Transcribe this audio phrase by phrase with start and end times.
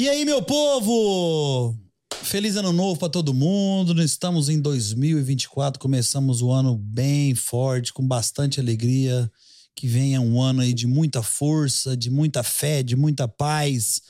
[0.00, 1.76] E aí, meu povo?
[2.22, 4.02] Feliz ano novo para todo mundo.
[4.02, 9.30] Estamos em 2024, começamos o ano bem forte, com bastante alegria.
[9.76, 14.00] Que venha um ano aí de muita força, de muita fé, de muita paz.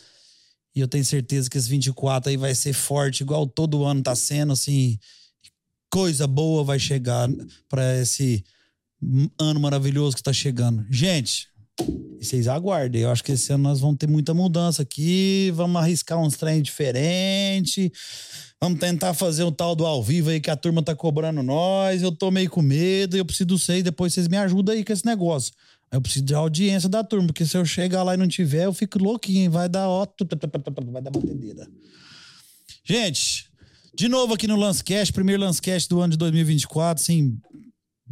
[0.76, 4.14] E eu tenho certeza que esse 24 aí vai ser forte, igual todo ano tá
[4.14, 4.96] sendo, assim.
[5.90, 7.28] Coisa boa vai chegar
[7.68, 8.44] para esse
[9.36, 10.86] ano maravilhoso que tá chegando.
[10.88, 11.49] Gente,
[12.20, 13.02] e vocês aguardem.
[13.02, 15.50] Eu acho que esse ano nós vamos ter muita mudança aqui.
[15.54, 17.90] Vamos arriscar uns trem diferentes.
[18.60, 22.02] Vamos tentar fazer o tal do ao vivo aí que a turma tá cobrando nós.
[22.02, 23.16] Eu tô meio com medo.
[23.16, 23.82] Eu preciso sei.
[23.82, 25.52] Depois vocês me ajudam aí com esse negócio.
[25.90, 28.72] Eu preciso de audiência da turma, porque se eu chegar lá e não tiver, eu
[28.72, 29.50] fico louquinho.
[29.50, 30.06] Vai dar ó,
[30.92, 31.66] vai dar batedeira.
[32.84, 33.50] Gente,
[33.94, 37.36] de novo aqui no Lancecast, primeiro Lancecast do ano de 2024, assim,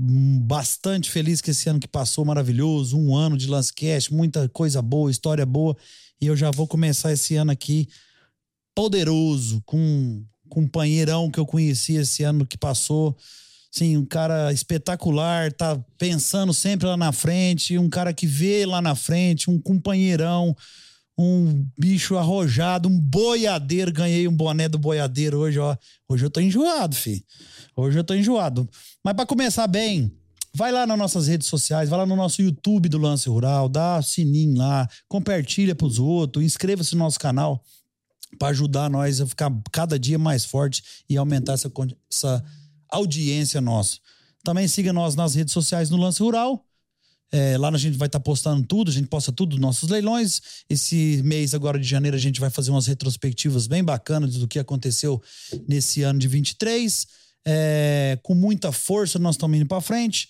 [0.01, 5.11] bastante feliz que esse ano que passou maravilhoso, um ano de Lancecast, muita coisa boa,
[5.11, 5.77] história boa,
[6.20, 7.89] e eu já vou começar esse ano aqui
[8.77, 13.17] poderoso, com um companheirão que eu conheci esse ano que passou,
[13.73, 18.80] sim, um cara espetacular, tá pensando sempre lá na frente, um cara que vê lá
[18.80, 20.56] na frente, um companheirão,
[21.19, 23.92] um bicho arrojado, um boiadeiro.
[23.92, 25.77] Ganhei um boné do boiadeiro hoje, ó.
[26.08, 27.24] Hoje eu tô enjoado, fi.
[27.74, 28.69] Hoje eu tô enjoado.
[29.05, 30.12] Mas para começar bem,
[30.55, 34.00] vai lá nas nossas redes sociais, vai lá no nosso YouTube do Lance Rural, dá
[34.00, 37.62] sininho lá, compartilha pros outros, inscreva-se no nosso canal
[38.39, 41.72] para ajudar nós a ficar cada dia mais forte e aumentar essa,
[42.12, 42.44] essa
[42.91, 43.98] audiência nossa.
[44.44, 46.64] Também siga nós nas redes sociais no Lance Rural
[47.31, 49.89] é, lá a gente vai estar tá postando tudo, a gente posta tudo dos nossos
[49.89, 50.41] leilões.
[50.69, 54.59] Esse mês agora de janeiro a gente vai fazer umas retrospectivas bem bacanas do que
[54.59, 55.23] aconteceu
[55.67, 57.07] nesse ano de 23.
[57.47, 60.29] É, com muita força nós estamos indo para frente.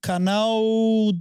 [0.00, 0.62] Canal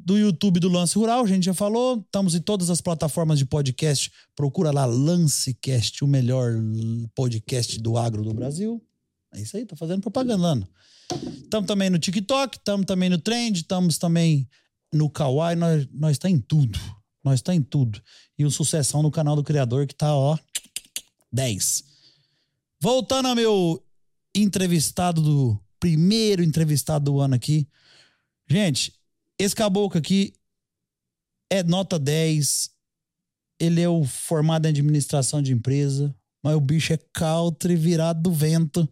[0.04, 2.00] do YouTube do Lance Rural, a gente já falou.
[2.00, 4.12] Estamos em todas as plataformas de podcast.
[4.36, 6.54] Procura lá Lancecast, o melhor
[7.16, 8.84] podcast do agro do Brasil.
[9.34, 10.68] É isso aí, tô fazendo propaganda.
[11.44, 14.48] Estamos também no TikTok, estamos também no Trend, estamos também
[14.94, 16.80] no Kawaii, nós, nós tá em tudo.
[17.24, 18.02] Nós tá em tudo.
[18.38, 20.38] E o Sucessão no canal do Criador, que tá, ó,
[21.32, 21.84] 10.
[22.80, 23.84] Voltando ao meu
[24.36, 25.60] entrevistado do.
[25.80, 27.68] Primeiro entrevistado do ano aqui.
[28.50, 28.92] Gente,
[29.38, 30.34] esse caboclo aqui
[31.52, 32.72] é nota 10.
[33.60, 38.32] Ele é o formado em administração de empresa, mas o bicho é country virado do
[38.32, 38.90] vento.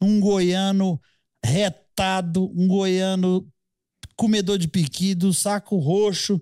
[0.00, 1.00] Um goiano
[1.42, 3.50] retado, um goiano
[4.20, 6.38] comedor de piquido, saco roxo,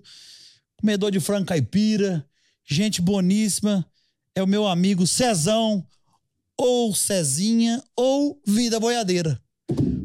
[0.75, 2.25] comedor de frango caipira,
[2.69, 3.85] gente boníssima.
[4.35, 5.87] É o meu amigo Cezão,
[6.57, 9.41] ou Cezinha, ou Vida Boiadeira.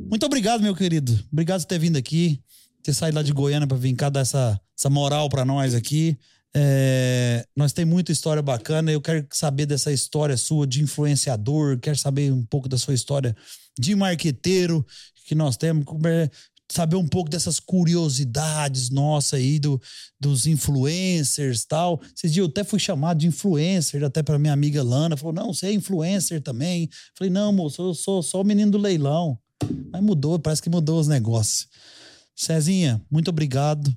[0.09, 1.19] Muito obrigado, meu querido.
[1.33, 2.41] Obrigado por ter vindo aqui,
[2.81, 6.17] ter saído lá de Goiânia para vir cá dar essa, essa moral para nós aqui.
[6.55, 8.93] É, nós temos muita história bacana.
[8.93, 13.35] Eu quero saber dessa história sua de influenciador, quero saber um pouco da sua história
[13.77, 14.87] de marqueteiro
[15.27, 15.85] que nós temos.
[16.73, 19.81] Saber um pouco dessas curiosidades nossas aí do,
[20.19, 22.01] dos influencers tal.
[22.17, 25.17] Esses dias eu até fui chamado de influencer, até para minha amiga Lana.
[25.17, 26.89] Falou: não, você é influencer também.
[27.17, 29.39] Falei: não, moço, eu sou só o menino do leilão.
[29.93, 31.69] Mas mudou, parece que mudou os negócios.
[32.35, 33.95] Cezinha, muito obrigado.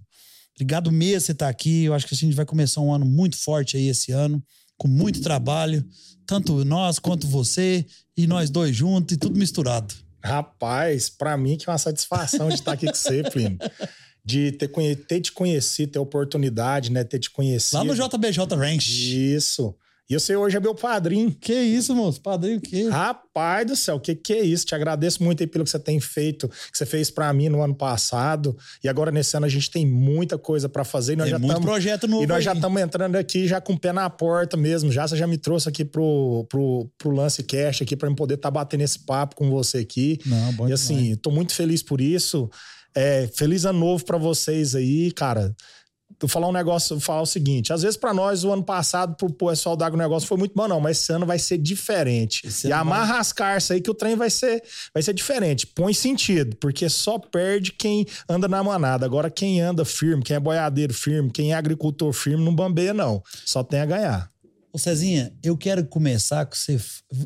[0.55, 1.83] Obrigado mesmo você estar tá aqui.
[1.83, 4.43] Eu acho que a gente vai começar um ano muito forte aí esse ano,
[4.77, 5.85] com muito trabalho.
[6.25, 7.85] Tanto nós quanto você
[8.15, 9.93] e nós dois juntos e tudo misturado.
[10.27, 13.57] Rapaz, para mim que é uma satisfação de estar aqui com você, primo.
[14.23, 14.67] De ter,
[15.07, 17.03] ter te conhecido, ter oportunidade, né?
[17.03, 17.77] Ter te conhecido.
[17.77, 18.89] Lá no JBJ Ranch.
[18.89, 19.73] Isso.
[20.09, 21.35] E você hoje é meu padrinho.
[21.39, 22.21] Que isso, moço?
[22.21, 22.87] Padrinho o quê?
[22.87, 24.65] Rapaz do céu, que que é isso?
[24.65, 27.61] Te agradeço muito aí pelo que você tem feito, que você fez para mim no
[27.61, 28.55] ano passado.
[28.81, 31.13] E agora nesse ano a gente tem muita coisa para fazer.
[31.13, 32.43] E nós tem já muito tamo, projeto novo E nós aí.
[32.43, 34.91] já estamos entrando aqui já com o pé na porta mesmo.
[34.93, 38.35] Já você já me trouxe aqui pro, pro, pro Lance Cash aqui para eu poder
[38.35, 40.19] estar tá batendo esse papo com você aqui.
[40.25, 42.49] Não, bom E assim, tô muito feliz por isso.
[42.95, 45.53] É, feliz ano novo para vocês aí, cara
[46.19, 49.29] tu falar um negócio, falar o seguinte: às vezes para nós o ano passado pro
[49.31, 52.45] pessoal do agronegócio foi muito bom, não, mas esse ano vai ser diferente.
[52.47, 55.67] Esse e vai- amarra as carças aí que o trem vai ser, vai ser diferente.
[55.67, 59.05] Põe sentido, porque só perde quem anda na manada.
[59.05, 63.21] Agora, quem anda firme, quem é boiadeiro firme, quem é agricultor firme, não bambeia, não.
[63.45, 64.31] Só tem a ganhar.
[64.71, 66.77] Ô Cezinha, eu quero começar com você.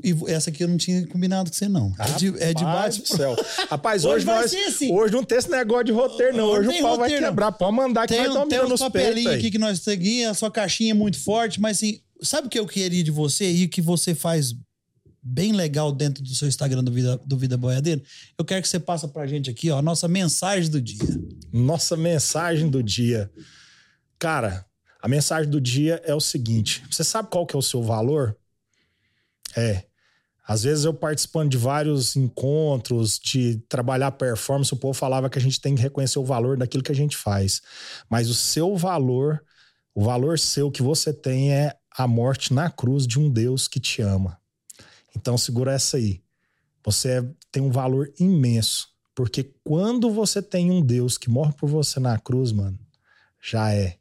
[0.04, 1.92] E essa aqui eu não tinha combinado com você, não.
[2.00, 3.02] É de, é de baixo.
[3.02, 3.36] do céu.
[3.70, 4.54] Rapaz, Hoje hoje, vai nós.
[4.54, 4.94] assim.
[4.94, 6.46] Hoje não tem esse negócio de roteiro, não.
[6.46, 7.30] Hoje o pau vai roteiro, não.
[7.30, 7.52] quebrar.
[7.52, 10.92] Pode mandar que Tem, nós tem uns papelinhos aqui que nós seguimos, a sua caixinha
[10.92, 13.82] é muito forte, mas assim, sabe o que eu queria de você e o que
[13.82, 14.54] você faz
[15.24, 18.02] bem legal dentro do seu Instagram do Vida, do Vida Boiadeiro?
[18.38, 20.98] Eu quero que você passe pra gente aqui, ó, a nossa mensagem do dia.
[21.52, 23.30] Nossa mensagem do dia.
[24.18, 24.66] Cara,
[25.02, 28.38] A mensagem do dia é o seguinte: você sabe qual que é o seu valor?
[29.56, 29.86] É.
[30.48, 35.42] Às vezes eu participando de vários encontros, de trabalhar performance, o povo falava que a
[35.42, 37.62] gente tem que reconhecer o valor daquilo que a gente faz.
[38.10, 39.42] Mas o seu valor,
[39.96, 43.80] o valor seu que você tem é a morte na cruz de um Deus que
[43.80, 44.38] te ama.
[45.16, 46.22] Então segura essa aí.
[46.84, 48.90] Você tem um valor imenso.
[49.14, 52.80] Porque quando você tem um Deus que morre por você na cruz, mano,
[53.40, 54.01] já é.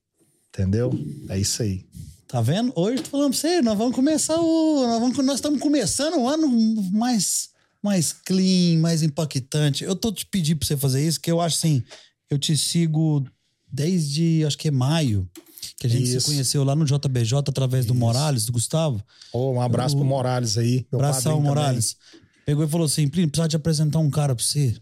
[0.53, 0.93] Entendeu?
[1.29, 1.85] É isso aí.
[2.27, 2.73] Tá vendo?
[2.77, 4.87] Hoje tô falando pra você, nós vamos começar o.
[4.87, 6.49] Nós, vamos, nós estamos começando o ano
[6.93, 7.51] mais,
[7.83, 9.83] mais clean, mais impactante.
[9.83, 11.83] Eu tô te pedindo pra você fazer isso, que eu acho assim,
[12.29, 13.25] eu te sigo
[13.71, 15.29] desde acho que é maio.
[15.79, 16.21] Que a gente isso.
[16.21, 19.03] se conheceu lá no JBJ através do Morales, do Gustavo.
[19.33, 20.87] Oh, um abraço o, pro Morales aí.
[20.93, 21.95] Abração, Morales.
[21.95, 22.27] Também.
[22.45, 24.77] Pegou e falou assim: Plínio, precisa te apresentar um cara pra você.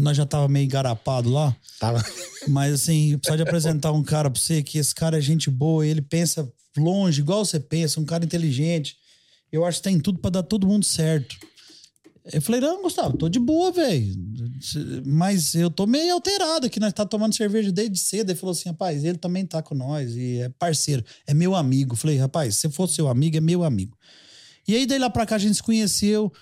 [0.00, 1.54] Nós já tava meio engarapado lá.
[1.78, 2.04] Tava.
[2.48, 5.86] Mas assim, precisa de apresentar um cara pra você, que esse cara é gente boa,
[5.86, 8.96] ele pensa longe, igual você pensa, um cara inteligente.
[9.52, 11.36] Eu acho que tem tudo para dar todo mundo certo.
[12.32, 14.14] Eu falei, não, Gustavo, tô de boa, velho.
[15.04, 18.30] Mas eu tô meio alterado aqui, nós tá tomando cerveja desde cedo.
[18.30, 21.94] Ele falou assim, rapaz, ele também tá com nós e é parceiro, é meu amigo.
[21.94, 23.96] Eu falei, rapaz, se for seu amigo, é meu amigo.
[24.68, 26.32] E aí, daí lá pra cá, a gente se conheceu.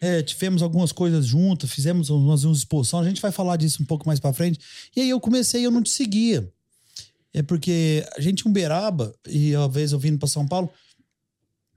[0.00, 3.86] É, tivemos algumas coisas juntas, fizemos umas, umas exposições, a gente vai falar disso um
[3.86, 4.60] pouco mais para frente.
[4.94, 6.50] E aí eu comecei, eu não te seguia.
[7.32, 10.70] É porque a gente em Uberaba, e uma vez eu vindo para São Paulo,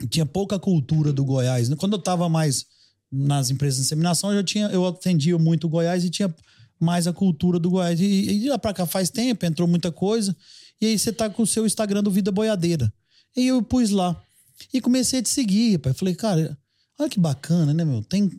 [0.10, 1.68] tinha pouca cultura do Goiás.
[1.76, 2.66] Quando eu tava mais
[3.12, 6.34] nas empresas de inseminação, eu, tinha, eu atendia muito o Goiás e tinha
[6.80, 8.00] mais a cultura do Goiás.
[8.00, 10.36] E, e lá pra cá faz tempo, entrou muita coisa.
[10.80, 12.92] E aí você tá com o seu Instagram do Vida Boiadeira.
[13.36, 14.22] E eu pus lá.
[14.74, 15.94] E comecei a te seguir, pai.
[15.94, 16.58] Falei, cara,
[17.00, 18.04] Olha que bacana, né, meu?
[18.04, 18.30] Tem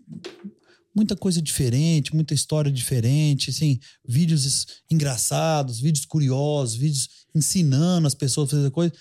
[0.94, 8.48] muita coisa diferente, muita história diferente, assim, vídeos engraçados, vídeos curiosos, vídeos ensinando as pessoas
[8.48, 8.92] a fazer coisa.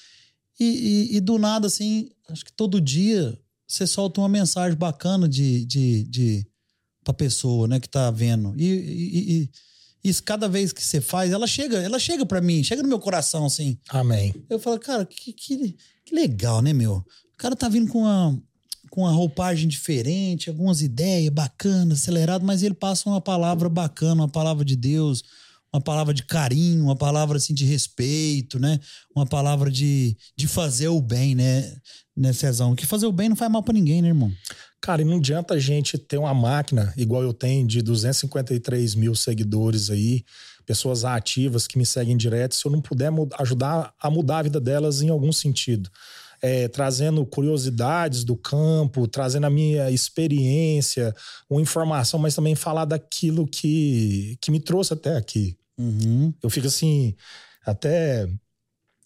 [0.58, 0.64] E,
[1.12, 5.66] e, e, do nada, assim, acho que todo dia você solta uma mensagem bacana de,
[5.66, 6.48] de, de
[7.04, 8.54] pra pessoa, né, que tá vendo.
[8.58, 12.64] E, e, e isso cada vez que você faz, ela chega, ela chega para mim,
[12.64, 13.78] chega no meu coração, assim.
[13.90, 14.34] Amém.
[14.50, 17.06] Eu falo, cara, que, que, que legal, né, meu?
[17.34, 18.42] O cara tá vindo com uma,
[18.90, 24.30] com uma roupagem diferente, algumas ideias bacanas, acelerado, mas ele passa uma palavra bacana, uma
[24.30, 25.24] palavra de Deus,
[25.72, 28.80] uma palavra de carinho, uma palavra assim de respeito, né?
[29.16, 31.76] Uma palavra de, de fazer o bem, né,
[32.18, 32.76] né, Cezão?
[32.76, 34.32] Que fazer o bem não faz mal para ninguém, né, irmão?
[34.82, 39.14] Cara, e não adianta a gente ter uma máquina igual eu tenho de 253 mil
[39.14, 40.24] seguidores aí,
[40.66, 44.60] pessoas ativas que me seguem direto, se eu não puder ajudar a mudar a vida
[44.60, 45.90] delas em algum sentido
[46.42, 51.16] é, trazendo curiosidades do campo, trazendo a minha experiência,
[51.50, 55.58] uma informação, mas também falar daquilo que, que me trouxe até aqui.
[55.78, 56.34] Uhum.
[56.42, 57.16] Eu fico assim,
[57.66, 58.28] até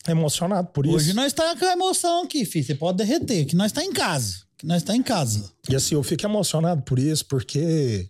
[0.07, 0.95] emocionado por isso.
[0.95, 2.65] Hoje nós estamos tá com emoção aqui, filho.
[2.65, 4.43] Você pode derreter, que nós está em casa.
[4.57, 5.51] Que nós está em casa.
[5.69, 8.09] E assim, eu fico emocionado por isso, porque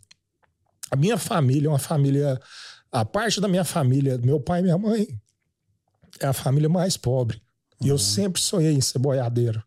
[0.90, 2.40] a minha família é uma família.
[2.92, 5.08] A parte da minha família, meu pai e minha mãe,
[6.20, 7.42] é a família mais pobre.
[7.82, 9.64] E eu sempre sonhei em ser boiadeiro.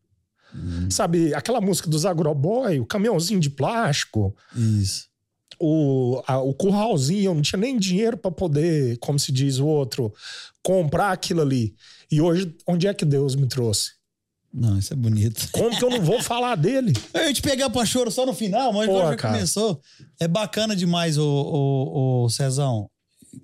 [0.55, 0.91] Uhum.
[0.91, 4.35] Sabe, aquela música dos agroboy, o caminhãozinho de plástico.
[4.55, 5.07] Isso.
[5.59, 9.67] O, a, o curralzinho, eu não tinha nem dinheiro para poder, como se diz o
[9.67, 10.13] outro,
[10.63, 11.75] comprar aquilo ali.
[12.11, 13.93] E hoje, onde é que Deus me trouxe?
[14.53, 15.49] Não, isso é bonito.
[15.53, 16.95] Como que eu não vou falar dele?
[17.13, 19.35] Eu ia te pegar pra choro só no final, mas Pô, já cara.
[19.35, 19.81] começou.
[20.19, 22.89] É bacana demais, o, o, o Cezão.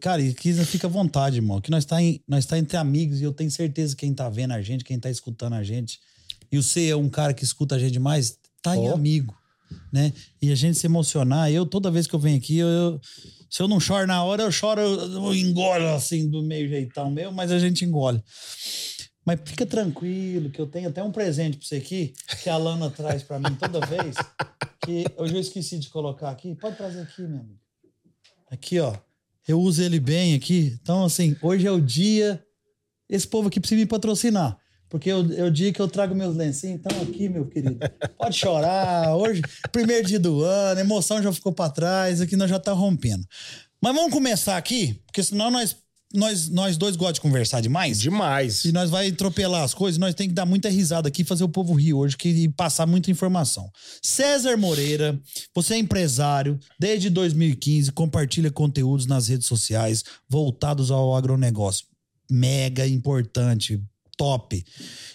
[0.00, 1.61] Cara, e Kisa fica à vontade, irmão.
[1.61, 4.28] Que nós tá, em, nós tá entre amigos e eu tenho certeza que quem tá
[4.28, 5.99] vendo a gente, quem tá escutando a gente.
[6.50, 8.75] E você é um cara que escuta a gente demais, tá oh.
[8.75, 9.34] em amigo,
[9.92, 10.12] né?
[10.40, 11.50] E a gente se emocionar.
[11.50, 13.00] Eu, toda vez que eu venho aqui, eu, eu,
[13.49, 17.32] se eu não choro na hora, eu choro, eu engolo assim, do meio jeitão meu,
[17.32, 18.22] mas a gente engole.
[19.25, 22.90] Mas fica tranquilo, que eu tenho até um presente pra você aqui, que a Lana
[22.90, 24.16] traz pra mim toda vez.
[24.84, 26.56] Que hoje eu esqueci de colocar aqui.
[26.56, 27.61] Pode trazer aqui, meu amigo.
[28.50, 28.96] Aqui, ó
[29.46, 30.78] eu uso ele bem aqui.
[30.80, 32.42] Então, assim, hoje é o dia.
[33.08, 34.56] Esse povo aqui precisa me patrocinar.
[34.88, 36.78] Porque é o dia que eu trago meus lencinhos.
[36.78, 37.78] Então, aqui, meu querido,
[38.18, 39.16] pode chorar.
[39.16, 39.40] Hoje,
[39.72, 43.26] primeiro dia do ano, a emoção já ficou para trás, aqui nós já tá rompendo.
[43.80, 45.75] Mas vamos começar aqui, porque senão nós
[46.14, 48.00] nós, nós dois gostamos de conversar demais.
[48.00, 48.64] Demais.
[48.64, 51.49] E nós vai atropelar as coisas, nós tem que dar muita risada aqui, fazer o
[51.49, 53.71] povo rir hoje que, e passar muita informação.
[54.02, 55.21] César Moreira,
[55.54, 61.87] você é empresário, desde 2015, compartilha conteúdos nas redes sociais voltados ao agronegócio.
[62.31, 63.83] Mega importante,
[64.16, 64.64] top.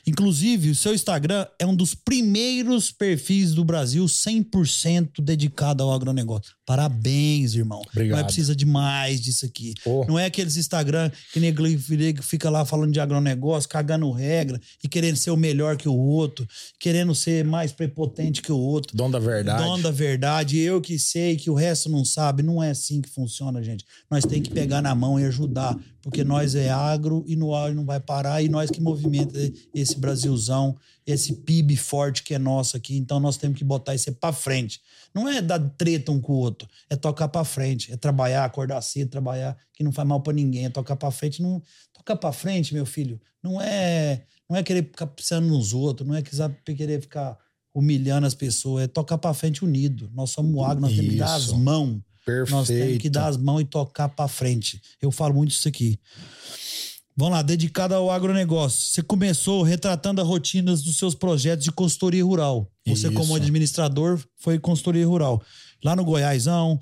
[0.06, 6.57] Inclusive, o seu Instagram é um dos primeiros perfis do Brasil 100% dedicado ao agronegócio.
[6.68, 7.82] Parabéns, irmão.
[7.94, 8.18] Obrigado.
[8.18, 9.74] Nós precisa de mais disso aqui.
[9.86, 10.06] Pô.
[10.06, 14.88] Não é aqueles Instagram que nego nego fica lá falando de agronegócio, cagando regra e
[14.90, 16.46] querendo ser o melhor que o outro,
[16.78, 18.98] querendo ser mais prepotente que o outro.
[18.98, 19.64] Dono da verdade.
[19.64, 22.44] Dono da verdade, eu que sei que o resto não sabe.
[22.44, 23.86] Não é assim que funciona, gente.
[24.12, 27.76] Nós tem que pegar na mão e ajudar, porque nós é agro e no agro
[27.76, 29.40] não vai parar e nós que movimenta
[29.74, 30.76] esse Brasilzão,
[31.08, 32.98] esse PIB forte que é nosso aqui.
[32.98, 34.82] Então nós temos que botar isso para frente.
[35.16, 38.82] Não é dar treta um com o outro, é tocar para frente, é trabalhar, acordar
[38.82, 42.34] cedo, trabalhar, que não faz mal para ninguém, é tocar para frente, não tocar para
[42.34, 43.20] frente, meu filho.
[43.42, 47.38] Não é, não é querer ficar pensando nos outros, não é querer ficar
[47.74, 50.12] humilhando as pessoas, é tocar para frente unido.
[50.14, 51.58] Nós somos agro, nós temos que dar as Isso.
[51.58, 52.02] mãos.
[52.26, 52.52] Perfeito.
[52.52, 54.82] Nós temos que dar as mãos e tocar para frente.
[55.02, 55.98] Eu falo muito isso aqui.
[57.20, 58.80] Vamos lá, dedicado ao agronegócio.
[58.80, 62.72] Você começou retratando as rotinas dos seus projetos de consultoria rural.
[62.86, 63.14] Você, Isso.
[63.14, 65.42] como administrador, foi consultoria rural.
[65.84, 66.80] Lá no Goiásão,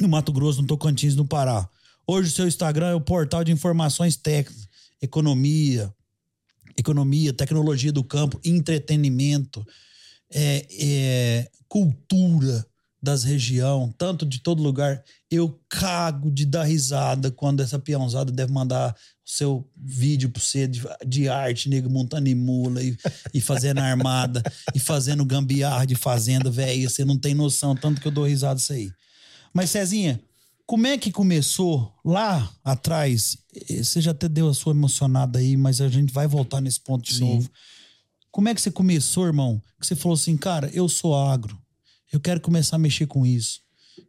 [0.00, 1.68] no Mato Grosso, no Tocantins, no Pará.
[2.06, 4.66] Hoje o seu Instagram é o portal de informações técnicas,
[5.02, 5.92] economia,
[6.74, 9.62] economia, tecnologia do campo, entretenimento,
[10.30, 12.66] é, é, cultura
[13.02, 15.04] das região, tanto de todo lugar.
[15.34, 20.68] Eu cago de dar risada quando essa peãozada deve mandar o seu vídeo pra você
[20.68, 22.94] de, de arte, nego montando em mula e,
[23.32, 24.42] e fazendo armada
[24.74, 26.90] e fazendo gambiarra de fazenda, velho.
[26.90, 28.90] Você não tem noção, tanto que eu dou risada disso aí.
[29.54, 30.20] Mas, Cezinha,
[30.66, 33.38] como é que começou lá atrás?
[33.70, 36.80] Eh, Você já até deu a sua emocionada aí, mas a gente vai voltar nesse
[36.80, 37.24] ponto de Sim.
[37.24, 37.50] novo.
[38.30, 39.62] Como é que você começou, irmão?
[39.80, 41.58] Que você falou assim, cara, eu sou agro.
[42.12, 43.60] Eu quero começar a mexer com isso.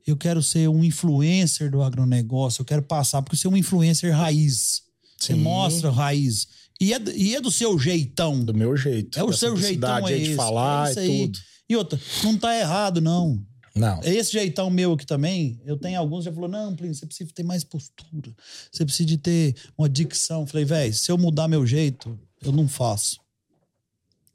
[0.06, 2.62] Eu quero ser um influencer do agronegócio.
[2.62, 4.82] Eu quero passar, porque você é um influencer raiz.
[5.18, 5.40] Você Sim.
[5.40, 6.48] mostra raiz.
[6.82, 8.44] E é, do- e é do seu jeitão.
[8.44, 9.18] Do meu jeito.
[9.18, 10.30] É o seu jeitão, é esse.
[10.32, 11.40] de falar é e tudo.
[11.70, 13.42] E outra, não tá errado, não.
[13.76, 14.04] Não.
[14.04, 17.32] Esse jeitão meu aqui também, eu tenho alguns que já falou: não, Plínio, você precisa
[17.34, 18.36] ter mais postura.
[18.72, 20.46] Você precisa de ter uma dicção.
[20.46, 23.20] Falei, velho, se eu mudar meu jeito, eu não faço.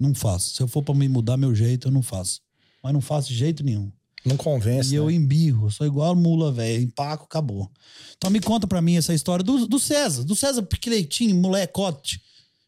[0.00, 0.54] Não faço.
[0.54, 2.40] Se eu for pra me mudar meu jeito, eu não faço.
[2.82, 3.92] Mas não faço de jeito nenhum.
[4.24, 4.92] Não convence.
[4.92, 5.14] E eu né?
[5.14, 6.82] embirro, sou igual a mula, velho.
[6.82, 7.70] Empaco, acabou.
[8.16, 10.24] Então me conta pra mim essa história do, do César.
[10.24, 12.20] Do César piqueleitinho, molecote.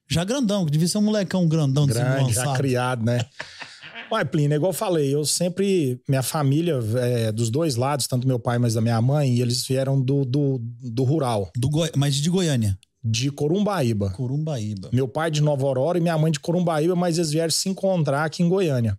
[0.08, 3.24] Já grandão, que devia ser um molecão grandão de grande, já criado, né?
[4.12, 6.00] Ué, Plínio, é igual eu falei, eu sempre.
[6.08, 10.00] Minha família, é, dos dois lados, tanto meu pai, mas da minha mãe, eles vieram
[10.00, 11.90] do, do, do rural, Do Goi...
[11.96, 12.76] Mas de Goiânia.
[13.04, 14.10] de Corumbaíba.
[14.10, 14.90] Corumbaíba.
[14.92, 18.24] Meu pai de Nova Aurora e minha mãe de Corumbaíba, mas eles vieram se encontrar
[18.24, 18.98] aqui em Goiânia.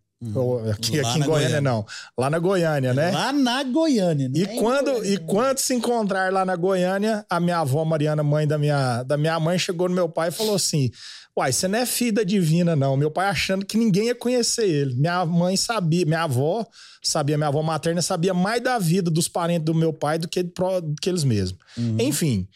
[0.72, 1.01] Aqui Uhum.
[1.01, 1.62] Lá aqui em Goiânia, Goiânia.
[1.62, 1.86] não.
[2.18, 3.12] Lá na Goiânia, né?
[3.12, 4.30] Lá na Goiânia.
[4.30, 8.22] não E quando, Goiânia, e quando se encontrar lá na Goiânia, a minha avó Mariana,
[8.22, 10.92] mãe da minha, da minha mãe, chegou no meu pai e falou assim:
[11.36, 12.96] Uai, você não é filho da divina, não.
[12.96, 14.96] Meu pai achando que ninguém ia conhecer ele.
[14.96, 16.68] Minha mãe sabia, minha avó
[17.01, 20.44] sabia, minha avó materna sabia mais da vida dos parentes do meu pai do que,
[20.44, 20.54] do
[21.01, 21.60] que eles mesmos.
[21.98, 22.48] Enfim.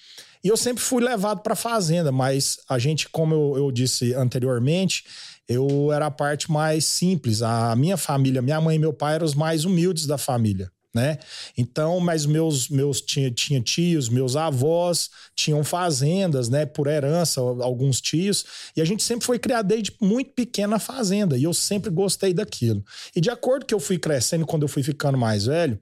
[0.44, 5.04] E eu sempre fui levado para fazenda, mas a gente, como eu, eu disse anteriormente,
[5.48, 7.42] eu era a parte mais simples.
[7.42, 11.20] A minha família, minha mãe e meu pai eram os mais humildes da família, né?
[11.58, 18.02] Então, mas meus meus tinha, tinha tios, meus avós tinham fazendas, né, por herança, alguns
[18.02, 21.90] tios, e a gente sempre foi criado desde muito pequeno na fazenda, e eu sempre
[21.90, 22.84] gostei daquilo.
[23.16, 25.80] E de acordo que eu fui crescendo, quando eu fui ficando mais velho,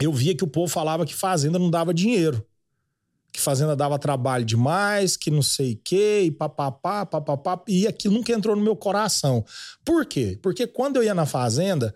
[0.00, 2.44] eu via que o povo falava que fazenda não dava dinheiro
[3.32, 8.14] que fazenda dava trabalho demais, que não sei o quê, e papapá, papapá, e aquilo
[8.14, 9.44] nunca entrou no meu coração.
[9.84, 10.38] Por quê?
[10.42, 11.94] Porque quando eu ia na fazenda,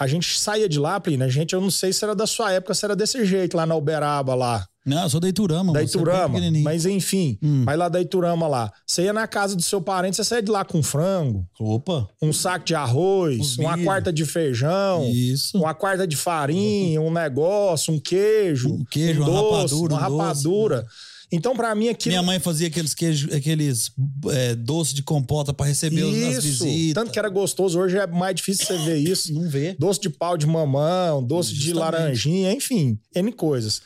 [0.00, 2.50] a gente saía de lá, Plínio, a gente, eu não sei se era da sua
[2.52, 5.74] época, se era desse jeito, lá na Uberaba, lá, Não, eu sou da Iturama.
[5.74, 6.64] da é Iturama, pequenininho.
[6.64, 7.64] mas enfim, Hum.
[7.66, 10.50] mas lá da Iturama lá, você ia na casa do seu parente, você saía de
[10.50, 15.58] lá com frango, Opa, um saco de arroz, Uns uma quarta de feijão, isso.
[15.58, 20.08] uma quarta de farinha, um negócio, um queijo, Um queijo, um uma doce, rapadura, uma
[20.08, 20.48] um doce,
[20.82, 20.84] né?
[21.32, 23.92] Então, pra mim, aquilo Minha mãe fazia aqueles queijos, aqueles
[24.32, 26.94] é, doces de compota pra receber os- as Isso, visitas.
[26.94, 27.78] tanto que era gostoso.
[27.78, 29.32] Hoje é mais difícil você ver isso.
[29.32, 29.76] Não vê.
[29.78, 31.78] Doce de pau de mamão, doce de Justamente.
[31.78, 33.80] laranjinha, enfim, N coisas.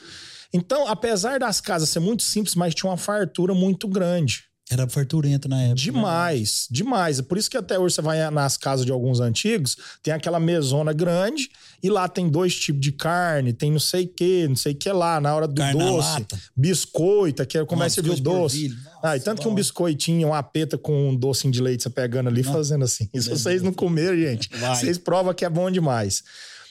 [0.54, 4.44] Então, apesar das casas ser muito simples, mas tinha uma fartura muito grande.
[4.74, 5.76] Era farturento na época.
[5.76, 7.20] Demais, demais.
[7.20, 10.40] É por isso que até hoje você vai nas casas de alguns antigos, tem aquela
[10.40, 11.48] mesona grande
[11.80, 14.74] e lá tem dois tipos de carne, tem não sei o que, não sei o
[14.74, 16.26] que lá, na hora do Carne doce,
[16.56, 18.56] biscoito, que que você viu o doce.
[18.68, 18.76] polvilho.
[18.84, 19.56] Nossa, Ah, e tanto que um bom.
[19.56, 23.08] biscoitinho, uma peta com um docinho de leite você pegando ali, fazendo assim.
[23.14, 24.74] Se vocês não comeram, gente, Vai.
[24.74, 26.24] vocês provam que é bom demais.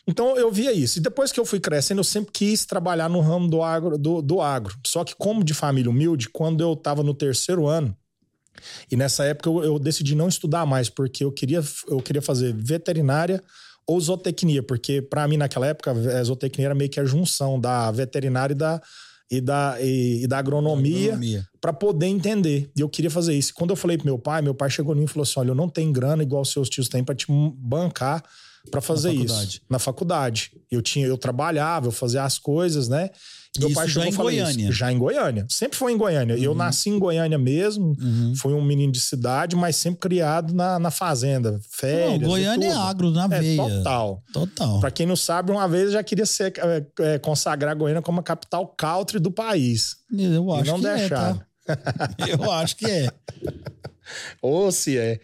[0.07, 0.99] Então eu via isso.
[0.99, 3.97] E depois que eu fui crescendo, eu sempre quis trabalhar no ramo do agro.
[3.97, 4.77] Do, do agro.
[4.85, 7.95] Só que, como de família humilde, quando eu estava no terceiro ano,
[8.91, 12.53] e nessa época eu, eu decidi não estudar mais, porque eu queria, eu queria fazer
[12.53, 13.41] veterinária
[13.85, 17.91] ou zootecnia, porque para mim naquela época a zootecnia era meio que a junção da
[17.91, 18.81] veterinária e da,
[19.29, 21.47] e da, e, e da agronomia, Agronomia.
[21.59, 22.69] para poder entender.
[22.77, 23.53] E eu queria fazer isso.
[23.53, 25.49] Quando eu falei pro meu pai, meu pai chegou em mim e falou assim: olha,
[25.49, 28.23] eu não tenho grana igual seus tios têm para te bancar
[28.71, 29.49] para fazer faculdade.
[29.49, 29.61] isso.
[29.69, 30.51] Na faculdade.
[30.71, 33.09] Eu tinha, eu trabalhava, eu fazia as coisas, né?
[33.59, 34.41] Meu Isso pai já chegou em falou isso.
[34.43, 34.71] Goiânia?
[34.71, 35.45] Já em Goiânia.
[35.47, 36.33] Sempre foi em Goiânia.
[36.33, 37.95] Eu nasci em Goiânia mesmo.
[38.01, 38.33] Uhum.
[38.35, 41.51] Fui um menino de cidade, mas sempre criado na, na fazenda.
[41.51, 42.21] Não, Férias.
[42.23, 43.61] e Goiânia é agro na É, veia.
[43.61, 44.23] total.
[44.33, 44.79] Total.
[44.79, 48.21] Pra quem não sabe, uma vez eu já queria ser, é, é, consagrar Goiânia como
[48.21, 49.97] a capital country do país.
[50.11, 51.41] Eu acho e não que deixaram.
[51.67, 52.09] é, tá?
[52.27, 53.07] Eu acho que é.
[54.41, 55.19] Ou se é.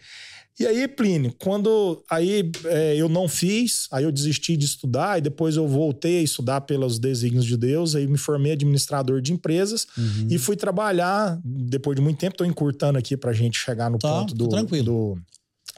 [0.60, 5.22] E aí, Plínio, quando aí é, eu não fiz, aí eu desisti de estudar, e
[5.22, 9.86] depois eu voltei a estudar pelos desígnios de Deus, aí me formei administrador de empresas
[9.96, 10.28] Uhum.
[10.30, 14.08] e fui trabalhar, depois de muito tempo, tô encurtando aqui pra gente chegar no Tá,
[14.10, 14.84] ponto do, tá tranquilo.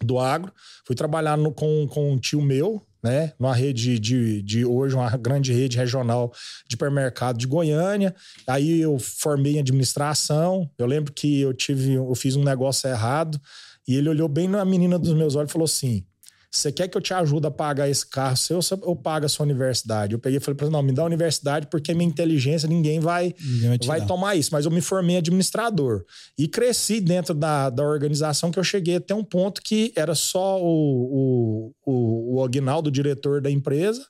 [0.00, 0.52] do, do agro.
[0.84, 3.32] Fui trabalhar no- com, com um tio meu, né?
[3.38, 6.32] Numa rede de, de hoje, uma grande rede regional
[6.68, 8.12] de hipermercado de Goiânia.
[8.48, 10.68] Aí eu formei em administração.
[10.76, 13.40] Eu lembro que eu tive, eu fiz um negócio errado.
[13.86, 16.04] E ele olhou bem na menina dos meus olhos e falou assim:
[16.50, 19.28] Você quer que eu te ajude a pagar esse carro seu ou eu pago a
[19.28, 20.12] sua universidade?
[20.12, 23.00] Eu peguei e falei pra ele: Não, me dá a universidade porque minha inteligência ninguém
[23.00, 24.50] vai, Ninguém vai tomar isso.
[24.52, 26.04] Mas eu me formei administrador.
[26.38, 30.60] E cresci dentro da, da organização que eu cheguei até um ponto que era só
[30.62, 34.04] o, o, o, o Aguinaldo, diretor da empresa,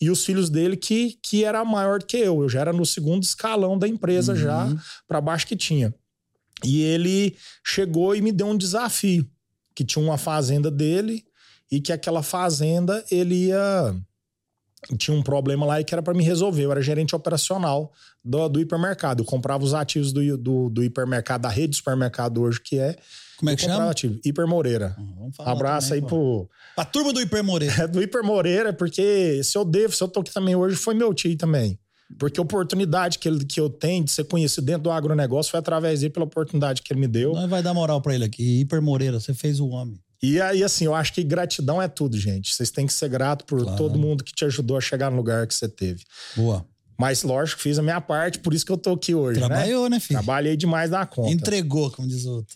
[0.00, 2.42] e os filhos dele que, que era maior que eu.
[2.42, 4.38] Eu já era no segundo escalão da empresa, Uhum.
[4.38, 4.76] já
[5.08, 5.94] para baixo que tinha.
[6.64, 9.28] E ele chegou e me deu um desafio,
[9.74, 11.24] que tinha uma fazenda dele
[11.70, 13.94] e que aquela fazenda ele ia
[14.98, 16.62] tinha um problema lá e que era para me resolver.
[16.62, 17.90] Eu era gerente operacional
[18.22, 19.22] do, do hipermercado.
[19.22, 22.96] Eu comprava os ativos do, do, do hipermercado, da rede de supermercado hoje, que é.
[23.38, 23.90] Como é que chama?
[23.90, 24.20] ativo.
[24.24, 24.94] Hiper Moreira.
[25.16, 26.46] Vamos falar abraço também, aí pô.
[26.46, 26.50] pro.
[26.76, 27.74] Pra turma do Hiper Moreira.
[27.84, 30.94] É do Hiper Moreira, porque se eu devo, se eu tô aqui também hoje, foi
[30.94, 31.78] meu tio também.
[32.18, 35.58] Porque a oportunidade que, ele, que eu tenho de ser conhecido dentro do agronegócio foi
[35.58, 37.32] através dele, pela oportunidade que ele me deu.
[37.32, 38.60] Nós vai dar moral pra ele aqui.
[38.60, 39.98] Hiper Moreira, você fez o homem.
[40.22, 42.54] E aí, assim, eu acho que gratidão é tudo, gente.
[42.54, 43.76] Vocês têm que ser grato por Claro.
[43.76, 46.02] todo mundo que te ajudou a chegar no lugar que você teve.
[46.36, 46.64] Boa.
[46.98, 49.46] Mas, lógico, fiz a minha parte, por isso que eu tô aqui hoje, né?
[49.48, 50.18] Trabalhou, né, filho?
[50.20, 51.30] Trabalhei demais na conta.
[51.30, 52.54] Entregou, como diz o outro.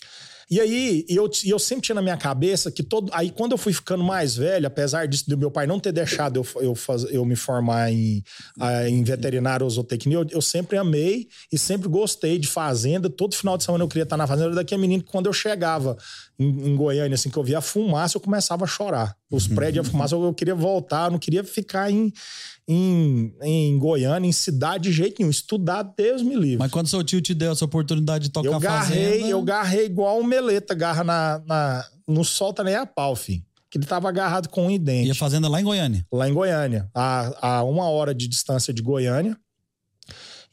[0.50, 3.10] E aí, eu, eu sempre tinha na minha cabeça que todo.
[3.12, 6.38] Aí, quando eu fui ficando mais velho, apesar disso do meu pai não ter deixado
[6.38, 8.24] eu, eu, faz, eu me formar em,
[8.88, 13.10] em veterinário ou zootecnia, eu, eu sempre amei e sempre gostei de fazenda.
[13.10, 14.48] Todo final de semana eu queria estar na fazenda.
[14.48, 15.96] Era daquele menino que quando eu chegava
[16.38, 19.14] em, em Goiânia, assim, que eu via a fumaça, eu começava a chorar.
[19.30, 22.10] Os prédios, a fumaça, eu, eu queria voltar, eu não queria ficar em,
[22.68, 25.30] em, em Goiânia, em cidade de jeito nenhum.
[25.30, 26.58] Estudar, Deus me livre.
[26.58, 29.28] Mas quando seu tio te deu essa oportunidade de tocar Eu garrei, fazenda...
[29.28, 31.84] eu garrei igual o Meleta garra na, na.
[32.06, 33.42] Não solta nem a pau, filho.
[33.70, 35.10] Que ele tava agarrado com um E dente.
[35.10, 36.06] a fazenda lá em Goiânia.
[36.12, 36.90] Lá em Goiânia.
[36.94, 39.36] A, a uma hora de distância de Goiânia.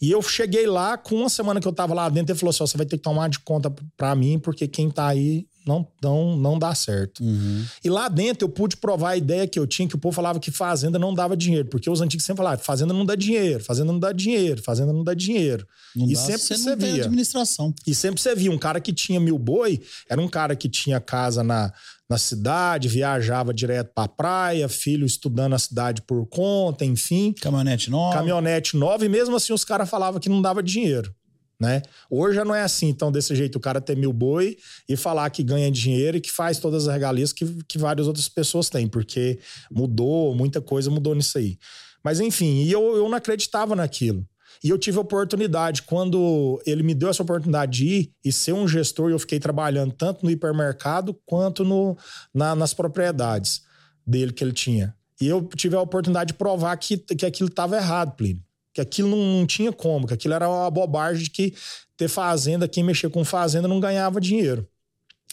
[0.01, 2.59] E eu cheguei lá, com uma semana que eu tava lá dentro, ele falou assim:
[2.65, 6.37] você vai ter que tomar de conta pra mim, porque quem tá aí não, não,
[6.37, 7.23] não dá certo.
[7.23, 7.65] Uhum.
[7.83, 10.39] E lá dentro eu pude provar a ideia que eu tinha, que o povo falava
[10.39, 11.67] que fazenda não dava dinheiro.
[11.69, 15.03] Porque os antigos sempre falavam: fazenda não dá dinheiro, fazenda não dá dinheiro, fazenda não
[15.03, 15.65] dá dinheiro.
[15.95, 17.03] Não E dá, sempre você você via.
[17.05, 17.73] administração.
[17.87, 20.99] E sempre você via um cara que tinha mil boi, era um cara que tinha
[20.99, 21.71] casa na,
[22.09, 28.15] na cidade, viajava direto pra praia, filho estudando na cidade por conta, enfim, Caminhonete nova.
[28.17, 31.13] caminhonete nova, e mesmo assim os caras falavam que não dava dinheiro.
[31.59, 31.81] Né?
[32.09, 34.57] Hoje já não é assim, então, desse jeito, o cara ter mil boi
[34.89, 38.27] e falar que ganha dinheiro e que faz todas as regalias que, que várias outras
[38.27, 39.39] pessoas têm, porque
[39.71, 41.57] mudou, muita coisa mudou nisso aí.
[42.03, 44.27] Mas enfim, e eu, eu não acreditava naquilo.
[44.63, 48.53] E eu tive a oportunidade, quando ele me deu essa oportunidade de ir e ser
[48.53, 51.97] um gestor, eu fiquei trabalhando tanto no hipermercado quanto no,
[52.33, 53.61] na- nas propriedades
[54.05, 54.95] dele que ele tinha.
[55.21, 58.43] E eu tive a oportunidade de provar que, que aquilo estava errado, Plínio.
[58.75, 61.55] Que aquilo não, não tinha como, que aquilo era uma bobagem de que
[61.97, 64.67] ter fazenda, quem mexia com fazenda não ganhava dinheiro.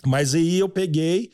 [0.07, 1.31] Mas aí eu peguei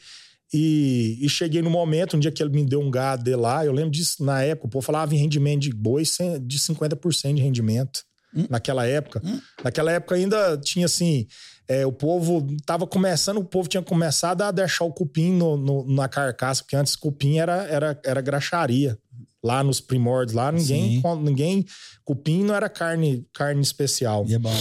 [0.53, 3.64] e, e cheguei no momento, um dia que ele me deu um gado de lá,
[3.64, 6.03] eu lembro disso na época, o povo falava em rendimento de boi
[6.42, 8.03] de 50% de rendimento.
[8.51, 9.23] Naquela época.
[9.64, 11.27] Naquela época ainda tinha assim.
[11.66, 15.87] é, o povo tava começando, o povo tinha começado a deixar o cupim no, no-
[15.94, 18.99] na carcaça, porque antes cupim era, era, era graxaria.
[19.42, 21.22] Lá nos primórdios, lá ninguém, Sim.
[21.22, 21.64] ninguém.
[22.05, 24.24] Cupim não era carne, carne especial.
[24.27, 24.55] E é bom.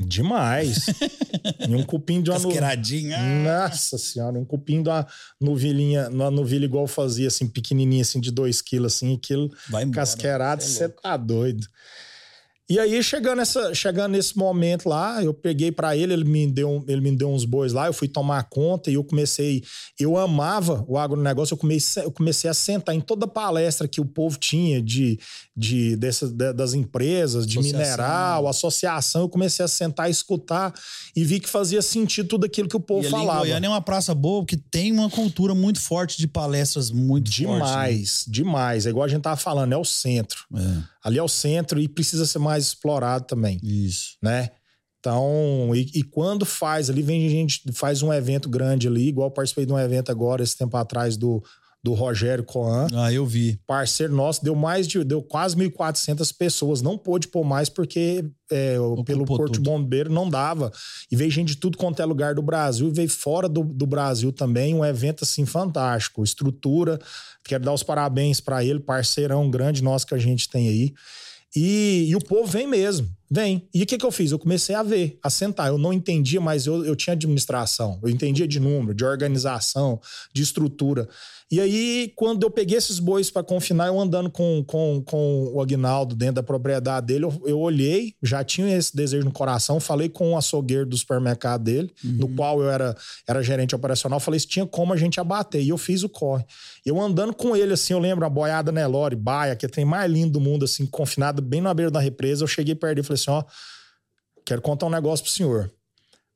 [0.00, 0.86] Demais.
[1.68, 2.40] e um cupim de uma.
[2.40, 3.18] Casqueiradinha.
[3.44, 5.06] Nossa senhora, um cupim de uma
[5.40, 9.84] novilhinha, uma novilha igual eu fazia, assim, pequenininha, assim, de 2 quilos, assim, aquilo Vai
[9.84, 9.96] embora.
[10.00, 11.02] casqueirado, é você louco.
[11.02, 11.64] tá doido.
[12.66, 16.82] E aí, chegando, essa, chegando nesse momento lá, eu peguei para ele, ele me, deu,
[16.88, 19.62] ele me deu uns bois lá, eu fui tomar conta e eu comecei.
[20.00, 24.06] Eu amava o agronegócio, eu comecei, eu comecei a sentar em toda palestra que o
[24.06, 25.20] povo tinha de,
[25.56, 27.80] de, dessas, de, das empresas, de associação.
[27.80, 29.20] mineral, associação.
[29.22, 30.74] Eu comecei a sentar e escutar
[31.14, 33.40] e vi que fazia sentido tudo aquilo que o povo e falava.
[33.40, 37.60] Goiânia é uma praça boa que tem uma cultura muito forte de palestras muito demais,
[37.60, 38.32] forte, né?
[38.32, 38.86] demais.
[38.86, 40.44] É igual a gente tava falando, é o centro.
[40.54, 40.82] É.
[41.04, 43.60] Ali é o centro e precisa ser mais explorado também.
[43.62, 44.16] Isso.
[44.22, 44.50] Né?
[44.98, 49.66] Então, e, e, quando faz ali, vem gente, faz um evento grande ali, igual participei
[49.66, 51.44] de um evento agora, esse tempo atrás, do,
[51.84, 52.86] do Rogério Coan.
[52.94, 53.60] Ah, eu vi.
[53.66, 56.80] Parceiro nosso, deu mais de, deu quase 1.400 pessoas.
[56.80, 59.70] Não pôde pôr mais porque é, pelo Porto tudo.
[59.70, 60.72] Bombeiro não dava.
[61.12, 63.86] E veio gente de tudo quanto é lugar do Brasil, e veio fora do, do
[63.86, 66.24] Brasil também, um evento assim fantástico.
[66.24, 66.98] Estrutura,
[67.44, 70.94] quero dar os parabéns para ele, parceirão grande nosso que a gente tem aí.
[71.54, 73.68] E, e, o povo vem mesmo, vem.
[73.74, 74.30] E o que, que eu fiz?
[74.30, 75.68] Eu comecei a ver, a sentar.
[75.68, 80.00] Eu não entendia, mas eu, eu tinha administração, eu entendia de número, de organização,
[80.32, 81.08] de estrutura.
[81.50, 85.60] E aí, quando eu peguei esses bois para confinar, eu andando com, com, com o
[85.60, 90.08] Agnaldo dentro da propriedade dele, eu, eu, olhei, já tinha esse desejo no coração, falei
[90.08, 92.12] com o açougueiro do supermercado dele, uhum.
[92.12, 92.96] no qual eu era,
[93.28, 95.62] era gerente operacional, falei se tinha como a gente abater.
[95.62, 96.44] E eu fiz o corre.
[96.84, 100.10] Eu andando com ele, assim, eu lembro a boiada Nelore, baia, que é tem mais
[100.10, 102.42] lindo do mundo, assim, confinado bem na beira da represa.
[102.42, 103.44] Eu cheguei perto dele e falei assim: ó,
[104.44, 105.70] quero contar um negócio pro senhor.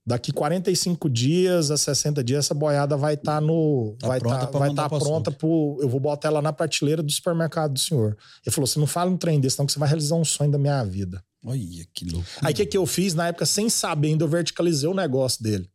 [0.06, 3.94] Daqui 45 dias a 60 dias, essa boiada vai estar tá no.
[4.00, 5.78] Tá vai estar tá, vai tá pronta pro.
[5.82, 8.16] Eu vou botar ela na prateleira do supermercado do senhor.
[8.44, 10.50] Ele falou: você não fala um trem desse, não, que você vai realizar um sonho
[10.50, 11.22] da minha vida.
[11.44, 12.26] Olha, que louco.
[12.42, 15.42] Aí o que, que eu fiz na época, sem saber, ainda eu verticalizei o negócio
[15.42, 15.68] dele.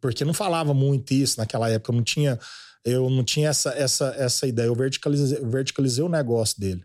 [0.00, 2.38] Porque não falava muito isso naquela época, eu não tinha,
[2.84, 4.66] eu não tinha essa, essa, essa ideia.
[4.66, 6.84] Eu verticalizei, verticalizei o negócio dele.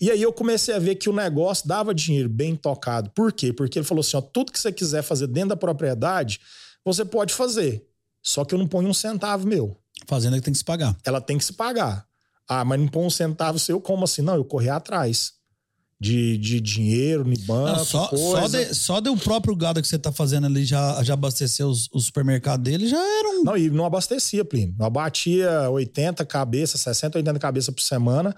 [0.00, 3.10] E aí eu comecei a ver que o negócio dava dinheiro bem tocado.
[3.10, 3.52] Por quê?
[3.52, 6.40] Porque ele falou assim: ó, tudo que você quiser fazer dentro da propriedade,
[6.84, 7.84] você pode fazer.
[8.22, 9.76] Só que eu não ponho um centavo meu.
[10.06, 10.96] Fazenda que tem que se pagar.
[11.04, 12.06] Ela tem que se pagar.
[12.48, 14.22] Ah, mas não põe um centavo seu, como assim?
[14.22, 15.32] Não, eu corri atrás.
[16.00, 18.24] De, de dinheiro, no banco, não, só, coisa.
[18.24, 21.66] Só, de, só de o próprio gado que você tá fazendo ali já, já abastecer
[21.66, 23.42] os, os supermercados dele, já era um...
[23.42, 24.76] Não, e não abastecia, Plínio.
[24.78, 28.32] Eu abatia 80 cabeças, 60, 80 cabeças por semana.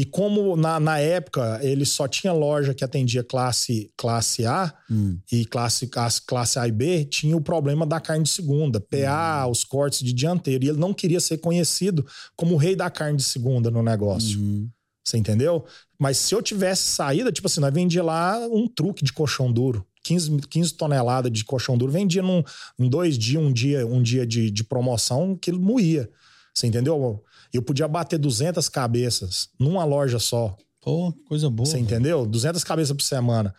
[0.00, 5.18] E como na, na época ele só tinha loja que atendia classe, classe A hum.
[5.30, 5.90] e classe,
[6.26, 9.50] classe A e B, tinha o problema da carne de segunda, PA, hum.
[9.50, 10.64] os cortes de dianteiro.
[10.64, 14.40] E ele não queria ser conhecido como o rei da carne de segunda no negócio.
[14.40, 14.70] Uhum.
[15.04, 15.66] Você entendeu?
[15.98, 19.84] Mas se eu tivesse saída, tipo assim, nós vendia lá um truque de colchão duro.
[20.02, 22.42] 15, 15 toneladas de colchão duro, vendia num,
[22.78, 26.08] em dois dias, um dia, um dia de, de promoção, que ele moía.
[26.54, 27.22] Você entendeu?
[27.52, 30.56] Eu podia bater 200 cabeças numa loja só.
[30.80, 31.68] Pô, coisa boa.
[31.68, 32.24] Você entendeu?
[32.24, 33.54] 200 cabeças por semana.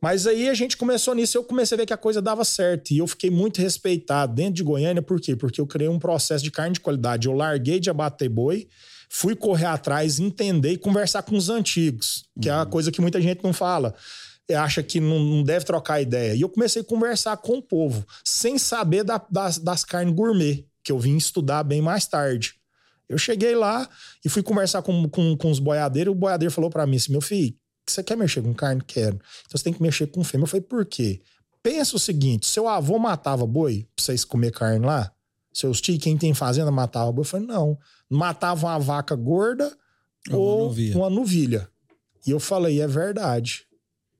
[0.00, 2.44] Mas aí a gente começou nisso e eu comecei a ver que a coisa dava
[2.44, 2.90] certo.
[2.90, 5.34] E eu fiquei muito respeitado dentro de Goiânia, por quê?
[5.34, 7.26] Porque eu criei um processo de carne de qualidade.
[7.26, 8.68] Eu larguei de abater boi,
[9.08, 12.54] fui correr atrás, entender e conversar com os antigos, que uhum.
[12.54, 13.94] é a coisa que muita gente não fala.
[14.54, 16.34] Acha que não, não, deve trocar ideia.
[16.34, 20.66] E eu comecei a conversar com o povo, sem saber da, das, das carnes gourmet,
[20.82, 22.54] que eu vim estudar bem mais tarde.
[23.08, 23.88] Eu cheguei lá
[24.24, 26.12] e fui conversar com, com, com os boiadeiros.
[26.12, 27.54] O boiadeiro falou para mim assim: meu filho,
[27.86, 28.82] você quer mexer com carne?
[28.86, 29.16] Quero.
[29.16, 30.44] Então você tem que mexer com fêmea.
[30.44, 31.20] Eu falei: por quê?
[31.62, 35.12] Pensa o seguinte: seu avô matava boi pra vocês comer carne lá?
[35.52, 37.22] Seus tios, quem tem fazenda, matava boi?
[37.22, 37.78] Eu falei: não.
[38.08, 39.76] Matava uma vaca gorda
[40.28, 41.68] eu ou uma novilha.
[42.26, 43.66] E eu falei: é verdade.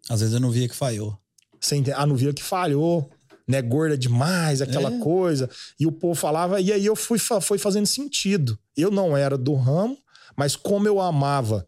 [0.08, 1.18] Às vezes eu não via que falhou.
[1.56, 1.92] Entende?
[1.92, 3.10] A novilha que falhou
[3.46, 4.98] né, gorda demais, aquela é.
[4.98, 5.48] coisa.
[5.78, 8.58] E o povo falava, e aí eu fui foi fazendo sentido.
[8.76, 9.96] Eu não era do ramo,
[10.36, 11.66] mas como eu amava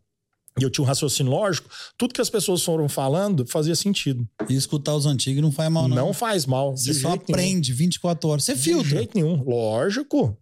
[0.59, 4.27] e eu tinha um raciocínio lógico, tudo que as pessoas foram falando fazia sentido.
[4.49, 5.97] E escutar os antigos não faz mal, não.
[5.97, 6.75] Não faz mal.
[6.75, 7.79] Você só aprende nenhum.
[7.79, 8.45] 24 horas.
[8.45, 8.85] Você filtra.
[8.85, 9.43] De jeito nenhum.
[9.45, 10.37] Lógico.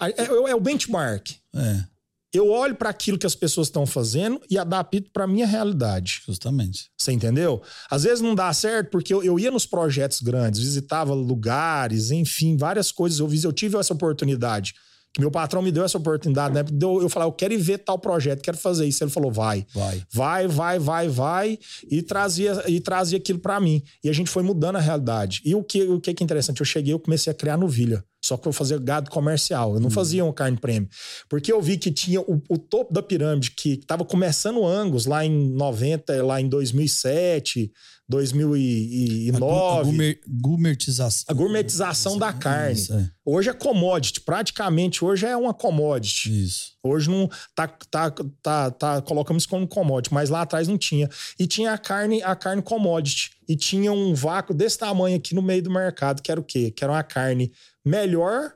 [0.00, 1.30] É, é, é o benchmark.
[1.54, 1.97] É
[2.32, 6.22] eu olho para aquilo que as pessoas estão fazendo e adapto para minha realidade.
[6.26, 6.90] Justamente.
[6.96, 7.62] Você entendeu?
[7.90, 12.56] Às vezes não dá certo porque eu, eu ia nos projetos grandes, visitava lugares, enfim,
[12.56, 13.18] várias coisas.
[13.18, 14.74] Eu, eu tive essa oportunidade.
[15.18, 16.64] Meu patrão me deu essa oportunidade, né?
[16.80, 19.02] Eu, eu falei, eu quero ir ver tal projeto, quero fazer isso.
[19.02, 19.66] Ele falou, vai.
[19.74, 20.02] Vai.
[20.12, 21.58] Vai, vai, vai, vai.
[21.90, 23.82] E trazia, e trazia aquilo para mim.
[24.02, 25.40] E a gente foi mudando a realidade.
[25.44, 26.60] E o que, o que é interessante?
[26.60, 28.04] Eu cheguei, eu comecei a criar novilha.
[28.24, 30.88] Só que eu fazia gado comercial, eu não fazia uma carne prêmio.
[31.28, 35.24] Porque eu vi que tinha o, o topo da pirâmide, que estava começando Angus lá
[35.24, 37.70] em 90, lá em 2007,
[38.08, 39.80] 2009.
[39.80, 41.24] A, gourmet, gourmetização.
[41.28, 42.72] A gourmetização da carne.
[42.72, 43.10] Isso, é.
[43.24, 46.44] Hoje é commodity, praticamente hoje é uma commodity.
[46.44, 46.72] Isso.
[46.82, 48.10] Hoje não tá, tá,
[48.42, 51.08] tá, tá colocamos isso como commodity, mas lá atrás não tinha.
[51.38, 53.30] E tinha a carne, a carne commodity.
[53.46, 56.70] E tinha um vácuo desse tamanho aqui no meio do mercado, que era o quê?
[56.70, 57.52] Que era uma carne
[57.84, 58.54] melhor,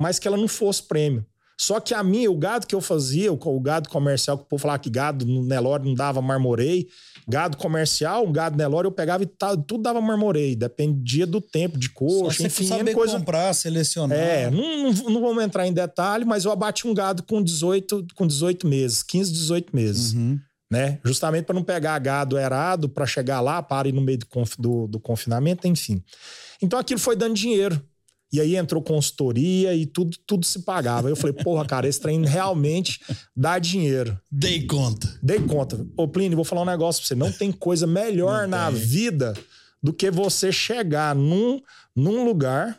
[0.00, 1.24] mas que ela não fosse prêmio.
[1.60, 4.62] Só que a minha, o gado que eu fazia, o, gado comercial, que o povo
[4.62, 6.86] falava que gado no Nelore não dava marmorei,
[7.26, 9.26] gado comercial, um gado Nelore eu pegava e
[9.66, 13.18] tudo dava marmorei, dependia do tempo de coxa, Só enfim, saber coisa.
[13.18, 14.16] comprar, selecionar.
[14.16, 18.06] É, não, não, não, vamos entrar em detalhe, mas eu abati um gado com 18,
[18.14, 20.12] com 18 meses, 15, 18 meses.
[20.12, 20.38] Uhum.
[20.70, 21.00] Né?
[21.04, 24.54] Justamente para não pegar gado errado, para chegar lá, para ir no meio do, conf,
[24.56, 26.04] do, do confinamento, enfim.
[26.62, 27.82] Então aquilo foi dando dinheiro.
[28.32, 31.08] E aí entrou consultoria e tudo, tudo se pagava.
[31.08, 33.00] Eu falei, porra, cara, esse trem realmente
[33.34, 34.20] dá dinheiro.
[34.30, 35.18] Dei conta.
[35.22, 35.86] Dei conta.
[35.96, 37.14] Ô, Plínio, vou falar um negócio pra você.
[37.14, 38.80] Não tem coisa melhor Não na tem.
[38.80, 39.34] vida
[39.82, 41.60] do que você chegar num,
[41.96, 42.78] num lugar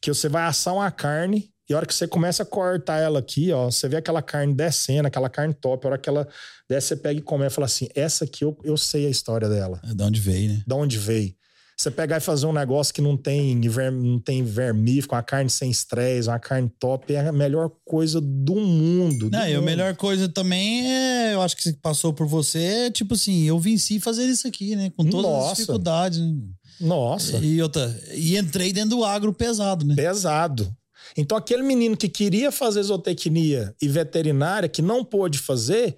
[0.00, 3.20] que você vai assar uma carne e a hora que você começa a cortar ela
[3.20, 6.28] aqui, ó, você vê aquela carne descendo, aquela carne top, a hora que ela
[6.68, 9.48] desce, você pega e come e fala assim: essa aqui eu, eu sei a história
[9.48, 9.80] dela.
[9.88, 10.62] É de onde veio, né?
[10.66, 11.34] De onde veio.
[11.76, 13.56] Você pegar e fazer um negócio que não tem,
[13.92, 18.54] não tem vermífugo, uma carne sem estresse, uma carne top, é a melhor coisa do
[18.54, 19.30] mundo.
[19.30, 19.64] do Não, e a mundo.
[19.64, 23.98] melhor coisa também é, eu acho que passou por você, é tipo assim, eu venci
[23.98, 24.92] fazer isso aqui, né?
[24.96, 25.52] Com todas Nossa.
[25.52, 26.18] as dificuldades.
[26.20, 26.34] né?
[26.80, 27.38] Nossa.
[27.38, 29.94] E outra, e entrei dentro do agro pesado, né?
[29.94, 30.74] pesado.
[31.16, 35.96] Então, aquele menino que queria fazer zootecnia e veterinária, que não pôde fazer,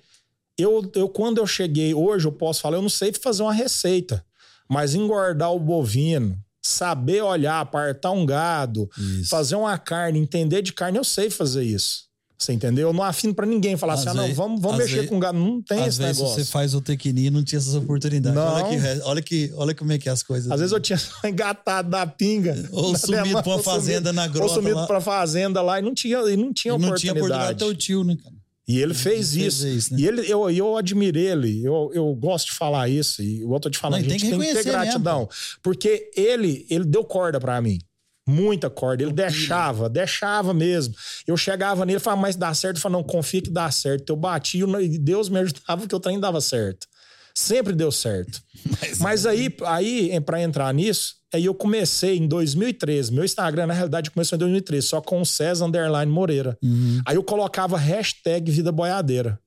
[0.59, 4.25] eu, eu quando eu cheguei hoje, eu posso falar, eu não sei fazer uma receita,
[4.69, 9.29] mas engordar o bovino, saber olhar, apartar um gado, Isso.
[9.31, 12.05] fazer uma carne, entender de carne, eu sei fazer isso.
[12.37, 12.89] Você entendeu?
[12.89, 15.19] Eu não afino pra ninguém falar Às assim, ah, não, vamos, vamos mexer vezes- com
[15.21, 15.39] gado.
[15.39, 16.45] Não tem Às esse vezes negócio.
[16.45, 18.35] você faz o tequininho e não tinha essas oportunidades.
[18.35, 18.45] Não.
[18.53, 20.51] Olha, que, olha, que, olha como é que é as coisas.
[20.51, 22.69] Às vezes eu tinha engatado da pinga.
[22.73, 24.87] Ou sumido demanda, pra uma ou sumido- fazenda na Ou grota sumido lá.
[24.87, 27.01] pra fazenda lá e não tinha, e não tinha E não oportunidade.
[27.01, 28.34] tinha oportunidade teu tio, né, cara?
[28.67, 29.63] E ele fez Ele isso.
[29.63, 30.01] fez isso, né?
[30.01, 31.63] E ele, eu, eu admirei ele.
[31.65, 33.23] Eu, eu gosto de falar isso.
[33.23, 35.29] E eu tô te falando, Não, a gente tem que tem que ter gratidão.
[35.63, 37.79] Porque ele, ele deu corda pra mim.
[38.27, 39.03] Muita corda.
[39.03, 40.95] Ele deixava, deixava mesmo.
[41.27, 42.77] Eu chegava nele e falava, mas dá certo?
[42.77, 44.09] Eu falava, não, confia que dá certo.
[44.11, 46.87] Eu bati e Deus me ajudava que o trem dava certo.
[47.35, 48.41] Sempre deu certo.
[49.01, 53.13] Mas aí, aí para entrar nisso, aí eu comecei em 2013.
[53.13, 56.57] Meu Instagram, na realidade, começou em 2013, só com o César Underline Moreira.
[56.63, 57.01] Uhum.
[57.05, 59.39] Aí eu colocava hashtag Vida Boiadeira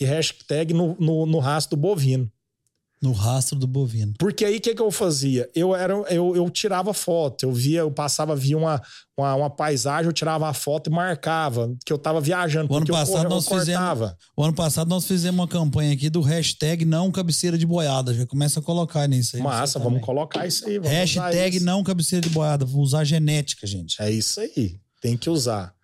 [0.00, 2.30] e hashtag no, no, no rastro do bovino.
[3.02, 4.14] No rastro do bovino.
[4.16, 5.50] Porque aí o que, que eu fazia?
[5.54, 8.80] Eu era eu, eu tirava foto, eu via, eu passava, via uma,
[9.18, 12.72] uma, uma paisagem, eu tirava a foto e marcava que eu tava viajando.
[12.72, 14.16] O ano eu passado eu nós fizemos- cortava.
[14.36, 18.14] O ano passado nós fizemos uma campanha aqui do hashtag não cabeceira de boiada.
[18.14, 19.42] Já começa a colocar nisso aí.
[19.42, 20.06] Massa, vamos também.
[20.06, 20.78] colocar isso aí.
[20.78, 21.66] Hashtag isso.
[21.66, 22.64] não cabeceira de boiada.
[22.64, 24.00] Vou usar genética, gente.
[24.00, 24.78] É isso aí.
[25.00, 25.74] Tem que usar.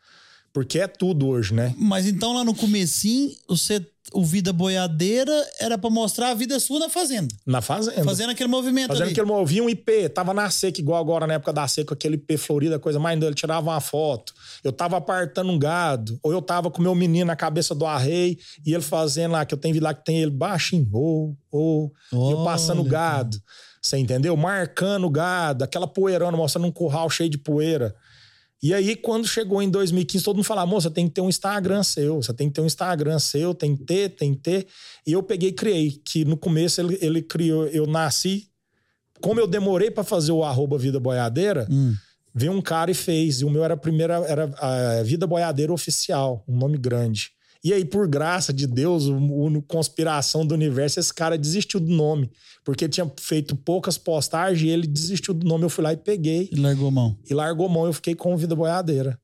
[0.53, 1.75] Porque é tudo hoje, né?
[1.79, 6.79] Mas então lá no comecinho, você, o Vida Boiadeira era pra mostrar a vida sua
[6.81, 7.35] na fazenda.
[7.47, 8.03] Na fazenda.
[8.05, 9.13] Fazendo aquele movimento Fazendo ali.
[9.13, 12.37] aquele movia um IP, tava na seca, igual agora na época da seca, aquele IP
[12.39, 14.33] florida, coisa mais linda, ele tirava uma foto.
[14.65, 18.39] Eu tava apartando um gado, ou eu tava com meu menino na cabeça do arrei,
[18.65, 22.33] e ele fazendo lá, que eu tenho lá que tem ele baixinho, ou, ou, e
[22.33, 23.41] eu passando o gado.
[23.81, 24.37] Você entendeu?
[24.37, 27.95] Marcando o gado, aquela poeirona, mostrando um curral cheio de poeira.
[28.63, 31.83] E aí, quando chegou em 2015, todo mundo falava, moça, tem que ter um Instagram
[31.85, 34.67] seu, você tem que ter um Instagram seu, tem que ter, tem que ter.
[35.07, 38.49] E eu peguei e criei, que no começo ele, ele criou, eu nasci,
[39.21, 41.95] como eu demorei pra fazer o arroba Vida Boiadeira, Hum.
[42.35, 43.41] veio um cara e fez.
[43.41, 47.31] E o meu era a primeira, era a Vida Boiadeira Oficial, um nome grande.
[47.65, 51.93] E aí, por graça de Deus, o, o conspiração do universo, esse cara desistiu do
[51.93, 52.31] nome.
[52.65, 55.65] Porque ele tinha feito poucas postagens e ele desistiu do nome.
[55.65, 57.19] Eu fui lá e peguei E largou a mão.
[57.29, 57.87] e largou mão.
[57.87, 59.19] Eu fiquei com vida boiadeira.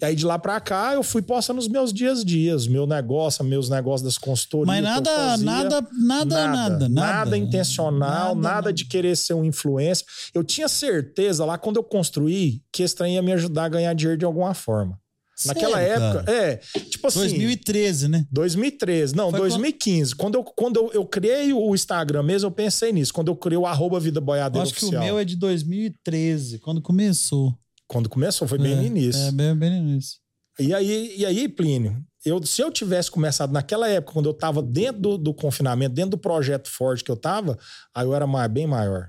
[0.00, 2.86] E aí de lá pra cá eu fui postando os meus dias a dias, meu
[2.86, 4.66] negócio, meus negócios das consultorias.
[4.66, 5.44] Mas nada, fazia.
[5.44, 7.36] nada, nada, nada, nada.
[7.36, 10.06] intencional, nada, de querer ser um influencer.
[10.34, 13.94] Eu tinha certeza lá quando eu construí que esse trem ia me ajudar a ganhar
[13.94, 14.98] dinheiro de alguma forma.
[15.46, 16.38] Naquela Sério, época, cara?
[16.38, 18.26] é, tipo assim, 2013, né?
[18.30, 20.14] 2013, não, Foi 2015.
[20.14, 23.12] Quando, eu, quando eu, eu criei o Instagram mesmo, eu pensei nisso.
[23.12, 25.02] Quando eu criei o arroba Vida Eu Boiadeira acho que Oficial.
[25.02, 27.54] o meu é de 2013, quando começou.
[27.86, 29.20] Quando começou, foi bem é, no início.
[29.22, 30.18] É, bem, bem no início.
[30.58, 34.62] E aí, e aí Plínio, eu, se eu tivesse começado naquela época, quando eu estava
[34.62, 37.58] dentro do, do confinamento, dentro do projeto forte que eu estava,
[37.94, 39.08] aí eu era mais, bem maior.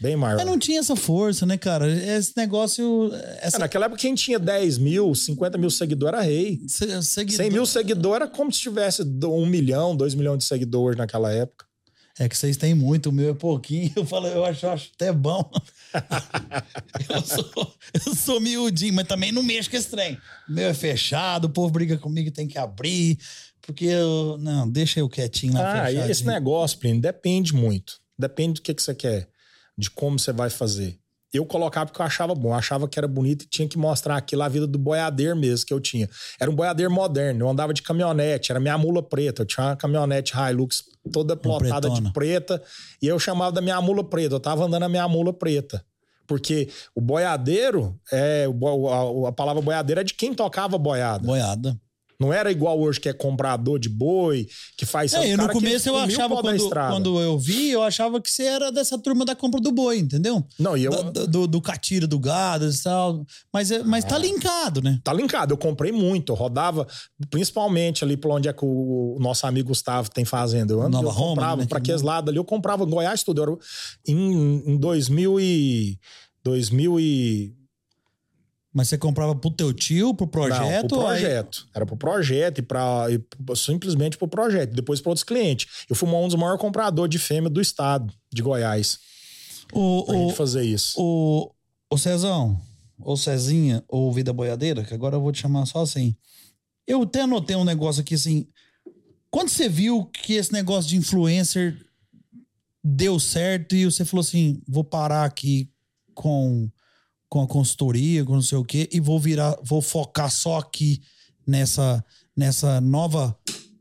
[0.00, 0.36] Bem maior.
[0.36, 1.90] Mas não tinha essa força, né, cara?
[1.90, 3.10] Esse negócio.
[3.40, 3.56] Essa...
[3.56, 6.60] É, naquela época, quem tinha 10 mil, 50 mil seguidores era rei.
[6.68, 10.98] Se- seguidor- 100 mil seguidores era como se tivesse um milhão, dois milhões de seguidores
[10.98, 11.64] naquela época.
[12.18, 13.92] É que vocês têm muito, o meu é pouquinho.
[13.96, 15.50] Eu falo, eu acho, eu acho até bom.
[17.08, 17.74] eu, sou,
[18.06, 20.18] eu sou miudinho, mas também não mexo com esse trem.
[20.48, 23.18] O meu é fechado, o povo briga comigo, tem que abrir.
[23.60, 24.36] Porque eu.
[24.40, 25.84] Não, deixa eu quietinho lá.
[25.84, 28.00] Ah, esse negócio, Plínio, depende muito.
[28.18, 29.28] Depende do que, que você quer,
[29.76, 30.98] de como você vai fazer.
[31.32, 34.16] Eu colocava porque eu achava bom, eu achava que era bonito e tinha que mostrar
[34.16, 36.08] aquilo a vida do boiadeiro mesmo que eu tinha.
[36.40, 39.42] Era um boiadeiro moderno, eu andava de caminhonete, era minha mula preta.
[39.42, 42.62] Eu tinha uma caminhonete Hilux toda plotada de preta
[43.02, 44.36] e eu chamava da minha mula preta.
[44.36, 45.84] Eu tava andando na minha mula preta.
[46.26, 51.24] Porque o boiadeiro, é, a, a palavra boiadeiro é de quem tocava boiada.
[51.24, 51.78] Boiada.
[52.18, 55.12] Não era igual hoje que é comprador de boi, que faz.
[55.12, 58.98] É, no começo eu achava, quando, quando eu vi, eu achava que você era dessa
[58.98, 60.44] turma da compra do boi, entendeu?
[60.58, 60.90] Não, e eu.
[60.90, 63.24] Da- do, do catira, do gado e tal.
[63.52, 64.08] Mas, é- mas Ah.
[64.08, 64.98] tá linkado, né?
[65.04, 66.86] Tá linkado, eu comprei muito, eu rodava
[67.30, 70.72] principalmente ali por onde é que o, nosso amigo Gustavo tem fazenda.
[70.72, 73.40] Eu, Nova eu Roma, comprava né, pra que aqueles lados ali, eu comprava Goiás tudo.
[73.40, 73.56] Eu era,
[74.06, 75.98] em, em 2000 e
[76.44, 77.52] 2000 e
[78.76, 80.82] Mas você comprava pro teu tio, pro projeto?
[80.82, 81.66] Não, pro ou aí- projeto.
[81.74, 84.74] Era pro projeto e, pra, e simplesmente pro projeto.
[84.74, 85.86] Depois para outros clientes.
[85.88, 88.98] Eu fui um dos maiores compradores de fêmea do estado de Goiás.
[89.72, 90.92] O, Pra o, gente fazer isso.
[91.00, 91.50] o,
[91.90, 92.60] o Cezão,
[93.00, 96.14] ou Cezinha, ou Vida Boiadeira, que agora eu vou te chamar só assim.
[96.86, 98.46] Eu até anotei um negócio aqui assim.
[99.30, 101.78] Quando você viu que esse negócio de influencer
[102.84, 105.70] deu certo e você falou assim: vou parar aqui
[106.14, 106.70] com,
[107.28, 111.02] com a consultoria, com não sei o quê, e vou virar, vou focar só aqui
[111.46, 112.04] nessa,
[112.36, 113.36] nessa nova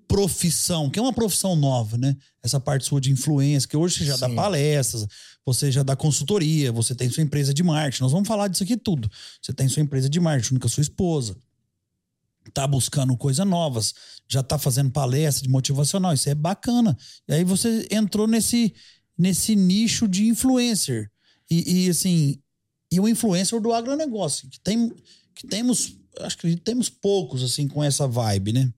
[0.08, 2.16] profissão, que é uma profissão nova, né?
[2.42, 4.36] Essa parte sua de influência, que hoje você já dá Sim.
[4.36, 5.08] palestras,
[5.46, 8.04] você já dá consultoria, você tem sua empresa de marketing.
[8.04, 9.10] Nós vamos falar disso aqui tudo.
[9.42, 11.36] Você tem sua empresa de marketing com a sua esposa.
[12.54, 13.94] Tá buscando coisas novas,
[14.28, 16.96] já tá fazendo palestra de motivacional, isso é bacana.
[17.28, 18.74] E aí você entrou nesse,
[19.18, 21.12] nesse nicho de influencer.
[21.50, 22.40] E, e, assim,
[22.92, 24.92] e o influencer do agronegócio, que tem
[25.36, 28.74] que temos, acho que temos poucos assim com essa vibe, né?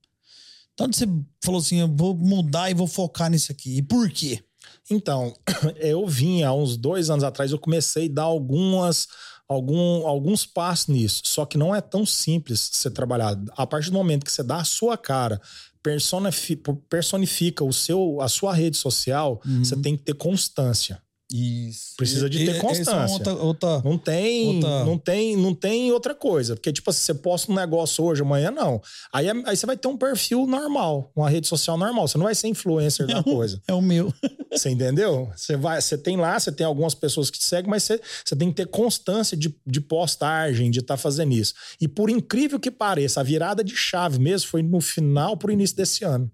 [0.74, 1.06] Então você
[1.43, 3.78] falou assim, eu vou mudar e vou focar nisso aqui.
[3.78, 4.43] E por quê?
[4.89, 5.34] Então,
[5.78, 9.08] eu vim há uns dois anos atrás, eu comecei a dar algumas,
[9.48, 11.22] algum, alguns passos nisso.
[11.26, 13.36] Só que não é tão simples você trabalhar.
[13.56, 15.41] A partir do momento que você dá a sua cara,
[15.82, 21.02] personifi- personifica o seu, a sua rede social, você tem que ter constância.
[21.32, 21.94] Isso.
[21.98, 23.13] Precisa de ter Essa é constância.
[23.16, 26.56] outra, outra- Não tem, Outra- não tem, não tem outra coisa.
[26.56, 28.82] Porque, tipo, assim, você posta um negócio hoje, amanhã não.
[29.12, 32.08] Aí, é- aí você vai ter um perfil normal, uma rede social normal.
[32.08, 33.62] Você não vai ser influencer da coisa.
[33.68, 34.13] É o meu.
[34.50, 35.30] Você entendeu?
[35.36, 38.36] Você vai, você tem lá, você tem algumas pessoas que te seguem, mas você, você
[38.36, 41.54] tem que ter constância de, de postagem, de estar fazendo isso.
[41.80, 45.76] E por incrível que pareça, a virada de chave mesmo foi no final pro início
[45.76, 46.32] desse ano.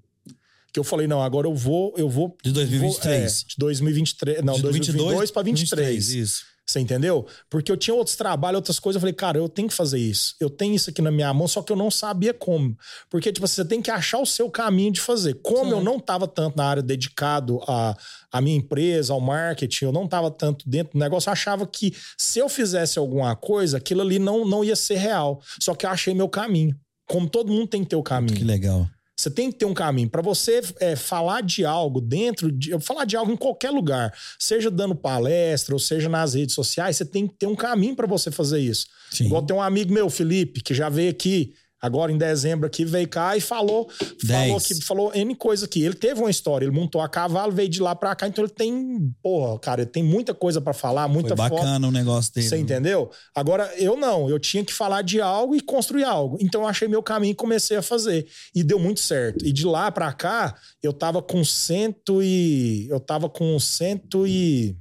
[0.73, 3.03] Que eu falei, não, agora eu vou, eu vou De 2023.
[3.13, 6.09] vou- é, de 2023, não, De 2022 para 23.
[6.09, 6.53] Isso.
[6.65, 7.27] Você entendeu?
[7.49, 8.95] Porque eu tinha outros trabalhos, outras coisas.
[8.95, 10.33] Eu falei, cara, eu tenho que fazer isso.
[10.39, 12.75] Eu tenho isso aqui na minha mão, só que eu não sabia como.
[13.09, 15.33] Porque, tipo, você tem que achar o seu caminho de fazer.
[15.43, 17.95] Como eu não estava tanto na área dedicado à,
[18.31, 21.93] à minha empresa, ao marketing, eu não estava tanto dentro do negócio, eu achava que
[22.17, 25.41] se eu fizesse alguma coisa, aquilo ali não, não ia ser real.
[25.59, 26.73] Só que eu achei meu caminho.
[27.09, 28.37] Como todo mundo tem que ter o caminho.
[28.37, 28.87] Que legal.
[29.23, 30.09] Você tem que ter um caminho.
[30.09, 32.77] Para você é, falar de algo dentro de.
[32.81, 37.05] Falar de algo em qualquer lugar, seja dando palestra ou seja nas redes sociais, você
[37.05, 38.85] tem que ter um caminho para você fazer isso.
[39.09, 39.25] Sim.
[39.25, 41.53] Igual tem um amigo meu, Felipe, que já veio aqui.
[41.83, 43.89] Agora em dezembro aqui, veio cá e falou,
[44.25, 45.83] falou que falou N coisa aqui.
[45.83, 48.53] Ele teve uma história, ele montou a cavalo, veio de lá pra cá, então ele
[48.53, 51.59] tem, porra, cara, ele tem muita coisa pra falar, muita Foi foto.
[51.59, 52.47] bacana o negócio dele.
[52.47, 53.11] Você entendeu?
[53.35, 54.29] Agora, eu não.
[54.29, 56.37] Eu tinha que falar de algo e construir algo.
[56.39, 58.27] Então, eu achei meu caminho e comecei a fazer.
[58.55, 59.45] E deu muito certo.
[59.45, 62.87] E de lá pra cá, eu tava com cento e...
[62.89, 64.77] Eu tava com cento e...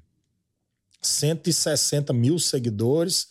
[1.02, 3.26] 160 mil seguidores.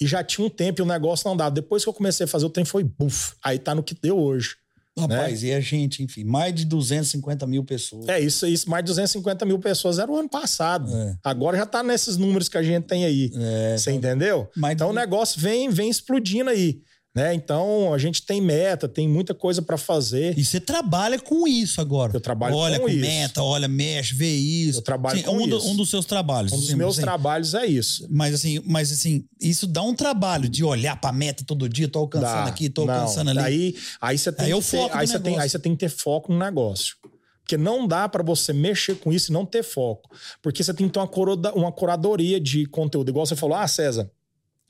[0.00, 1.50] E já tinha um tempo e o negócio não dava.
[1.50, 3.34] Depois que eu comecei a fazer, o trem foi buf.
[3.42, 4.56] Aí tá no que deu hoje.
[4.96, 8.06] Rapaz, e a gente, enfim, mais de 250 mil pessoas.
[8.08, 8.70] É isso, isso.
[8.70, 10.88] Mais de 250 mil pessoas era o ano passado.
[10.96, 11.16] É.
[11.24, 13.32] Agora já tá nesses números que a gente tem aí.
[13.34, 14.48] É, Você entendeu?
[14.56, 16.80] Mas- Então o negócio vem, vem explodindo aí.
[17.14, 17.32] Né?
[17.32, 20.36] Então a gente tem meta, tem muita coisa para fazer.
[20.36, 22.10] E você trabalha com isso agora.
[22.12, 23.00] Eu trabalho olha com com isso.
[23.00, 24.80] meta, olha, mexe, vê isso.
[24.80, 25.68] Eu trabalho Sim, com um, do- isso.
[25.68, 26.52] um dos seus trabalhos.
[26.52, 27.02] Um dos assim, meus assim.
[27.02, 28.04] trabalhos é isso.
[28.10, 32.00] Mas assim, mas assim, isso dá um trabalho de olhar pra meta todo dia, tô
[32.00, 32.50] alcançando Dá.
[32.50, 33.38] aqui, tô Não, alcançando ali.
[33.40, 35.72] Aí, aí você tem Aí que ter- foco do aí você tem, aí você tem
[35.72, 36.96] que ter foco no negócio.
[37.42, 40.10] Porque não dá para você mexer com isso e não ter foco.
[40.42, 43.10] Porque você tem que ter uma, coroda, uma curadoria de conteúdo.
[43.10, 44.10] Igual você falou, ah, César,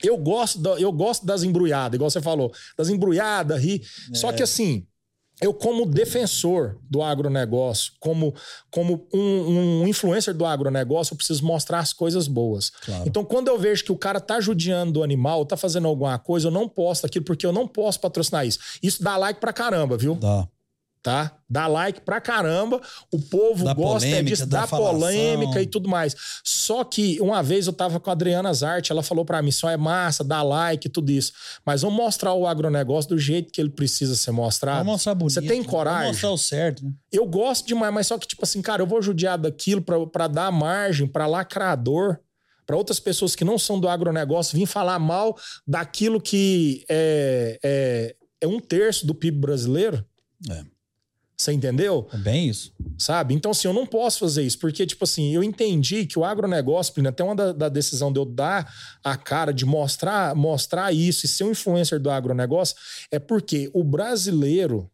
[0.03, 3.81] eu gosto, da, eu gosto das embrulhadas, igual você falou, das embrulhadas, ri.
[4.11, 4.15] É.
[4.15, 4.85] Só que assim,
[5.41, 8.33] eu, como defensor do agronegócio, como,
[8.71, 12.69] como um, um, influencer do agronegócio, eu preciso mostrar as coisas boas.
[12.69, 13.03] Claro.
[13.05, 16.47] Então, quando eu vejo que o cara tá judiando o animal, tá fazendo alguma coisa,
[16.47, 18.59] eu não posto aquilo porque eu não posso patrocinar isso.
[18.81, 20.15] Isso dá like pra caramba, viu?
[20.15, 20.47] Dá
[21.05, 21.37] tá?
[21.47, 22.81] Dá like pra caramba,
[23.11, 26.15] o povo dá gosta polêmica, disso, dá, polêmica e tudo mais.
[26.43, 29.69] Só que uma vez eu tava com a Adriana Zarte, ela falou para mim, só
[29.69, 31.31] é massa, dá like e tudo isso.
[31.63, 34.79] Mas vamos mostrar o agronegócio do jeito que ele precisa ser mostrado.
[34.79, 35.33] Vamos mostrar bonito.
[35.35, 35.99] Você tem coragem?
[35.99, 36.83] Vamos mostrar o certo.
[36.83, 36.91] Né?
[37.11, 40.51] Eu gosto demais, mas só que tipo assim, cara, eu vou judiar daquilo para dar
[40.51, 42.17] margem para lacrador
[42.65, 45.37] para outras pessoas que não são do agronegócio vir falar mal
[45.67, 50.03] daquilo que é, é, é um terço do PIB brasileiro.
[50.49, 50.74] É.
[51.37, 52.07] Você entendeu?
[52.13, 52.71] É bem isso.
[52.97, 53.33] Sabe?
[53.33, 56.93] Então, assim, eu não posso fazer isso, porque, tipo assim, eu entendi que o agronegócio,
[57.07, 58.73] até uma da, da, decisão de eu dar
[59.03, 62.75] a cara, de mostrar, mostrar isso e ser um influencer do agronegócio,
[63.11, 64.89] é porque o brasileiro,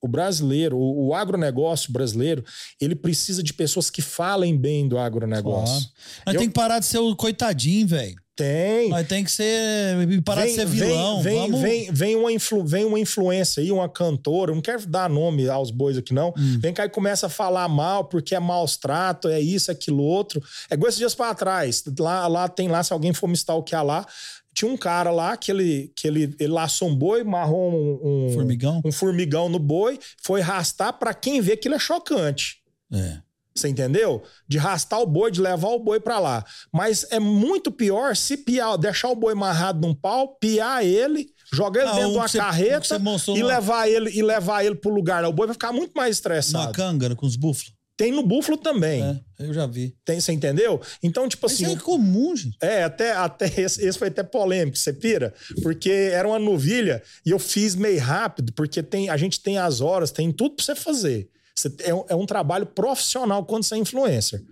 [0.00, 2.44] o brasileiro, o, o agronegócio brasileiro,
[2.80, 5.74] ele precisa de pessoas que falem bem do agronegócio.
[5.74, 5.92] Claro.
[6.24, 6.40] Mas eu...
[6.40, 8.16] tem que parar de ser o coitadinho, velho.
[8.40, 8.88] Tem.
[8.88, 10.22] Mas tem que ser.
[10.24, 11.22] Parar vem, de ser vilão.
[11.22, 11.60] Vem, Vamos...
[11.60, 14.54] vem, vem, uma influ, vem uma influência aí, uma cantora.
[14.54, 16.32] Não quero dar nome aos bois aqui, não.
[16.36, 16.58] Hum.
[16.58, 20.02] Vem cá e começa a falar mal porque é maus trato, é isso, é aquilo
[20.02, 20.42] outro.
[20.70, 21.84] É igual esses dias para trás.
[21.98, 24.06] Lá, lá tem lá, se alguém for me stalkear lá,
[24.54, 28.32] tinha um cara lá que ele, que ele, ele laçou um boi, marrou um, um
[28.32, 28.80] formigão.
[28.84, 32.56] um formigão no boi, foi arrastar para quem vê aquilo é chocante.
[32.90, 33.18] É.
[33.54, 34.22] Você entendeu?
[34.46, 36.44] De arrastar o boi, de levar o boi para lá.
[36.72, 41.82] Mas é muito pior se piar, deixar o boi amarrado num pau, piar ele, jogar
[41.82, 45.24] ele ah, dentro de uma você, carreta e levar ele e levar ele pro lugar.
[45.24, 46.66] O boi vai ficar muito mais estressado.
[46.66, 47.74] Na canga, com os búfalos.
[48.00, 49.02] Tem no búfalo também.
[49.02, 49.94] É, eu já vi.
[50.06, 50.80] Tem, você entendeu?
[51.02, 51.64] Então, tipo Mas assim.
[51.64, 52.56] Isso é comum, gente.
[52.62, 55.34] É, até, até esse, esse foi até polêmico, você pira?
[55.62, 59.82] Porque era uma novilha e eu fiz meio rápido, porque tem, a gente tem as
[59.82, 61.28] horas, tem tudo pra você fazer.
[61.54, 64.42] Você, é, um, é um trabalho profissional quando você é influencer.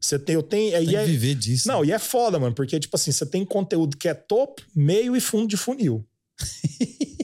[0.00, 1.66] Você tem, eu tenho, tem e é, viver disso.
[1.66, 5.16] Não, e é foda, mano, porque, tipo assim, você tem conteúdo que é topo, meio
[5.16, 6.06] e fundo de funil.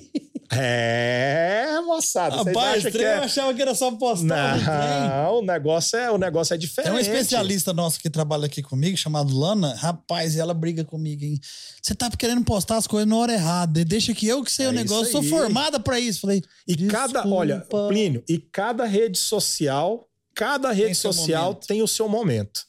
[0.59, 2.37] É, moçada.
[2.37, 3.19] Rapaz, que é...
[3.19, 4.59] eu achava que era só postar.
[4.61, 6.91] Não, o negócio, é, o negócio é diferente.
[6.91, 9.75] Tem um especialista nosso que trabalha aqui comigo, chamado Lana.
[9.75, 11.39] Rapaz, ela briga comigo, hein?
[11.81, 13.85] Você tá querendo postar as coisas na hora errada.
[13.85, 15.13] Deixa que eu que sei é o negócio.
[15.13, 16.23] Sou formada para isso.
[16.23, 16.43] Falei.
[16.67, 22.09] E cada, olha, Plínio, e cada rede social, cada rede tem social tem o seu
[22.09, 22.63] momento.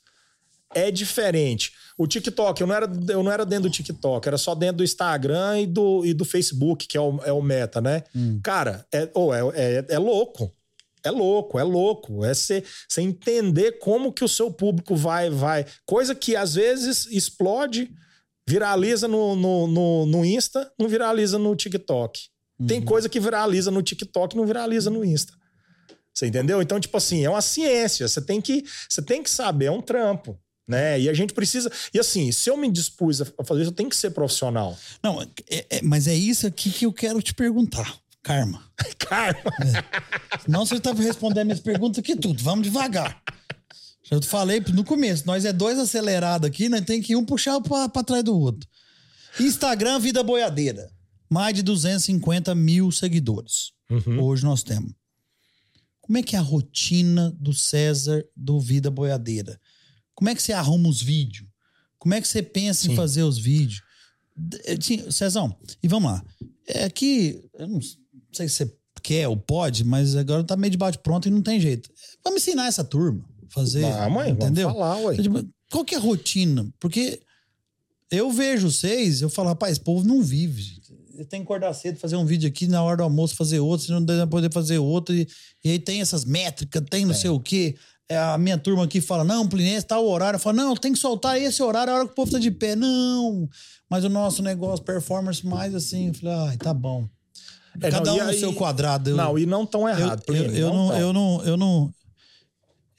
[0.75, 1.71] É diferente.
[1.97, 4.83] O TikTok, eu não era, eu não era dentro do TikTok, era só dentro do
[4.83, 8.03] Instagram e do, e do Facebook, que é o, é o meta, né?
[8.13, 8.41] Hum.
[8.43, 10.51] Cara, é, oh, é, é, é louco.
[11.01, 12.25] É louco, é louco.
[12.25, 12.63] É você
[12.97, 15.29] entender como que o seu público vai.
[15.29, 17.89] vai Coisa que às vezes explode,
[18.45, 22.19] viraliza no, no, no, no Insta, não viraliza no TikTok.
[22.59, 22.67] Uhum.
[22.67, 25.33] Tem coisa que viraliza no TikTok não viraliza no Insta.
[26.13, 26.61] Você entendeu?
[26.61, 28.07] Então, tipo assim, é uma ciência.
[28.07, 30.37] Você tem que, você tem que saber, é um trampo
[30.67, 30.99] né?
[30.99, 31.71] E a gente precisa.
[31.93, 34.77] E assim, se eu me dispus a fazer isso, eu tenho que ser profissional.
[35.03, 37.97] Não, é, é, mas é isso aqui que eu quero te perguntar.
[38.23, 38.63] Karma.
[38.97, 39.39] Karma.
[39.39, 40.41] É.
[40.47, 42.43] Não, você tá respondendo minhas perguntas aqui tudo.
[42.43, 43.21] Vamos devagar.
[44.09, 48.03] Eu falei no começo, nós é dois acelerados aqui, nós tem que um puxar para
[48.03, 48.67] trás do outro.
[49.39, 50.91] Instagram Vida Boiadeira.
[51.29, 53.71] Mais de 250 mil seguidores.
[53.89, 54.21] Uhum.
[54.21, 54.93] Hoje nós temos.
[56.01, 59.59] Como é que é a rotina do César do Vida Boiadeira?
[60.15, 61.47] Como é que você arruma os vídeos?
[61.99, 62.93] Como é que você pensa Sim.
[62.93, 63.81] em fazer os vídeos?
[64.65, 66.23] Eh, Cezão, e vamos lá.
[66.67, 67.79] É que, eu não
[68.31, 71.59] sei se você quer ou pode, mas agora tá meio de bate-pronto e não tem
[71.59, 71.89] jeito.
[72.23, 73.85] Vamos ensinar essa turma a fazer.
[73.85, 74.69] Ah, mãe, entendeu?
[74.69, 75.17] vamos falar, ué.
[75.17, 76.67] Tipo, qual que é a rotina?
[76.79, 77.21] Porque
[78.11, 80.81] eu vejo vocês, eu falo, rapaz, esse povo não vive.
[81.29, 83.91] Tem que acordar cedo, fazer um vídeo aqui, na hora do almoço fazer outro, se
[83.91, 85.15] não poder fazer outro.
[85.15, 85.27] E,
[85.63, 87.17] e aí tem essas métricas, tem não é.
[87.17, 87.75] sei o quê
[88.09, 90.37] a minha turma aqui fala, não, Plinense, tal horário.
[90.37, 92.51] Eu falo, não, tem que soltar esse horário, a hora que o povo tá de
[92.51, 92.75] pé.
[92.75, 93.49] Não,
[93.89, 96.07] mas o nosso negócio, performance mais assim.
[96.09, 97.07] Eu falei, ai, tá bom.
[97.81, 99.09] É, Cada não, um no seu quadrado.
[99.09, 101.93] Eu, não, e não tão errado, eu, eu, eu, não, eu não, eu não,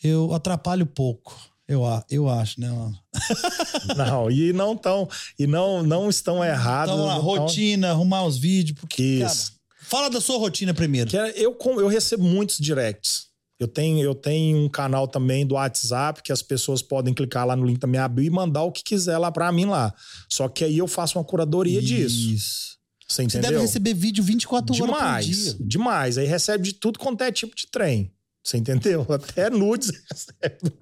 [0.02, 1.34] eu atrapalho pouco.
[1.68, 2.68] Eu, eu acho, né?
[3.96, 6.94] não, e não tão, e não, não estão errados.
[6.94, 7.96] Então, a rotina, tão...
[7.96, 9.52] arrumar os vídeos, porque, Isso.
[9.52, 11.10] Cara, fala da sua rotina primeiro.
[11.10, 13.25] Que é, eu, eu recebo muitos directs
[13.58, 17.56] eu tenho, eu tenho um canal também do WhatsApp que as pessoas podem clicar lá
[17.56, 19.94] no link da minha bio e mandar o que quiser lá para mim lá.
[20.28, 21.86] Só que aí eu faço uma curadoria Isso.
[21.88, 22.76] disso.
[23.08, 23.42] Você entendeu?
[23.42, 25.68] Você deve receber vídeo 24 demais, horas por dia.
[25.68, 26.18] Demais.
[26.18, 28.12] Aí recebe de tudo quanto é tipo de trem.
[28.46, 29.04] Você entendeu?
[29.10, 30.72] Até nudes recebe.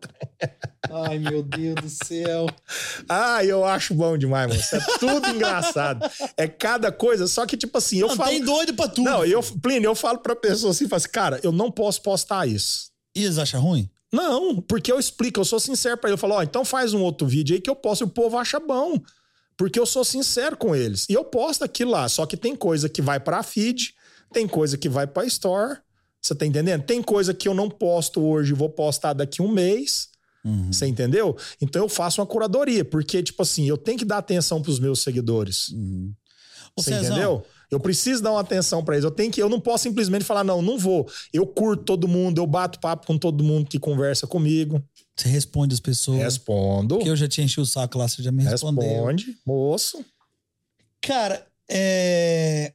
[0.90, 2.46] Ai, meu Deus do céu.
[3.08, 4.76] Ah, eu acho bom demais, moço.
[4.76, 6.06] É tudo engraçado.
[6.36, 7.26] É cada coisa.
[7.26, 8.28] Só que, tipo assim, eu não, falo.
[8.28, 9.06] Tem doido pra tudo.
[9.06, 12.46] Não, eu, Plínio, eu falo pra pessoa assim, falo assim, cara, eu não posso postar
[12.46, 12.90] isso.
[13.16, 13.88] E eles acham ruim?
[14.12, 16.16] Não, porque eu explico, eu sou sincero pra ele.
[16.16, 18.36] Eu falo, ó, então faz um outro vídeo aí que eu posto e o povo
[18.36, 19.00] acha bom.
[19.56, 21.06] Porque eu sou sincero com eles.
[21.08, 22.10] E eu posto aquilo lá.
[22.10, 23.94] Só que tem coisa que vai pra feed,
[24.34, 25.78] tem coisa que vai pra store.
[26.24, 26.82] Você tá entendendo?
[26.82, 30.08] Tem coisa que eu não posto hoje vou postar daqui um mês.
[30.42, 30.72] Uhum.
[30.72, 31.36] Você entendeu?
[31.60, 35.00] Então eu faço uma curadoria, porque, tipo assim, eu tenho que dar atenção pros meus
[35.00, 35.68] seguidores.
[35.68, 36.14] Uhum.
[36.78, 37.46] Você Cezão, entendeu?
[37.70, 39.04] Eu preciso dar uma atenção para eles.
[39.04, 41.06] Eu tenho que, eu não posso simplesmente falar não, não vou.
[41.30, 44.82] Eu curto todo mundo, eu bato papo com todo mundo que conversa comigo.
[45.14, 46.22] Você responde as pessoas?
[46.22, 46.96] Respondo.
[46.96, 48.82] Porque eu já tinha enchido o saco lá, você já me respondeu.
[48.82, 50.02] Responde, moço.
[51.02, 52.72] Cara, é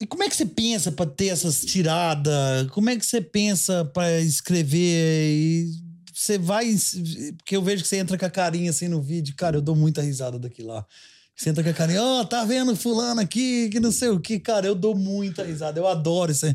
[0.00, 2.70] e como é que você pensa para ter essas tiradas?
[2.70, 5.32] Como é que você pensa para escrever?
[5.32, 5.72] E
[6.14, 6.72] você vai.
[7.36, 9.34] Porque eu vejo que você entra com a carinha assim no vídeo.
[9.36, 10.86] Cara, eu dou muita risada daqui lá.
[11.34, 14.18] Você entra com a carinha, ó, oh, tá vendo fulano aqui, que não sei o
[14.18, 14.40] que.
[14.40, 15.78] Cara, eu dou muita risada.
[15.78, 16.46] Eu adoro isso.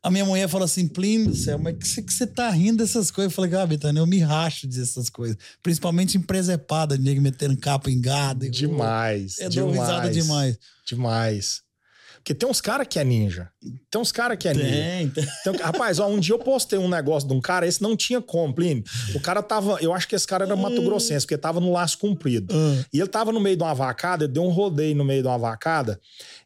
[0.00, 2.78] A minha mulher fala assim, Plínio do céu, mas que você, que você tá rindo
[2.78, 3.32] dessas coisas?
[3.32, 5.36] Eu falei, ah, Betânia, eu me racho dessas coisas.
[5.60, 8.48] Principalmente em presepada, nego metendo capa em gado.
[8.48, 9.38] Demais.
[9.40, 10.58] Eu demais, dou risada demais.
[10.86, 11.67] Demais.
[12.18, 13.50] Porque tem uns caras que é ninja.
[13.90, 14.70] Tem uns caras que é ninja.
[14.70, 15.12] Tem.
[15.40, 18.20] Então, rapaz, ó, um dia eu postei um negócio de um cara, esse não tinha
[18.20, 18.84] como, Plínio.
[19.14, 19.78] O cara tava.
[19.80, 22.52] Eu acho que esse cara era Mato Grossense, porque tava no laço comprido.
[22.54, 22.84] Uh.
[22.92, 25.28] E ele tava no meio de uma vacada, ele deu um rodeio no meio de
[25.28, 26.00] uma vacada,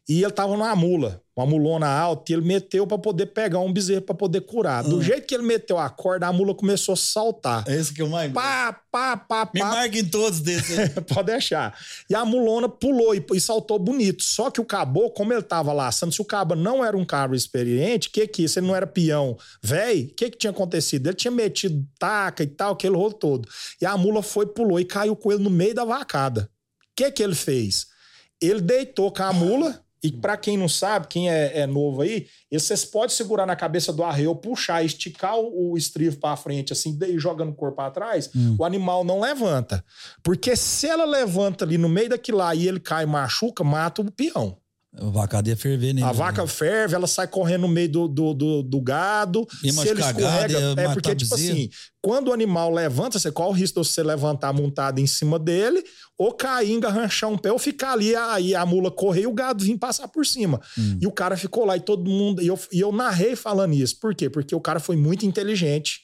[0.07, 3.73] e ele tava numa mula uma mulona alta, e ele meteu para poder pegar um
[3.73, 4.83] bezerro para poder curar.
[4.83, 5.03] Do ah.
[5.03, 7.63] jeito que ele meteu a corda, a mula começou a saltar.
[7.67, 9.51] É esse que eu mais Pá, pá, pá, pá.
[9.53, 10.89] Me marquem todos desses.
[11.09, 11.75] Pode deixar.
[12.07, 14.21] E a mulona pulou e, e, saltou bonito.
[14.23, 17.35] Só que o caboclo, como ele tava laçando, se o cabo não era um cabra
[17.35, 18.59] experiente, que que isso?
[18.59, 21.07] Ele não era peão velho, o que que tinha acontecido?
[21.07, 23.47] Ele tinha metido taca e tal, aquele rolo todo.
[23.81, 26.49] E a mula foi, pulou e caiu com ele no meio da vacada.
[26.91, 27.87] O que que ele fez?
[28.41, 32.27] Ele deitou com a mula e para quem não sabe, quem é, é novo aí,
[32.51, 36.97] vocês podem segurar na cabeça do arreio, puxar, esticar o, o estrivo para frente, assim,
[36.97, 38.57] daí jogando o corpo para trás, hum.
[38.59, 39.83] o animal não levanta.
[40.21, 44.01] Porque se ela levanta ali no meio daquilo lá e ele cai e machuca, mata
[44.01, 44.57] o peão.
[44.95, 46.03] A vaca ia ferver nele.
[46.03, 46.13] A né?
[46.13, 49.47] vaca ferve, ela sai correndo no meio do, do, do, do gado.
[49.63, 51.69] E se ele escorrega, é porque, tipo assim,
[51.99, 55.83] quando o animal levanta, você qual o risco de você levantar montado em cima dele,
[56.15, 59.63] ou cair, engarranchar um pé, ou ficar ali, aí a mula correr e o gado
[59.63, 60.61] vir passar por cima.
[60.77, 60.99] Hum.
[61.01, 62.41] E o cara ficou lá e todo mundo.
[62.41, 63.99] E eu, e eu narrei falando isso.
[63.99, 64.29] Por quê?
[64.29, 66.01] Porque o cara foi muito inteligente.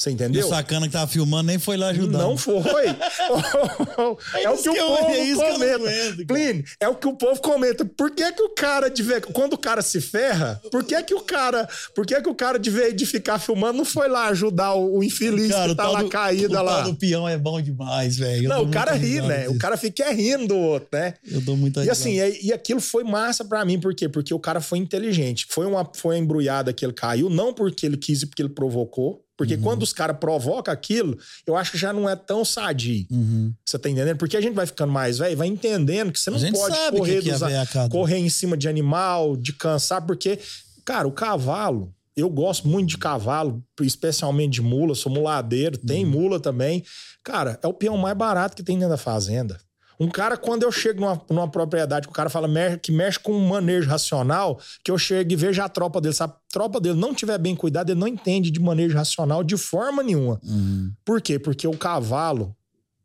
[0.00, 0.40] Você entendeu?
[0.40, 2.20] E o sacana que tava filmando nem foi lá ajudar.
[2.20, 2.62] Não foi.
[2.86, 2.94] é,
[4.44, 6.24] é o que, que o povo é comenta.
[6.26, 7.84] Plínio, é o que o povo comenta.
[7.84, 11.12] Por que que o cara de ver, quando o cara se ferra, por que que
[11.12, 14.28] o cara, por que que o cara de ver de ficar filmando não foi lá
[14.28, 16.88] ajudar o, o infeliz cara, que tá lá caído lá?
[16.88, 18.48] O peão é bom demais, velho.
[18.48, 19.40] Não, o cara ri, né?
[19.40, 19.52] Disso.
[19.52, 21.12] O cara fica rindo do outro, né?
[21.30, 24.08] Eu dou muita E assim, e, e aquilo foi massa para mim, por quê?
[24.08, 25.46] Porque o cara foi inteligente.
[25.50, 28.48] Foi uma foi uma embrulhada que ele caiu, não porque ele quis e porque ele
[28.48, 29.62] provocou porque uhum.
[29.62, 33.06] quando os caras provocam aquilo, eu acho que já não é tão sadio.
[33.10, 33.54] Uhum.
[33.64, 34.18] Você tá entendendo?
[34.18, 37.30] Porque a gente vai ficando mais velho, vai entendendo que você não pode correr, que
[37.30, 37.40] dos,
[37.88, 40.38] correr em cima de animal, de cansar, porque,
[40.84, 46.10] cara, o cavalo, eu gosto muito de cavalo, especialmente de mula, sou muladeiro, tem uhum.
[46.10, 46.84] mula também.
[47.24, 49.58] Cara, é o peão mais barato que tem dentro da fazenda.
[50.00, 52.48] Um cara, quando eu chego numa, numa propriedade que o cara fala
[52.78, 56.22] que mexe com um manejo racional, que eu chego e vejo a tropa dele, se
[56.22, 60.02] a tropa dele não tiver bem cuidado, ele não entende de manejo racional de forma
[60.02, 60.40] nenhuma.
[60.42, 60.90] Uhum.
[61.04, 61.38] Por quê?
[61.38, 62.56] Porque o cavalo,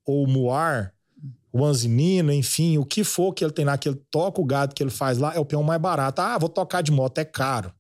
[0.06, 0.94] ou o muar,
[1.52, 4.74] o anzinino, enfim, o que for que ele tem lá, que ele toca o gado
[4.74, 6.22] que ele faz lá, é o peão mais barato.
[6.22, 7.74] Ah, vou tocar de moto, é caro.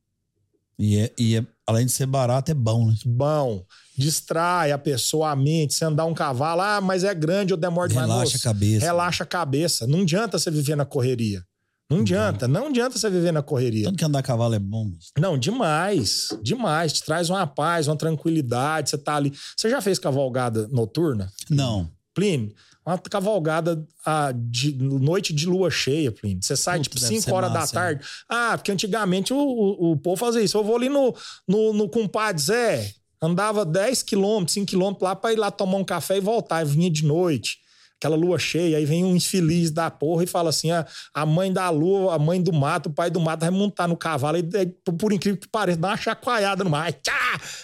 [0.77, 2.95] E, é, e é, além de ser barato, é bom, né?
[3.05, 3.65] Bom
[3.97, 5.73] distrai a pessoa, a mente.
[5.73, 8.09] Você andar um cavalo, ah, mas é grande, eu demoro demais.
[8.09, 8.85] Relaxa a cabeça.
[8.85, 9.87] Relaxa a cabeça.
[9.87, 11.43] Não adianta você viver na correria.
[11.89, 13.85] Não adianta, não adianta você viver na correria.
[13.85, 14.85] Tanto que andar a cavalo é bom.
[14.85, 15.11] Moço.
[15.19, 16.93] Não, demais, demais.
[16.93, 18.89] Te traz uma paz, uma tranquilidade.
[18.89, 19.31] Você tá ali.
[19.55, 21.31] Você já fez cavalgada noturna?
[21.47, 21.91] Não.
[22.15, 22.55] Plínio,
[22.85, 26.43] uma cavalgada ah, de noite de lua cheia, Plínio.
[26.43, 28.03] Você sai Puta, tipo 5 horas massa, da tarde.
[28.03, 28.07] É.
[28.29, 30.57] Ah, porque antigamente o, o, o povo fazia isso.
[30.57, 31.15] Eu vou ali no,
[31.47, 35.83] no, no compadre Zé, Andava 10 quilômetros, 5 quilômetros lá para ir lá tomar um
[35.83, 36.61] café e voltar.
[36.61, 37.57] E vinha de noite,
[37.97, 38.77] aquela lua cheia.
[38.77, 42.19] Aí vem um infeliz da porra e fala assim: ah, a mãe da lua, a
[42.19, 44.37] mãe do mato, o pai do mato vai montar no cavalo.
[44.37, 44.43] E,
[44.91, 46.85] por incrível que pareça, dá uma chacoalhada no mar.
[46.85, 46.95] Aí,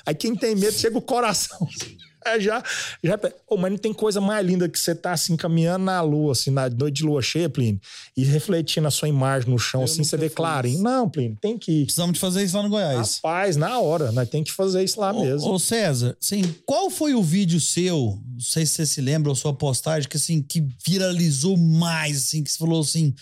[0.05, 1.59] aí quem tem medo chega o coração.
[2.25, 2.63] É, já,
[3.03, 3.19] já.
[3.47, 6.51] Oh, mas não tem coisa mais linda que você tá assim caminhando na lua, assim,
[6.51, 7.81] na noite de lua cheia, Plínio,
[8.15, 10.81] e refletindo a sua imagem no chão, Eu assim, você vê clarinho.
[10.83, 11.83] Não, Plínio, tem que ir.
[11.85, 13.15] Precisamos de fazer isso lá no Goiás.
[13.23, 15.49] Rapaz, na hora, nós tem que fazer isso lá mesmo.
[15.49, 19.29] Ô, ô, César, assim, qual foi o vídeo seu, não sei se você se lembra,
[19.29, 23.15] ou sua postagem, que assim, que viralizou mais, assim, que você falou assim,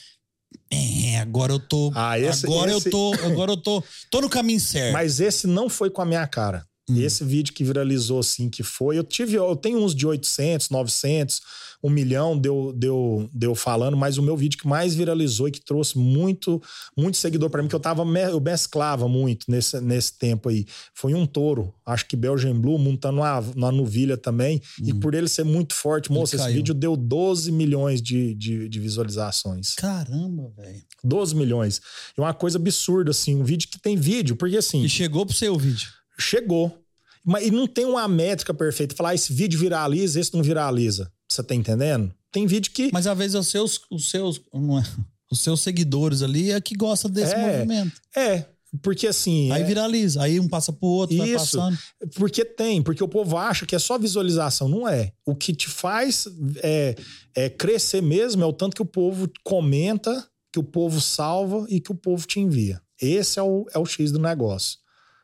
[0.72, 4.30] é, agora eu tô, Ah, esse- agora esse- eu tô, agora eu tô, tô no
[4.30, 4.94] caminho certo.
[4.94, 6.66] Mas esse não foi com a minha cara.
[6.90, 6.98] Hum.
[7.02, 8.98] Esse vídeo que viralizou assim, que foi.
[8.98, 11.42] Eu tive, eu tenho uns de 800, 900,
[11.82, 15.62] um milhão deu, deu, deu falando, mas o meu vídeo que mais viralizou e que
[15.62, 16.62] trouxe muito,
[16.98, 21.14] muito seguidor para mim, que eu tava, eu mesclava muito nesse, nesse tempo aí, foi
[21.14, 21.74] um touro.
[21.86, 24.62] Acho que Belgian Blue, montando uma, uma novilha também.
[24.84, 26.54] E por ele ser muito forte, moça, esse Hum.
[26.54, 29.74] vídeo deu 12 milhões de, de, de visualizações.
[29.76, 30.82] Caramba, velho.
[31.04, 31.80] 12 milhões.
[32.18, 35.34] É uma coisa absurda, assim, um vídeo que tem vídeo, porque assim E chegou pro
[35.36, 35.88] seu vídeo.
[36.20, 36.78] chegou.
[37.26, 38.96] Mas e não tem uma métrica perfeita.
[38.96, 41.12] Falar, ah, esse vídeo viraliza, esse não viraliza.
[41.30, 42.14] Você tá entendendo?
[42.32, 42.90] Tem vídeo que.
[42.94, 44.84] Mas às vezes os seus, os seus, não é,
[45.32, 47.58] os seus seguidores ali é que gosta desse É.
[47.58, 48.00] movimento.
[48.16, 48.46] É,
[48.82, 49.52] porque assim.
[49.52, 51.58] Aí é- viraliza, aí um passa pro outro, vai Isso.
[51.58, 51.78] passando.
[52.16, 54.68] Porque tem, porque o povo acha que é só visualização.
[54.70, 55.12] Não é.
[55.26, 56.28] O que te faz
[56.64, 56.96] é,
[57.36, 61.80] é crescer mesmo é o tanto que o povo comenta, que o povo salva e
[61.80, 62.82] que o povo te envia.
[63.02, 64.78] Esse é o, é o X do negócio.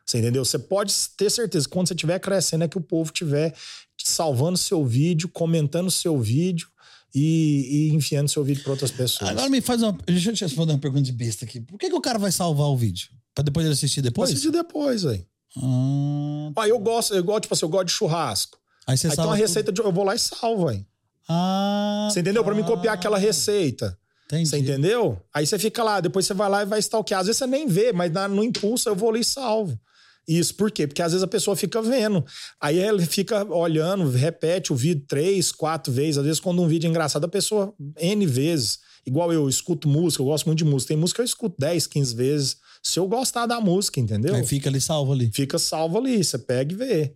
[0.06, 0.44] Você entendeu?
[0.44, 3.52] Você pode ter certeza que quando você estiver crescendo é que o povo estiver
[3.98, 6.68] salvando seu vídeo, comentando seu vídeo
[7.14, 9.30] e, e enfiando seu vídeo para outras pessoas.
[9.30, 9.92] Agora me faz uma.
[10.06, 11.60] Deixa eu te responder uma pergunta de besta aqui.
[11.60, 13.08] Por que, que o cara vai salvar o vídeo?
[13.34, 14.30] Pra depois ele assistir depois?
[14.30, 15.26] Assiste depois, aí.
[15.56, 18.58] Ah, Ah, eu gosto, eu gosto, tipo assim, eu gosto de churrasco.
[18.86, 19.30] aí você Aí tem salva.
[19.32, 19.80] uma receita de.
[19.80, 20.86] Eu vou lá e salvo, aí.
[21.28, 22.08] Ah.
[22.12, 22.44] Você entendeu?
[22.44, 23.00] Pra mim copiar tá.
[23.00, 23.98] aquela receita.
[24.26, 24.48] Entendi.
[24.48, 25.20] Você entendeu?
[25.34, 27.20] Aí você fica lá, depois você vai lá e vai stalkear.
[27.20, 29.78] Às vezes você nem vê, mas na- no impulso eu vou ali e salvo.
[30.26, 30.86] Isso, por quê?
[30.86, 32.24] Porque às vezes a pessoa fica vendo.
[32.60, 36.18] Aí ela fica olhando, repete o vídeo três, quatro vezes.
[36.18, 38.80] Às vezes, quando um vídeo é engraçado, a pessoa N vezes.
[39.06, 40.88] Igual eu escuto música, eu gosto muito de música.
[40.88, 42.56] Tem música que eu escuto 10, 15 vezes.
[42.82, 44.34] Se eu gostar da música, entendeu?
[44.34, 45.30] Aí fica ali salvo ali.
[45.32, 47.14] fica salvo ali, você pega e vê.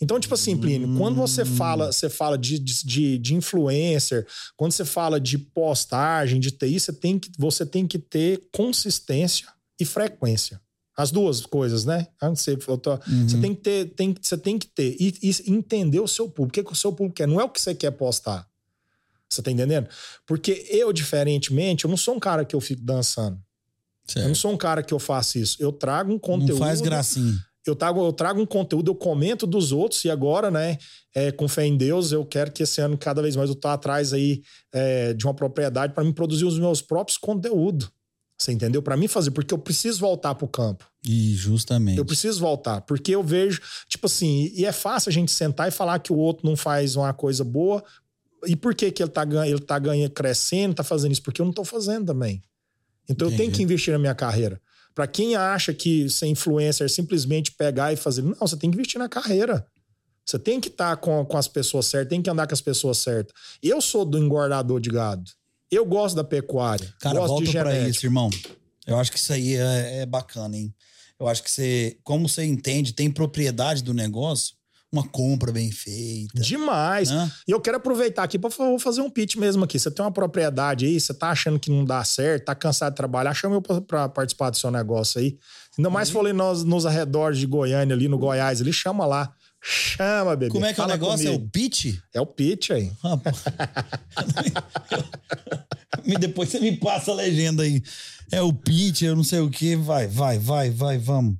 [0.00, 4.84] Então, tipo assim, Plínio, quando você fala, você fala de, de, de influencer, quando você
[4.84, 9.48] fala de postagem, de TI, você tem que, você tem que ter consistência
[9.80, 10.60] e frequência.
[11.02, 12.06] As duas coisas, né?
[12.22, 12.42] Antes
[13.28, 16.60] Você, tem que ter, tem, você tem que ter e, e entender o seu público.
[16.60, 17.26] O que, o seu público quer?
[17.26, 18.46] Não é o que você quer postar.
[19.28, 19.88] Você tá entendendo?
[20.26, 23.36] Porque eu, diferentemente, eu não sou um cara que eu fico dançando.
[24.14, 24.34] Eu não Certo.
[24.36, 25.56] sou um cara que eu faço isso.
[25.58, 27.34] Eu trago um conteúdo Não faz gracinha.
[27.66, 30.76] eu trago, eu trago um conteúdo, eu comento dos outros, e agora, né,
[31.14, 33.68] é, com fé em Deus, eu quero que esse ano, cada vez mais, eu tô
[33.68, 34.42] atrás aí
[34.72, 37.90] é, de uma propriedade para mim produzir os meus próprios conteúdos.
[38.42, 38.82] Você entendeu?
[38.82, 40.84] Para mim fazer, porque eu preciso voltar pro campo.
[41.04, 41.98] E justamente.
[41.98, 45.70] Eu preciso voltar, porque eu vejo, tipo assim, e é fácil a gente sentar e
[45.70, 47.82] falar que o outro não faz uma coisa boa.
[48.46, 51.22] E por que, que ele tá, ganha- ele tá ganhando, crescendo, tá fazendo isso?
[51.22, 52.42] Porque eu não tô fazendo também.
[53.08, 53.58] Então eu tenho Entendi.
[53.58, 54.60] que investir na minha carreira.
[54.94, 58.22] Pra quem acha que ser influencer é simplesmente pegar e fazer.
[58.22, 59.66] Não, você tem que investir na carreira.
[60.24, 62.98] Você tem que estar com, com as pessoas certas, tem que andar com as pessoas
[62.98, 63.32] certas.
[63.62, 65.30] Eu sou do engordador de gado.
[65.72, 66.92] Eu gosto da pecuária.
[67.00, 67.90] Cara, gosto volta de pra genética.
[67.90, 68.28] isso, irmão.
[68.86, 70.74] Eu acho que isso aí é, é bacana, hein?
[71.18, 74.54] Eu acho que você, como você entende, tem propriedade do negócio,
[74.92, 76.42] uma compra bem feita.
[76.42, 77.10] Demais.
[77.10, 77.32] né?
[77.48, 79.78] E eu quero aproveitar aqui para fazer um pitch mesmo aqui.
[79.78, 82.96] Você tem uma propriedade aí, você tá achando que não dá certo, tá cansado de
[82.96, 85.38] trabalhar, chama eu para participar do seu negócio aí.
[85.78, 89.06] Ainda mais se for ali nos, nos arredores de Goiânia, ali no Goiás, ali, chama
[89.06, 89.32] lá.
[89.64, 90.50] Chama, bebê.
[90.50, 91.28] Como é que é o negócio?
[91.28, 91.46] É comigo.
[91.46, 91.96] o pitch?
[92.12, 92.90] É o pitch aí.
[93.02, 93.44] Rapaz.
[96.04, 97.82] Me- Depois você me passa a legenda aí.
[98.30, 99.76] É o pitch, eu não sei o que.
[99.76, 101.36] Vai, vai, vai, vai, vamos.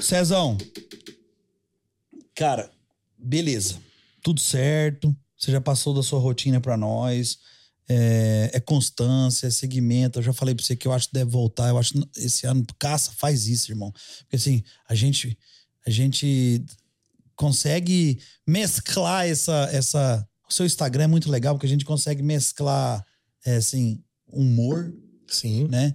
[0.00, 0.56] Cezão.
[2.34, 2.70] Cara,
[3.18, 3.78] beleza.
[4.22, 5.14] Tudo certo.
[5.38, 7.38] Você já passou da sua rotina pra nós.
[7.88, 10.18] É, é constância, é segmento.
[10.18, 11.68] Eu já falei pra você que eu acho que deve voltar.
[11.68, 13.92] Eu acho que esse ano, caça, faz isso, irmão.
[14.20, 15.38] Porque assim, a gente,
[15.86, 16.64] a gente
[17.36, 20.26] consegue mesclar essa, essa.
[20.48, 23.04] O seu Instagram é muito legal porque a gente consegue mesclar,
[23.44, 24.92] é, assim, humor,
[25.28, 25.68] Sim.
[25.68, 25.94] né?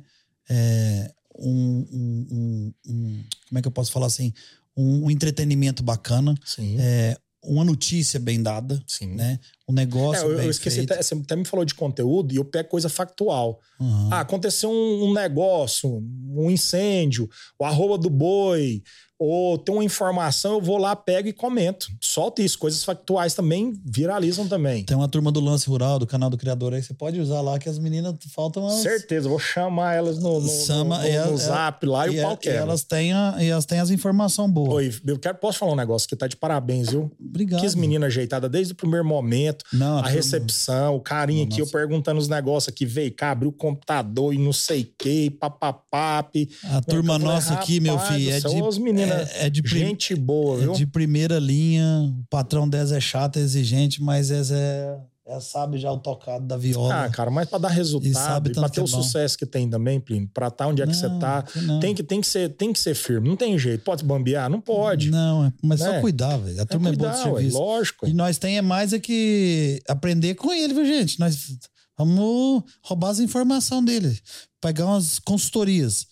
[0.50, 4.34] É, um, um- um- um- como é que eu posso falar assim?
[4.76, 6.76] Um, um entretenimento bacana, Sim.
[6.80, 9.16] é, uma notícia bem dada, Sim.
[9.16, 9.40] né?
[9.68, 10.24] o negócio.
[10.24, 10.92] É, eu, bem eu esqueci, feito.
[10.92, 13.58] até, você até me falou de conteúdo e eu pego coisa factual.
[13.80, 14.10] Uhum.
[14.12, 16.04] Ah, aconteceu um, um negócio,
[16.36, 18.84] um incêndio, o arroba do boi,
[19.24, 21.88] ou tem uma informação, eu vou lá, pego e comento.
[22.02, 22.58] Solta isso.
[22.58, 24.84] Coisas factuais também viralizam também.
[24.84, 27.60] Tem uma turma do Lance Rural, do canal do Criador aí, você pode usar lá
[27.60, 28.80] que as meninas faltam umas.
[28.82, 32.20] Certeza, vou chamar elas no, no, Chama- no, no- e no zap lá e, e,
[32.20, 32.60] o pau e quebra.
[32.62, 34.74] elas têm a- e elas têm as informações boas.
[34.74, 37.12] Oi, eu quero, posso falar um negócio que tá de parabéns, viu?
[37.20, 37.62] Obrigado.
[37.62, 39.64] Que menina ajeitada desde o primeiro momento.
[39.72, 41.78] Não, a recepção, o carinho aqui, eu Nossa.
[41.78, 46.50] perguntando os negócios aqui, veio cá, abriu o computador e não sei o que, papapap.
[46.66, 48.78] A turma Eu falei, nossa aqui, meu filho, é de, as
[49.12, 50.74] é, é de gente boa, é viu?
[50.74, 52.14] de primeira linha.
[52.20, 54.98] O patrão delas é chato, é exigente, mas é, é,
[55.36, 57.06] é sabe já o tocado da viola.
[57.06, 60.30] Ah, cara, mas pra dar resultado, tanto ter o é sucesso que tem também, Plínio,
[60.34, 61.80] pra estar onde é que você Não, tá, que não.
[61.80, 63.84] tem que, tem, que ser, tem que ser firme, não tem jeito.
[63.84, 64.50] Pode bambear?
[64.50, 65.10] Não pode.
[65.12, 66.02] Não, é- mas só Né?
[66.02, 66.60] cuidar, velho.
[66.60, 67.58] A É turma é, boa de cuidar, ué, serviço.
[67.58, 68.08] lógico.
[68.08, 71.20] E nós tem é mais é que aprender com ele, viu, gente?
[71.20, 71.58] Nós
[71.98, 74.20] vamos roubar as informações dele,
[74.60, 76.08] pegar umas consultorias.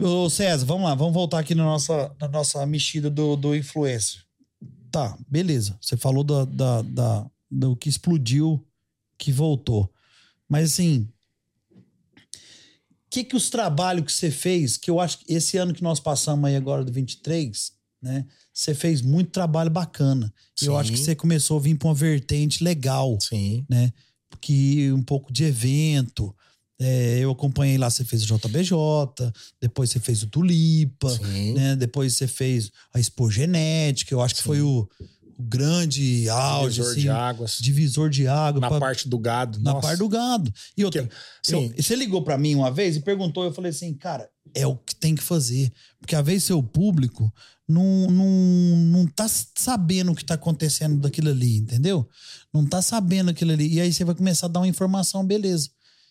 [0.00, 4.22] Ô, César, vamos lá, vamos voltar aqui na nossa, na nossa mexida do, do influencer.
[4.90, 5.76] Tá, beleza.
[5.80, 8.64] Você falou da, da, da- do que explodiu,
[9.18, 9.92] que voltou.
[10.48, 11.08] Mas assim,
[11.74, 11.80] o
[13.10, 15.98] que que os trabalhos que você fez, que eu acho que esse ano que nós
[15.98, 18.24] passamos aí agora do 23, né?
[18.52, 20.32] Você fez muito trabalho bacana.
[20.62, 23.64] E Eu acho que você começou a vir para uma vertente legal, Sim.
[23.68, 23.92] né?
[24.40, 26.34] Que um pouco de evento.
[26.80, 28.72] É, eu acompanhei lá, você fez o JBJ,
[29.60, 31.12] depois você fez o Tulipa,
[31.54, 31.74] né?
[31.74, 34.46] Depois você fez a Expo Genética, eu acho que Sim.
[34.46, 34.88] foi o,
[35.38, 37.56] o grande auge, Divisor assim, de águas.
[37.60, 39.58] divisor de água Na pra- parte do gado.
[39.60, 39.86] na nossa.
[39.88, 40.52] parte do gado.
[40.76, 41.08] E outra,
[41.44, 44.64] Que- eu- você ligou pra mim uma vez e perguntou, eu falei assim, cara, é
[44.66, 45.72] o que tem que fazer.
[46.00, 47.32] Porque às vezes seu público
[47.68, 49.26] não, não, não tá
[49.56, 52.08] sabendo o que tá acontecendo daquilo ali, entendeu?
[52.54, 53.66] Não tá sabendo aquilo ali.
[53.74, 55.68] E aí você vai começar a dar uma informação, beleza.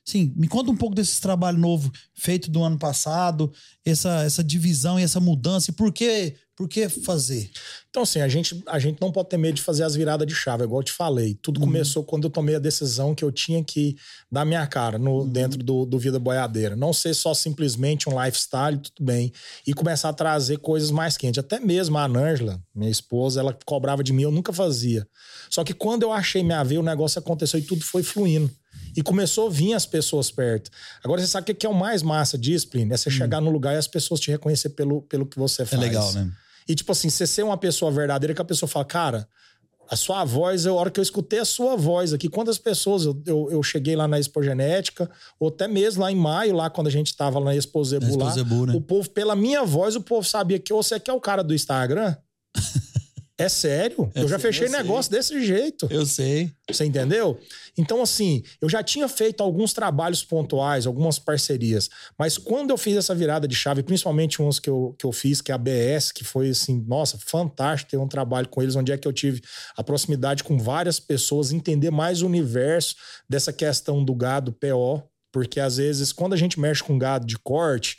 [0.07, 3.51] Sim, me conta um pouco desse trabalho novo feito do ano passado,
[3.83, 7.51] essa, essa divisão e essa mudança, e por que, por que fazer?
[7.89, 10.33] Então, assim, a gente, a gente não pode ter medo de fazer as viradas de
[10.33, 11.37] chave, igual eu te falei.
[11.41, 11.65] Tudo Uhum.
[11.65, 13.97] começou quando eu tomei a decisão que eu tinha que
[14.31, 15.27] dar minha cara no, Uhum.
[15.29, 16.73] dentro do, do Vida Boiadeira.
[16.73, 19.33] Não ser só simplesmente um lifestyle, tudo bem.
[19.67, 21.39] E começar a trazer coisas mais quentes.
[21.39, 25.05] Até mesmo a Anângela, minha esposa, ela cobrava de mim, eu nunca fazia.
[25.49, 28.49] Só que quando eu achei minha veia, o negócio aconteceu e tudo foi fluindo.
[28.95, 30.71] E começou a vir as pessoas perto.
[31.03, 32.93] Agora, você sabe o que que é o mais massa disso, Plínio?
[32.93, 35.65] É você chegar no lugar e as pessoas te reconhecer pelo, pelo que você Hum.
[35.65, 35.81] É faz.
[35.81, 36.31] legal, né?
[36.67, 39.27] E, tipo assim, você ser uma pessoa verdadeira que a pessoa fala, cara,
[39.89, 43.05] a sua voz, eu, a hora que eu escutei a sua voz aqui, quantas pessoas
[43.05, 45.09] eu, eu, eu cheguei lá na Expo Genética,
[45.39, 48.03] ou até mesmo lá em maio, lá quando a gente tava lá na Expo Zebu,
[48.03, 48.73] Na Expo lá, Zebu, né?
[48.75, 51.53] o povo, pela minha voz, o povo sabia que você que é o cara do
[51.53, 52.15] Instagram.
[53.39, 54.11] É sério?
[54.15, 54.79] Eu Eu já sei, fechei eu sei.
[54.81, 55.87] negócio desse jeito.
[55.91, 56.51] Eu sei.
[56.69, 57.39] Você entendeu?
[57.77, 62.97] Então, assim, eu já tinha feito alguns trabalhos pontuais, algumas parcerias, mas quando eu fiz
[62.97, 66.11] essa virada de chave, principalmente uns que eu, que eu fiz, que é a BS,
[66.11, 69.41] que foi assim, nossa, fantástico ter um trabalho com eles, onde é que eu tive
[69.75, 72.95] a proximidade com várias pessoas, entender mais o universo
[73.29, 77.37] dessa questão do gado PO, porque às vezes, quando a gente mexe com gado de
[77.37, 77.97] corte,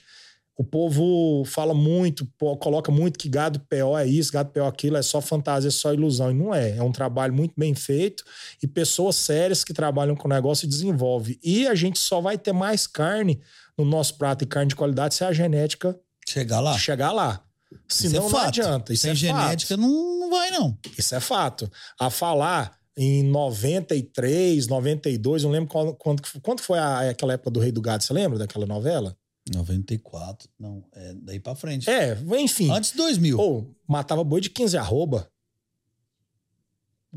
[0.61, 2.27] o povo fala muito,
[2.59, 5.71] coloca muito que gado PO é isso, gado PO é aquilo, é só fantasia, é
[5.71, 6.33] só ilusão.
[6.33, 6.77] E não é.
[6.79, 8.25] É um trabalho muito bem feito
[8.61, 11.39] e pessoas sérias que trabalham com o negócio e desenvolvem.
[11.45, 13.41] E a gente só vai ter mais carne
[13.79, 15.97] no nosso prato e carne de qualidade se a genética
[16.29, 16.77] Chegar lá.
[16.77, 17.41] chegar lá.
[17.89, 18.93] Isso Senão é não adianta.
[18.93, 19.81] Isso Sem é genética fato.
[19.87, 20.77] não, vai, não.
[20.99, 21.71] Isso é fato.
[22.01, 27.61] A falar em 93, 92, não lembro qual, quando, quando foi a- aquela época do
[27.61, 29.17] Rei do Gado, você lembra daquela novela?
[29.53, 30.85] 94, não.
[30.93, 31.89] É daí pra frente.
[31.89, 32.71] É, enfim.
[32.71, 33.39] Antes de 2000.
[33.39, 35.31] Ou matava boi de 15 arroba.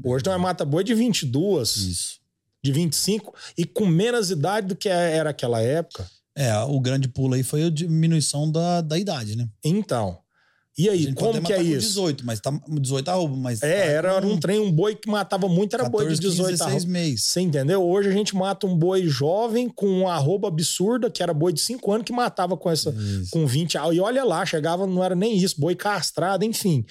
[0.04, 2.20] Hoje nós mata boi de 22, Isso.
[2.64, 6.10] de 25 e com menos idade do que era aquela época.
[6.34, 9.50] É, o grande pulo aí foi a diminuição da, da idade, né?
[9.64, 10.20] Então,
[10.78, 11.88] e aí, como que é isso?
[11.90, 15.48] 18, mas tá 18 arroba, mas É, tá era um trem, um boi que matava
[15.48, 16.92] muito, era boi de 14, 15, 18 16 arroba.
[16.92, 17.24] meses.
[17.26, 17.84] Você entendeu?
[17.84, 21.60] Hoje a gente mata um boi jovem com um arroba absurda, que era boi de
[21.62, 23.30] 5 anos, que matava com essa Isso.
[23.32, 26.86] com 20 a- E olha lá, chegava, não era nem isso, boi castrado, enfim.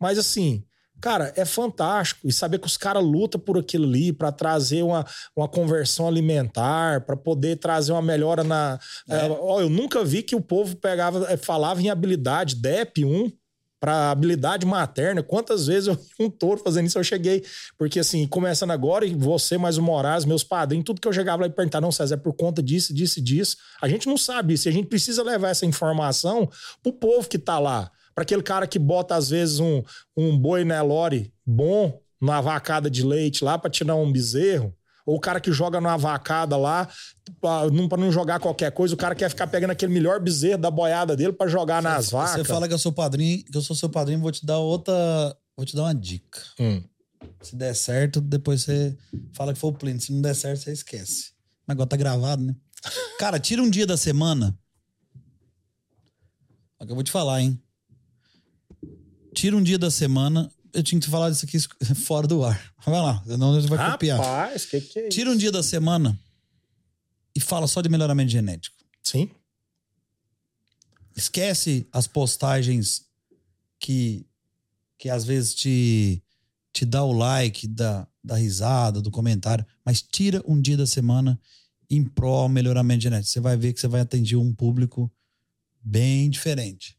[0.00, 0.62] Mas assim,
[1.00, 2.26] cara, é fantástico.
[2.26, 7.02] E saber que os caras lutam por aquilo ali, para trazer uma, uma conversão alimentar,
[7.02, 8.78] para poder trazer uma melhora na.
[9.08, 9.26] É.
[9.26, 13.32] É, ó, eu nunca vi que o povo pegava, é, falava em habilidade, DEP 1.
[13.78, 17.44] Pra habilidade materna, quantas vezes eu um touro fazendo isso, eu cheguei.
[17.76, 21.42] Porque assim, começando agora, e você mais o Moraes, meus padrinhos, tudo que eu chegava
[21.42, 23.58] lá e perguntar, não, César, é por conta disso, disso disso.
[23.80, 24.66] A gente não sabe isso.
[24.66, 26.48] A gente precisa levar essa informação
[26.82, 27.92] pro povo que tá lá.
[28.16, 29.82] Para aquele cara que bota, às vezes, um,
[30.16, 35.20] um boi Nelore bom numa vacada de leite lá pra tirar um bezerro, ou o
[35.20, 36.88] cara que joga numa vacada lá,
[37.42, 40.70] pra não, não jogar qualquer coisa, o cara quer ficar pegando aquele melhor bezerro da
[40.70, 42.36] boiada dele pra jogar nas vacas.
[42.36, 44.94] Você fala que eu sou padrinho, que eu sou seu padrinho, vou te dar outra.
[45.54, 46.40] Vou te dar uma dica.
[46.58, 46.82] Hum.
[47.42, 48.96] Se der certo, depois você
[49.34, 50.00] fala que foi o Plínio.
[50.00, 51.32] Se não der certo, você esquece.
[51.66, 52.56] Mas agora tá gravado, né?
[53.18, 54.58] Cara, tira um dia da semana.
[56.78, 57.60] Olha o que eu vou te falar, hein?
[59.36, 60.50] Tira um dia da semana.
[60.72, 61.58] Eu tinha que te falar disso aqui
[61.94, 62.72] fora do ar.
[62.86, 64.18] Vai lá, senão você vai copiar.
[64.18, 65.10] Rapaz, que que é isso?
[65.10, 66.18] Tira um dia da semana
[67.34, 68.74] e fala só de melhoramento genético.
[69.02, 69.30] Sim.
[71.14, 73.04] Esquece as postagens
[73.78, 74.26] que,
[74.98, 76.22] que às vezes te,
[76.72, 81.38] te dá o like, da, da risada, do comentário, mas tira um dia da semana
[81.90, 83.30] em pró ao melhoramento genético.
[83.30, 85.12] Você vai ver que você vai atingir um público
[85.82, 86.96] bem diferente.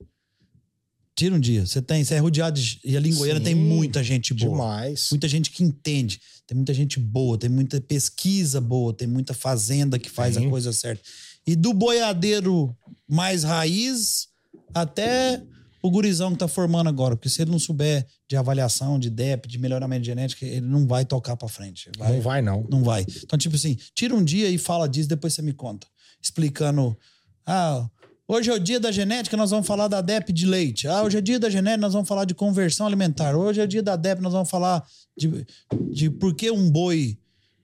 [1.17, 1.65] Tira um dia.
[1.65, 4.51] Você tem, você é rodeado de, e ali em Goiânia Sim, tem muita gente boa.
[4.51, 5.07] Demais.
[5.09, 9.97] Muita gente que entende, tem muita gente boa, tem muita pesquisa boa, tem muita fazenda
[9.97, 10.45] que faz Sim.
[10.45, 11.01] a coisa certa.
[11.45, 12.77] E do boiadeiro
[13.09, 14.27] mais raiz
[14.71, 15.41] até
[15.81, 19.47] o gurizão que tá formando agora, porque se ele não souber de avaliação, de DEP,
[19.47, 21.89] de melhoramento genético, ele não vai tocar para frente.
[21.97, 22.63] Vai, Não vai, não.
[22.69, 23.03] não vai.
[23.23, 25.87] Então, tipo assim, tira um dia e fala disso, depois você me conta.
[26.21, 26.95] Explicando.
[27.43, 27.89] Ah,
[28.27, 30.87] hoje é o dia da genética, nós vamos falar da DEP de leite.
[30.87, 33.35] Ah, hoje é dia da genética, nós vamos falar de conversão alimentar.
[33.35, 34.85] Hoje é dia da DEP, nós vamos falar
[35.17, 35.45] de,
[35.91, 37.17] de por que um boi.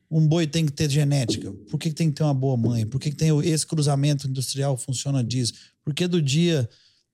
[0.09, 1.51] Um boi tem que ter genética.
[1.70, 2.86] Por que tem que ter uma boa mãe?
[2.86, 5.53] Por que, tem esse cruzamento industrial funciona disso?
[5.84, 6.70] Por que do dia,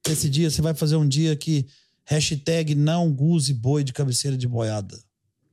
[0.07, 1.65] esse dia, você vai fazer um dia que
[2.03, 4.99] hashtag não use boi de cabeceira de boiada.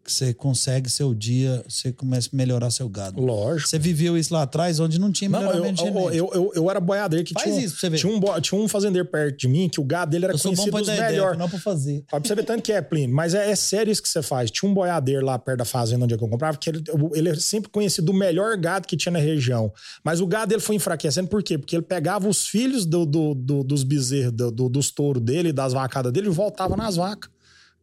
[0.07, 3.21] Que você consegue seu dia, você começa a melhorar seu gado.
[3.21, 3.69] Lógico.
[3.69, 6.71] Você viveu isso lá atrás, onde não tinha Não, eu, melhoramento eu, eu, eu, eu
[6.71, 7.97] era boiadeiro que Faz tinha, isso pra você ver.
[7.99, 10.43] tinha, um, tinha um fazendeiro perto de mim que o gado dele era Eu bom
[10.45, 11.37] conhecido pra dos ideia, melhores.
[11.39, 12.05] não pra fazer.
[12.09, 13.15] Pra você ver tanto que é, Plínio.
[13.17, 14.49] Mas é, é sério isso que você faz.
[14.49, 16.85] Tinha um boiadeiro lá perto da fazenda onde eu comprava, que ele,
[17.15, 19.73] ele é sempre conhecido do melhor gado que tinha na região.
[20.05, 21.59] Mas o gado dele foi enfraquecendo, por quê?
[21.59, 25.53] Porque ele pegava os filhos do, do- do- dos bezerros, do- do- dos touros dele,
[25.53, 27.29] das vacadas dele, e voltava nas vacas.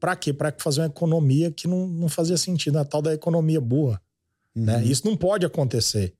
[0.04, 0.34] Pra quê?
[0.34, 4.02] Pra fazer uma economia que não, não fazia sentido, a tal da economia burra.
[4.54, 4.76] Né?
[4.76, 4.84] Uhum.
[4.84, 6.14] Isso não pode acontecer.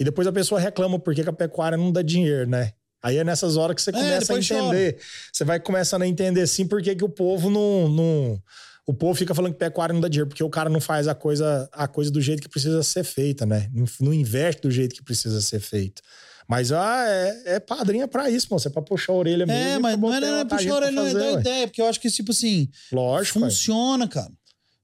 [0.00, 2.72] E depois a pessoa reclama por que que a pecuária não dá dinheiro, né?
[3.02, 4.98] Aí é nessas horas que você começa a depois entender.
[5.30, 8.42] Você vai começando a entender sim por que que o povo não, não.
[8.88, 11.14] O povo fica falando que pecuária não dá dinheiro, porque o cara não faz a
[11.14, 13.68] coisa, a coisa do jeito que precisa ser feita, né?
[13.70, 16.00] Não, não investe do jeito que precisa ser feito.
[16.48, 18.66] Mas ah, é, é padrinha pra isso, moço.
[18.66, 19.60] É pra puxar a orelha mesmo.
[19.62, 21.24] É, e mas não é, não é uma puxar a orelha, pra não é fazer,
[21.34, 21.40] ué.
[21.40, 23.38] ideia, porque eu acho que, tipo assim, Lógico.
[23.40, 24.32] funciona, cara.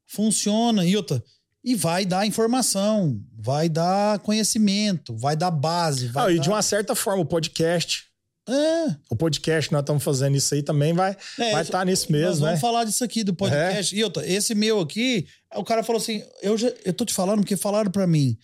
[0.06, 0.84] Funciona.
[0.84, 1.24] E outra,
[1.64, 6.08] e vai dar informação, vai dar conhecimento, vai dar base.
[6.08, 6.42] Vai Ah, e dar...
[6.42, 8.04] de uma certa forma, o podcast.
[8.46, 12.20] É, O podcast, nós estamos fazendo isso aí também, vai É, vai estar nisso Nós
[12.20, 12.60] mesmo, vamos né?
[12.60, 13.96] falar disso aqui do podcast.
[13.96, 17.40] E outra, esse meu aqui, o cara falou assim: eu, já, eu tô te falando
[17.40, 18.36] porque falaram pra mim.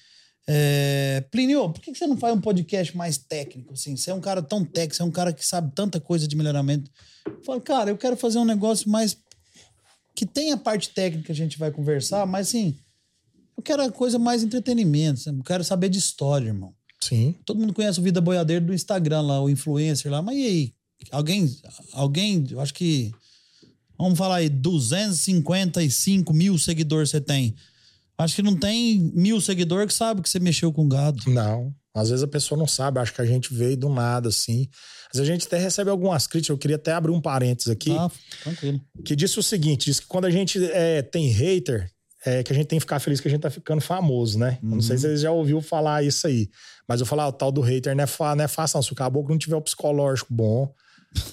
[0.49, 3.75] É, Plínio, por que você não faz um podcast mais técnico?
[3.75, 3.95] Assim?
[3.95, 6.35] Você é um cara tão técnico, você é um cara que sabe tanta coisa de
[6.35, 6.91] melhoramento.
[7.27, 9.17] Eu falo, cara, eu quero fazer um negócio mais.
[10.15, 12.77] que tem a parte técnica que a gente vai conversar, mas assim.
[13.57, 15.29] Eu quero a coisa mais entretenimento.
[15.29, 16.75] Eu quero saber de história, irmão.
[17.03, 17.35] Sim.
[17.45, 20.21] Todo mundo conhece o Vida Boiadeiro do Instagram lá, o influencer lá.
[20.23, 20.75] Mas e aí?
[21.11, 21.51] Alguém,
[21.93, 23.11] alguém, eu acho que.
[23.99, 27.55] Vamos falar aí, 255 mil seguidores você tem.
[28.19, 31.19] Acho que não tem mil seguidores que sabe que você mexeu com gado.
[31.31, 31.75] Não.
[31.95, 34.69] Às vezes a pessoa não sabe, acha que a gente veio do nada, assim.
[35.13, 36.51] Às vezes a gente até recebe algumas críticas.
[36.55, 38.11] Eu queria até abrir um parênteses aqui, Tá,
[38.43, 38.81] tranquilo.
[39.05, 41.91] que disse o seguinte: diz que quando a gente é, tem hater,
[42.25, 44.59] é que a gente tem que ficar feliz que a gente tá ficando famoso, né?
[44.63, 46.49] Eu Não sei se vocês já ouviu falar isso aí.
[46.87, 48.83] Mas eu falar, o tal do hater não é, fa- não é fácil, não.
[48.83, 50.73] Se o caboclo não tiver o psicológico bom,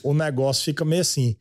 [0.03, 1.35] o negócio fica meio assim.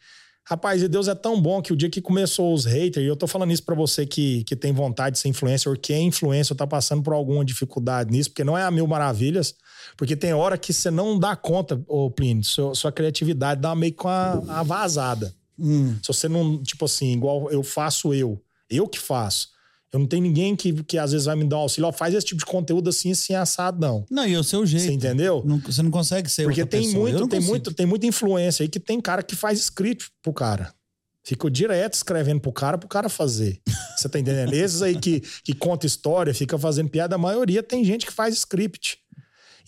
[0.48, 3.16] Rapaz, e Deus é tão bom que o dia que começou os haters, e eu
[3.16, 5.98] tô falando isso pra você que, que tem vontade de ser influencer, ou que é
[6.00, 9.54] influencer, ou tá passando por alguma dificuldade nisso, porque não é a mil maravilhas,
[9.96, 13.94] porque tem hora que você não dá conta, ô Plínio, sua, sua criatividade dá meio
[13.94, 15.34] com a, a vazada.
[15.58, 15.96] Hum.
[16.00, 18.40] Se você não, tipo assim, igual eu faço eu,
[18.70, 19.48] eu que faço.
[19.92, 22.12] Eu não tenho ninguém que, que às vezes vai me dar um auxílio, ó, faz
[22.12, 24.04] esse tipo de conteúdo assim, assim, assado, não.
[24.10, 24.84] Não, e é o seu jeito.
[24.86, 25.42] Você entendeu?
[25.46, 27.02] Não- você não consegue ser Porque tem pessoa.
[27.02, 27.50] Muito, tem consigo.
[27.50, 30.74] muito, tem muita influência aí que tem cara que faz script pro cara.
[31.24, 33.60] Fica direto escrevendo pro cara, pro cara fazer.
[33.96, 34.52] Você tá entendendo?
[34.52, 38.34] Esses aí que, que conta história, fica fazendo piada, a maioria tem gente que faz
[38.36, 38.98] script.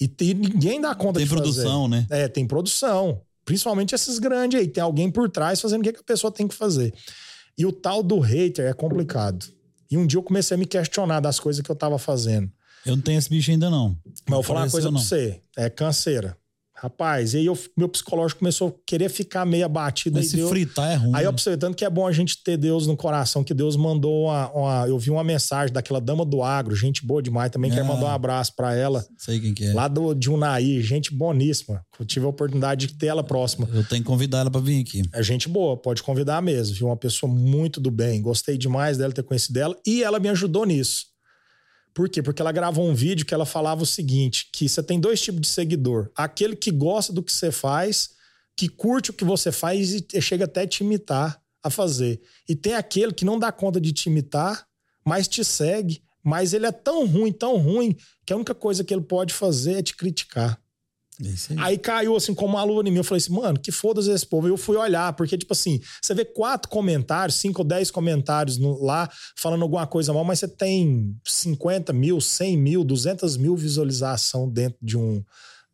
[0.01, 1.43] E, tem- ninguém dá conta Tem de fazer.
[1.43, 2.07] produção, né?
[2.11, 3.23] É, tem produção.
[3.45, 4.69] Principalmente esses grandes aí.
[4.69, 6.93] Tem alguém por trás fazendo o que, que a pessoa tem que fazer.
[7.59, 9.45] E o tal do hater é complicado.
[9.91, 12.49] E um dia eu comecei a me questionar das coisas que eu tava fazendo.
[12.87, 13.99] Eu não tenho esse bicho ainda, não.
[14.07, 15.43] Mas eu vou falar uma coisa pra você.
[15.57, 16.38] É canseira.
[16.81, 20.17] Rapaz, e aí eu, meu psicológico começou a querer ficar meio abatido.
[20.17, 21.11] Mas se deu- fritar é ruim.
[21.15, 21.35] Aí eu né?
[21.35, 24.51] observei tanto que é bom a gente ter Deus no coração, que Deus mandou uma,
[24.53, 27.71] uma- Eu vi uma mensagem daquela dama do agro, gente boa demais também.
[27.71, 27.89] Quero Ah.
[27.89, 29.73] mandar um abraço pra ela, Sei quem que é.
[29.73, 31.83] lá do, de Unai, gente boníssima.
[31.99, 33.69] Eu tive a oportunidade de ter ela próxima.
[33.75, 35.03] Eu tenho que convidar ela pra vir aqui.
[35.13, 36.87] É gente boa, pode convidar mesmo, viu?
[36.87, 38.23] Uma pessoa muito do bem.
[38.23, 41.07] Gostei demais dela ter conhecido ela e ela me ajudou nisso.
[41.99, 42.23] Por quê?
[42.23, 45.41] Porque ela gravou um vídeo que ela falava o seguinte: que você tem dois tipos
[45.41, 46.13] de seguidor.
[46.15, 48.11] Aquele que gosta do que você faz,
[48.57, 52.21] que curte o que você faz e chega até te imitar a fazer.
[52.49, 54.65] E tem aquele que não dá conta de te imitar,
[55.05, 58.95] mas te segue, mas ele é tão ruim, tão ruim, que a única coisa que
[58.95, 60.57] ele pode fazer é te criticar.
[61.21, 61.57] É aí.
[61.59, 62.99] Aí caiu assim como uma luva em mim.
[62.99, 64.47] Eu falei assim, mano, que foda-se esse povo.
[64.47, 68.83] Eu fui olhar, porque, tipo assim, você vê quatro comentários, cinco ou dez comentários no-
[68.85, 74.49] lá falando alguma coisa mal, mas você tem 50 mil, 100 mil, 200 mil visualização
[74.49, 75.23] dentro de um,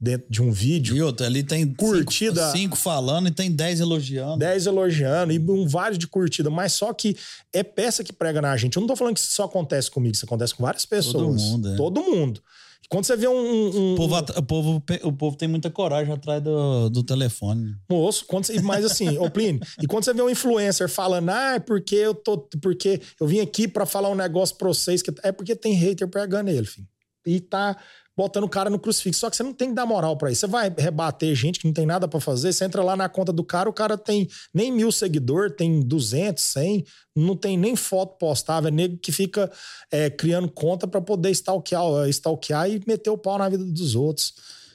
[0.00, 0.96] dentro de um vídeo.
[0.96, 2.46] E outra, ali tem Curtida.
[2.46, 4.38] Cinco, cinco falando e tem dez elogiando.
[4.38, 7.16] 10 elogiando e um vários de curtida, mas só que
[7.52, 8.76] é peça que prega na gente.
[8.76, 11.42] Eu não tô falando que isso só acontece comigo, isso acontece com várias pessoas.
[11.42, 11.76] mundo, é.
[11.76, 12.40] Todo mundo.
[12.88, 16.12] Quando você vê um, um- O povo, um- o, povo, o povo tem muita coragem
[16.12, 17.74] atrás do, do telefone.
[17.90, 21.54] Moço, quando você, mas assim, ô Plínio, e quando você vê um influencer falando, ah,
[21.54, 22.38] é porque eu tô.
[22.60, 26.06] Porque eu vim aqui pra falar um negócio pra vocês, que é porque tem hater
[26.08, 26.86] pregando ele, filho.
[27.26, 27.76] E tá
[28.16, 29.20] botando o cara no crucifixo.
[29.20, 30.40] Só que você não tem que dar moral pra isso.
[30.40, 33.32] Você vai rebater gente que não tem nada pra fazer, você entra lá na conta
[33.32, 36.84] do cara, o cara tem nem mil seguidores, tem 200, 100,
[37.16, 38.68] não tem nem foto postável.
[38.68, 39.50] É nego que fica
[39.90, 44.34] é, criando conta pra poder stalkear, stalkear e meter o pau na vida dos outros.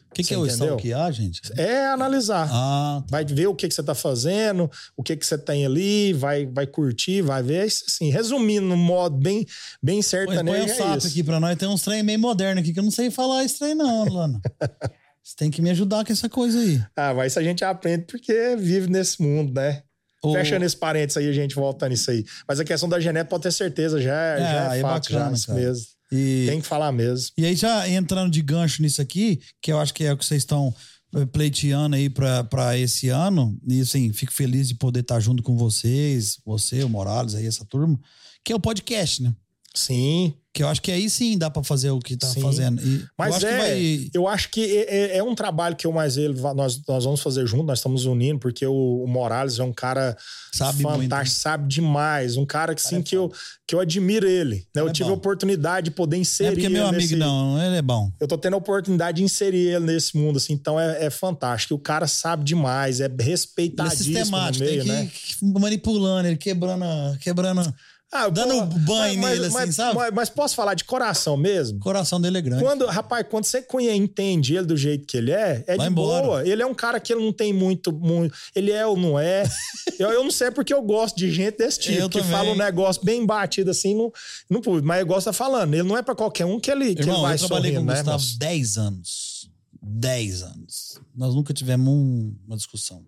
[0.10, 1.40] O que, que é o stalkear, gente?
[1.56, 2.50] É analisar.
[2.52, 6.14] Ah, Vai ver o que, que você tá fazendo, o que, que você tem ali,
[6.14, 7.68] vai, vai curtir, vai ver.
[7.68, 9.46] Isso, Assim, resumindo, no modo bem,
[9.82, 11.08] bem põe, sertanejo, põe o é sapo isso.
[11.08, 11.58] aqui pra nós.
[11.58, 14.42] Tem uns trem meio moderno aqui que eu não sei falar esse trem, não, Lana.
[15.24, 16.82] Você tem que me ajudar com essa coisa aí.
[16.96, 19.84] Ah, mas isso a gente aprende porque vive nesse mundo, né?
[20.24, 22.26] O- Fechando esse parênteses aí, a gente volta nisso aí.
[22.48, 25.30] Mas a questão da genética, pode ter certeza, já, é- já é é fato, bacana,
[25.30, 25.60] já, isso cara.
[25.60, 25.86] mesmo.
[26.12, 27.32] E, Tem que falar mesmo.
[27.38, 30.26] e aí, já entrando de gancho nisso aqui, que eu acho que é o que
[30.26, 30.74] vocês estão
[31.16, 35.56] eh, pleiteando aí pra esse ano, e assim, fico feliz de poder estar junto com
[35.58, 38.00] vocês, você, o Morales, aí, essa turma,
[38.44, 39.34] que é o podcast, né?
[39.76, 42.42] Sim, Que eu acho que aí sim dá pra fazer o que tá Sim.
[42.42, 42.82] fazendo.
[42.82, 44.10] E Mas eu acho é, que vai.
[44.16, 47.22] eu acho que é, é- é um trabalho que eu mais ele, nós, nós vamos
[47.22, 50.18] fazer junto, nós estamos unindo, porque o, o Morales é um cara
[50.52, 53.32] Sabe muito, fantástico, sabe demais, um cara que, Cara sim, é que, eu,
[53.68, 54.66] que eu admiro ele.
[54.76, 54.82] Né?
[54.82, 57.16] Eu é tive a oportunidade de poder Não inserir é porque é meu amigo, nesse-
[57.16, 57.64] não.
[57.64, 58.12] Ele é bom.
[58.20, 61.76] Eu tô tendo a oportunidade de inserir ele nesse mundo, assim, então é, é fantástico.
[61.76, 65.52] O cara sabe demais, é Ele é respeitadíssimo no sistemático, meio, tem que, né?
[65.60, 67.72] manipulando ele, quebrando, a- quebrando.
[68.12, 69.96] Ah, dando banho nele, assim, mas, sabe?
[69.96, 71.78] Mas, mas posso falar de coração mesmo?
[71.78, 72.64] O coração dele é grande.
[72.64, 75.92] Quando, rapaz, quando você conhe- entende ele do jeito que ele é, é Vai de
[75.94, 76.26] embora.
[76.26, 76.48] boa.
[76.48, 77.92] Ele é um cara que ele não tem muito.
[77.92, 79.44] muito ele é ou não é.
[80.00, 82.32] eu, eu não sei porque eu gosto de gente desse tipo, Eu que também.
[82.34, 84.12] fala um negócio bem batido assim no,
[84.50, 84.88] no público.
[84.88, 85.72] Mas eu gosto de falando.
[85.76, 87.86] Ele não é pra qualquer um que ele, que Irmão, ele vai eu trabalhei sorrindo,
[87.86, 88.00] com o né?
[88.02, 88.40] Gustavo moço?
[88.40, 89.50] 10 anos.
[89.84, 91.00] 10 anos.
[91.16, 93.06] Nós nunca tivemos um- uma discussão.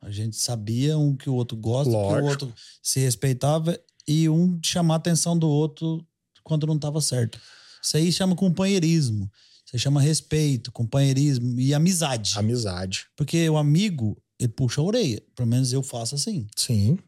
[0.00, 3.78] A gente sabia um que o outro gosta, que o outro se respeitava
[4.10, 6.04] e um chamar a atenção do outro
[6.42, 7.38] quando não estava certo.
[7.80, 9.30] Isso aí chama companheirismo.
[9.64, 12.32] Isso chama respeito, companheirismo e amizade.
[12.36, 13.06] Amizade.
[13.16, 15.22] Porque o amigo, ele puxa a orelha.
[15.36, 16.48] Pelo menos eu faço assim.
[16.56, 16.98] Sim.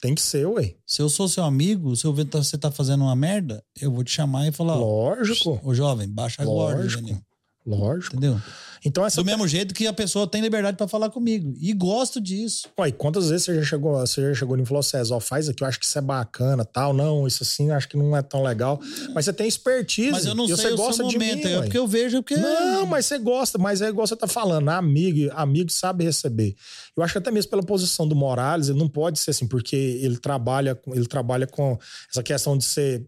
[0.00, 0.76] Tem que ser, ué.
[0.86, 3.90] Se eu sou seu amigo, se eu ver que você tá fazendo uma merda, eu
[3.90, 5.60] vou te chamar e falar: Lógico.
[5.64, 7.20] Ô jovem, baixa a guarda, Lógico.
[7.64, 8.16] Lógico.
[8.16, 8.40] Entendeu?
[8.84, 11.54] Então essa Do mesmo jeito que a pessoa tem liberdade pra falar comigo.
[11.60, 12.68] E gosto disso.
[12.76, 15.62] Ué, quantas vezes você já chegou, você já chegou e falou, César, ó, faz aqui,
[15.62, 18.22] eu acho que isso é bacana, tal, não, isso assim, eu acho que não é
[18.22, 18.80] tão legal.
[19.14, 20.10] Mas você tem expertise.
[20.10, 21.44] Mas eu não e sei você o gosta seu de momento.
[21.46, 22.36] mim, é porque eu vejo porque.
[22.36, 26.56] Não, mas você gosta, mas é igual você tá falando, amigo, amigo sabe receber.
[26.96, 29.76] Eu acho que até mesmo pela posição do Morales, ele não pode ser assim, porque
[29.76, 31.78] ele trabalha, com- ele trabalha com
[32.10, 33.06] essa questão de ser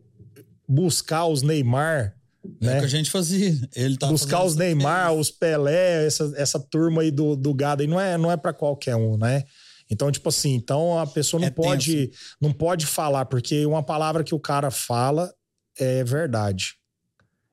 [0.69, 2.15] buscar os Neymar,
[2.61, 2.79] É o né?
[2.79, 3.59] que a gente fazia.
[3.75, 4.57] Ele tá buscar os.
[4.57, 8.37] Neymar, os Pelé, essa, essa turma aí do, do gado aí não é, não é
[8.37, 9.45] para qualquer um, né?
[9.91, 14.25] Então, tipo assim, então a pessoa não É pode não pode falar, porque uma palavra
[14.25, 15.33] que o cara fala
[15.79, 16.75] é verdade.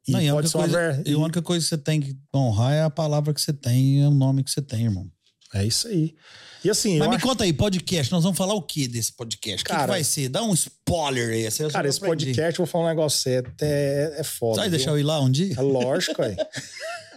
[0.07, 1.07] E Não, e a, pode única coisa, ver...
[1.07, 3.99] e a única coisa que você tem que honrar é a palavra que você tem
[3.99, 5.09] e o nome que você tem, irmão.
[5.53, 6.13] É isso aí.
[6.63, 7.25] E assim, Mas me acho...
[7.25, 9.63] conta aí, podcast, nós vamos falar o que desse podcast?
[9.63, 10.29] O que que, vai ser?
[10.29, 11.49] Dá um spoiler aí.
[11.59, 14.61] Eu cara, esse podcast, eu vou falar um negócio sério, é, é foda.
[14.61, 14.71] Viu?
[14.71, 15.55] deixar eu ir lá um dia?
[15.57, 16.35] É lógico, aí.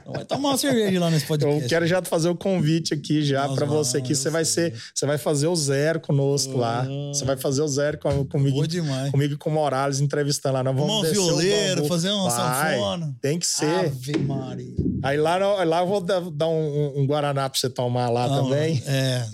[0.00, 1.62] Então vai tomar uma cerveja lá nesse podcast.
[1.62, 5.06] Eu quero já fazer o convite aqui já para você que você vai ser, você
[5.06, 6.86] vai fazer o zero conosco lá.
[7.12, 8.62] Você vai fazer o zero com, comigo,
[9.10, 10.64] comigo e com o Morales entrevistando lá.
[10.64, 13.16] Nós vamos um violeiro, fazer uma vai, sanfona.
[13.20, 13.86] Tem que ser.
[13.86, 14.74] Ave Maria.
[15.02, 18.82] Aí lá, lá eu vou dar um, um Guaraná pra você tomar lá Não, também.
[18.86, 19.24] É.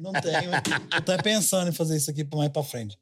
[0.00, 0.50] Não tenho.
[0.94, 2.98] Eu tô pensando em fazer isso aqui mais pra frente.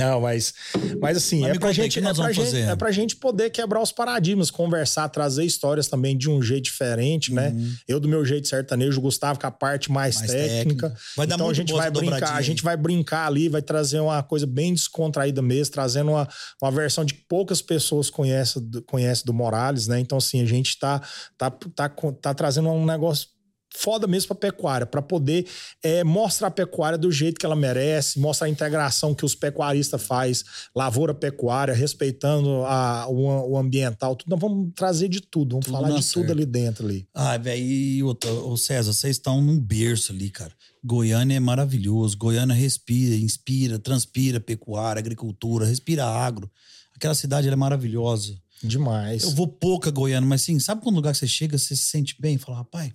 [0.00, 0.54] Não, mas,
[1.00, 3.92] mas assim, mas é, pra gente, é, pra gente, é pra gente poder quebrar os
[3.92, 7.48] paradigmas, conversar, trazer histórias também de um jeito diferente, né?
[7.48, 7.54] uhum.
[7.54, 7.76] né?
[7.86, 10.88] Eu do meu jeito sertanejo, o Gustavo com a parte mais, mais técnica.
[10.88, 11.00] técnica.
[11.16, 14.22] Vai dar então a gente vai brincar, a gente vai brincar ali, vai trazer uma
[14.22, 16.28] coisa bem descontraída mesmo, trazendo uma,
[16.62, 20.00] uma versão de que poucas pessoas conhecem, conhecem do Morales, né?
[20.00, 21.00] Então assim, a gente tá,
[21.36, 23.28] tá, tá, tá trazendo um negócio
[23.74, 25.46] foda mesmo para pecuária, para poder
[25.82, 30.02] é, mostrar a pecuária do jeito que ela merece, mostrar a integração que os pecuaristas
[30.02, 30.44] faz,
[30.74, 34.30] lavoura pecuária, respeitando a, o, o ambiental, tudo.
[34.30, 36.20] Nós vamos trazer de tudo, vamos tudo falar de certo.
[36.20, 37.08] tudo ali dentro ali.
[37.14, 40.52] Ah, velho, e o César, vocês estão num berço ali, cara.
[40.82, 46.50] Goiânia é maravilhoso, Goiânia respira, inspira, transpira pecuária, agricultura, respira agro.
[46.96, 48.38] Aquela cidade é maravilhosa.
[48.62, 49.22] Demais.
[49.22, 52.16] Eu vou pouca Goiânia, mas sim, sabe quando lugar que você chega, você se sente
[52.20, 52.36] bem?
[52.36, 52.92] Fala, rapaz,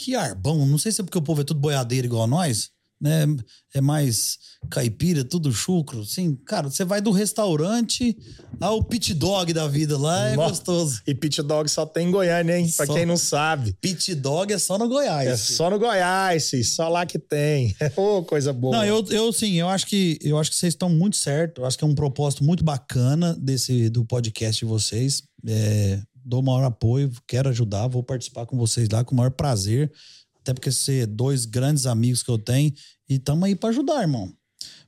[0.00, 0.64] que ar bom.
[0.64, 3.26] Não sei se é porque o povo é tudo boiadeiro igual a nós, né?
[3.74, 4.38] É mais
[4.70, 6.04] caipira, tudo chucro.
[6.04, 8.16] Sim, cara, você vai do restaurante
[8.58, 10.50] ao pit dog da vida lá, é Nossa.
[10.50, 11.02] gostoso.
[11.06, 12.70] E pit dog só tem em Goiânia, hein?
[12.74, 13.74] Pra quem não sabe.
[13.80, 15.28] Pit dog é só no Goiás.
[15.28, 17.76] É só no Goiás, só lá que tem.
[17.94, 18.76] Ô, oh, coisa boa.
[18.76, 21.60] Não, eu, eu sim, eu acho que eu acho que vocês estão muito certo.
[21.60, 25.22] Eu acho que é um propósito muito bacana desse do podcast de vocês.
[25.46, 26.00] É,
[26.30, 29.92] dou o maior apoio, quero ajudar, vou participar com vocês lá com o maior prazer.
[30.40, 32.72] Até porque ser dois grandes amigos que eu tenho
[33.08, 34.32] e estamos aí para ajudar, irmão.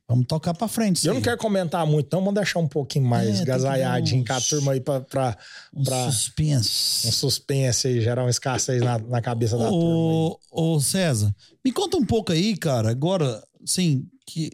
[0.09, 1.07] Vamos tocar para frente.
[1.07, 4.41] Eu não quero comentar muito, então vamos deixar um pouquinho mais é, gazaiadinho com a
[4.41, 5.37] turma aí para.
[5.75, 7.09] Um pra, suspense.
[7.09, 10.39] Um suspense aí, gerar uma escassez na, na cabeça da ô, turma.
[10.51, 11.35] Ô, César,
[11.65, 12.91] me conta um pouco aí, cara.
[12.91, 14.51] Agora, sim, que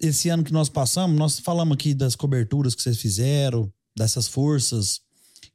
[0.00, 5.00] esse ano que nós passamos, nós falamos aqui das coberturas que vocês fizeram, dessas forças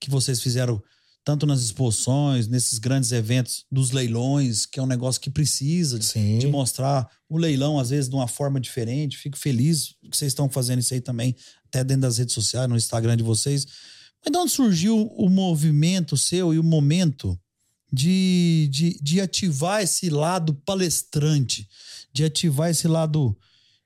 [0.04, 0.82] que vocês fizeram
[1.24, 6.40] tanto nas exposições, nesses grandes eventos dos leilões, que é um negócio que precisa de,
[6.40, 9.18] de, mostrar o leilão, às vezes, de uma forma diferente.
[9.18, 11.34] Fico feliz que vocês estão fazendo isso aí também,
[11.66, 13.66] até dentro das redes sociais, no Instagram de vocês.
[14.24, 17.40] Mas de onde surgiu o movimento seu e o momento
[17.92, 21.70] de, de, de ativar esse lado palestrante,
[22.12, 23.38] de ativar esse lado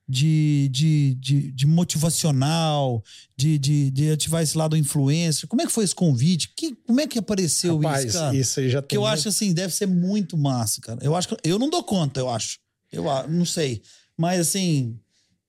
[0.08, 3.04] de, de, de, de motivacional,
[3.36, 5.50] de, de, de, ativar esse lado influencer.
[5.50, 6.54] Como é que foi esse convite?
[6.56, 8.36] Que, como é que apareceu Rapaz, isso, cara?
[8.36, 8.88] Isso aí já tem.
[8.88, 9.14] Que eu muito...
[9.14, 11.00] acho assim, deve ser muito massa, cara.
[11.02, 12.60] Eu acho que eu não dou conta, eu acho.
[12.92, 13.82] Eu não sei.
[14.18, 14.98] Mas assim,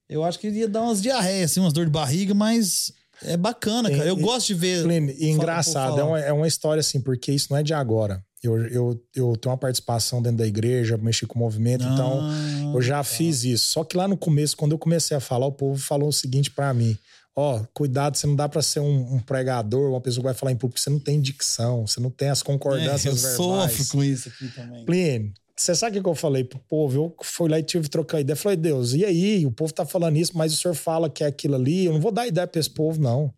[0.09, 2.91] eu acho que ia dar umas diarreias, assim, umas dor de barriga, mas
[3.23, 4.05] é bacana, cara.
[4.05, 4.85] Eu e, gosto de ver.
[5.17, 8.23] E engraçado, é uma, é uma história assim, porque isso não é de agora.
[8.41, 12.73] Eu, eu, eu tenho uma participação dentro da igreja, mexi com o movimento, ah, então
[12.73, 13.03] eu já tá.
[13.03, 13.67] fiz isso.
[13.67, 16.49] Só que lá no começo, quando eu comecei a falar, o povo falou o seguinte
[16.49, 16.97] para mim:
[17.35, 20.33] ó, oh, cuidado, você não dá para ser um, um, pregador, uma pessoa que vai
[20.33, 23.73] falar em público, você não tem dicção, você não tem as concordâncias é, eu verbais.
[23.73, 24.85] sofro com isso aqui também.
[24.85, 26.95] Plínio, você sabe o que eu falei pro povo?
[26.97, 28.35] Eu fui lá e tive que trocar ideia.
[28.37, 29.45] Falei, Deus, e aí?
[29.45, 31.83] O povo tá falando isso, mas o senhor fala que é aquilo ali.
[31.83, 33.33] Eu não vou dar ideia pra esse povo, não.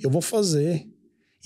[0.00, 0.86] Eu vou fazer.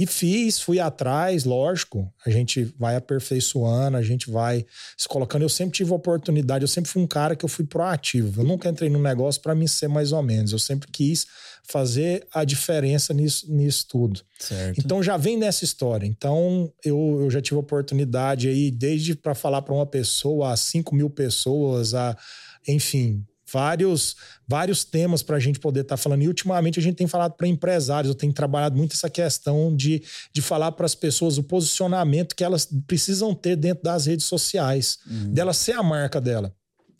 [0.02, 5.42] E fiz, fui atrás, lógico, a gente vai aperfeiçoando, a gente vai se colocando.
[5.42, 8.40] Eu sempre tive oportunidade, eu sempre fui um cara que eu fui proativo.
[8.40, 10.50] Eu nunca entrei num negócio para mim ser mais ou menos.
[10.50, 11.24] Eu sempre quis
[11.70, 14.20] fazer a diferença nisso, nisso tudo.
[14.40, 14.80] Certo.
[14.84, 16.04] Então já vem nessa história.
[16.04, 20.96] Então eu, eu já tive oportunidade aí, desde para falar para uma pessoa, a 5
[20.96, 22.18] mil pessoas, a,
[22.66, 24.16] enfim, vários,
[24.48, 26.22] vários temas para a gente poder estar tá falando.
[26.22, 30.02] E ultimamente a gente tem falado para empresários, eu tenho trabalhado muito essa questão de,
[30.32, 34.98] de falar para as pessoas o posicionamento que elas precisam ter dentro das redes sociais,
[35.06, 35.32] uhum.
[35.32, 36.54] dela ser a marca dela.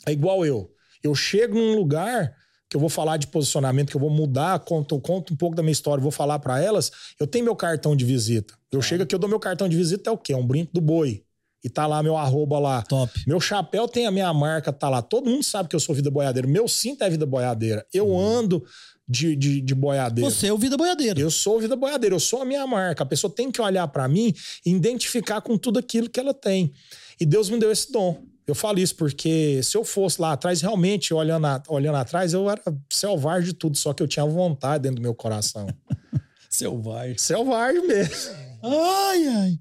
[0.07, 0.70] É igual eu.
[1.03, 2.34] Eu chego num lugar
[2.68, 5.62] que eu vou falar de posicionamento, que eu vou mudar, conto, conto um pouco da
[5.62, 6.90] minha história, vou falar para elas,
[7.20, 8.55] eu tenho meu cartão de visita.
[8.70, 8.82] Eu é.
[8.82, 10.32] chego aqui, eu dou meu cartão de visita, é o quê?
[10.32, 11.22] É um brinco do boi
[11.64, 12.82] e tá lá meu arroba lá.
[12.82, 13.12] Top.
[13.26, 15.00] Meu chapéu tem a minha marca, tá lá.
[15.00, 16.48] Todo mundo sabe que eu sou vida boiadeira.
[16.48, 17.86] Meu cinto é vida boiadeira.
[17.92, 18.18] Eu hum.
[18.18, 18.64] ando
[19.06, 20.30] de, de, de boiadeira.
[20.30, 21.20] Você é o vida boiadeira.
[21.20, 23.02] Eu sou o vida boiadeira, eu sou a minha marca.
[23.02, 24.34] A pessoa tem que olhar para mim
[24.64, 26.72] e identificar com tudo aquilo que ela tem.
[27.20, 28.22] E Deus me deu esse dom.
[28.46, 32.50] Eu falo isso porque se eu fosse lá atrás, realmente, olhando, a, olhando atrás, eu
[32.50, 35.68] era selvagem de tudo, só que eu tinha vontade dentro do meu coração.
[36.50, 37.16] selvagem.
[37.18, 38.51] Selvagem mesmo.
[38.62, 39.58] Ai, ai.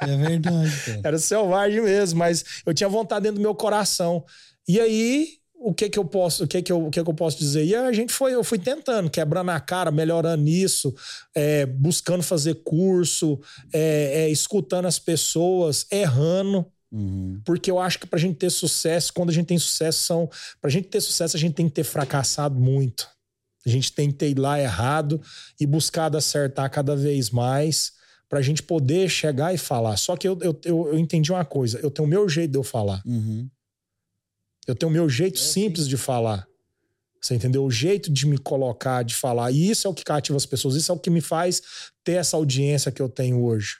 [0.00, 0.70] É verdade.
[0.86, 1.00] Cara.
[1.04, 4.24] Era selvagem mesmo, mas eu tinha vontade dentro do meu coração.
[4.66, 7.14] E aí, o que que eu posso, o que que eu, o que que eu
[7.14, 7.64] posso dizer?
[7.64, 10.94] E a gente foi, eu fui tentando, quebrando a cara, melhorando isso,
[11.34, 13.40] é, buscando fazer curso,
[13.72, 16.66] é, é, escutando as pessoas, errando.
[16.92, 17.40] Uhum.
[17.44, 20.30] Porque eu acho que pra gente ter sucesso, quando a gente tem sucesso, são.
[20.60, 23.08] Pra gente ter sucesso, a gente tem que ter fracassado muito.
[23.66, 25.20] A gente tem que ter ido lá errado
[25.58, 27.93] e buscado acertar cada vez mais
[28.34, 29.96] pra gente poder chegar e falar.
[29.96, 32.58] Só que eu, eu, eu, eu entendi uma coisa: eu tenho o meu jeito de
[32.58, 33.00] eu falar.
[33.06, 33.48] Uhum.
[34.66, 36.44] Eu tenho o meu jeito simples de falar.
[37.22, 37.64] Você entendeu?
[37.64, 39.52] O jeito de me colocar, de falar.
[39.52, 40.74] E isso é o que cativa as pessoas.
[40.74, 41.62] Isso é o que me faz
[42.02, 43.76] ter essa audiência que eu tenho hoje.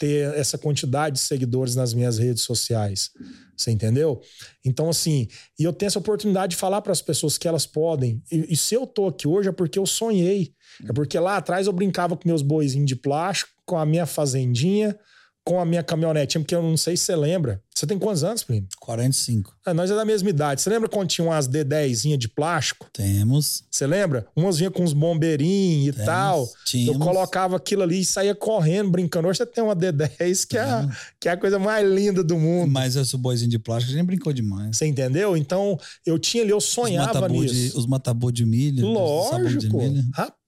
[0.00, 3.10] Ter essa quantidade de seguidores nas minhas redes sociais.
[3.56, 4.20] Você entendeu?
[4.64, 5.28] Então, assim,
[5.58, 8.22] e eu tenho essa oportunidade de falar para as pessoas que elas podem.
[8.32, 10.54] E, e se eu tô aqui hoje é porque eu sonhei.
[10.88, 14.98] É porque lá atrás eu brincava com meus boizinhos de plástico, com a minha fazendinha,
[15.44, 17.60] com a minha caminhonetinha, porque eu não sei se você lembra.
[17.74, 18.68] Você tem quantos anos, primo?
[18.78, 19.56] 45.
[19.64, 20.60] Ah, nós é da mesma idade.
[20.60, 22.86] Você lembra quando tinha umas D10 de plástico?
[22.92, 23.64] Temos.
[23.70, 24.26] Você lembra?
[24.36, 26.40] Umas vinha com uns bombeirinhos e tal.
[26.42, 27.06] Eu tínhamos.
[27.06, 29.28] colocava aquilo ali e saía correndo, brincando.
[29.28, 30.88] Hoje você tem uma D10 que é, a-
[31.18, 32.70] que é a coisa mais linda do mundo.
[32.70, 34.76] Mas esse boizinho de plástico a gente brincou demais.
[34.76, 35.34] Você entendeu?
[35.36, 37.54] Então, eu tinha ali, eu Os sonhava matabu nisso.
[37.54, 38.86] de, os matabu de milho.
[38.86, 39.78] os sabugo de Lógico.
[39.78, 40.04] milho.
[40.12, 40.39] Rapaz,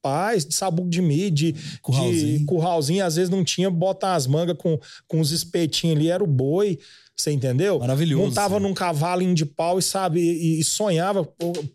[0.47, 2.39] de sabugo de milho, de Curralzinho.
[2.41, 3.05] de curralzinho.
[3.05, 6.79] Às vezes não tinha, bota as mangas com, com os espetinhos ali, era o boi.
[7.17, 7.79] Você entendeu?
[7.79, 8.63] Maravilhoso, Montava sim.
[8.63, 11.29] num cavalinho de pau e, sabe, e, e sonhava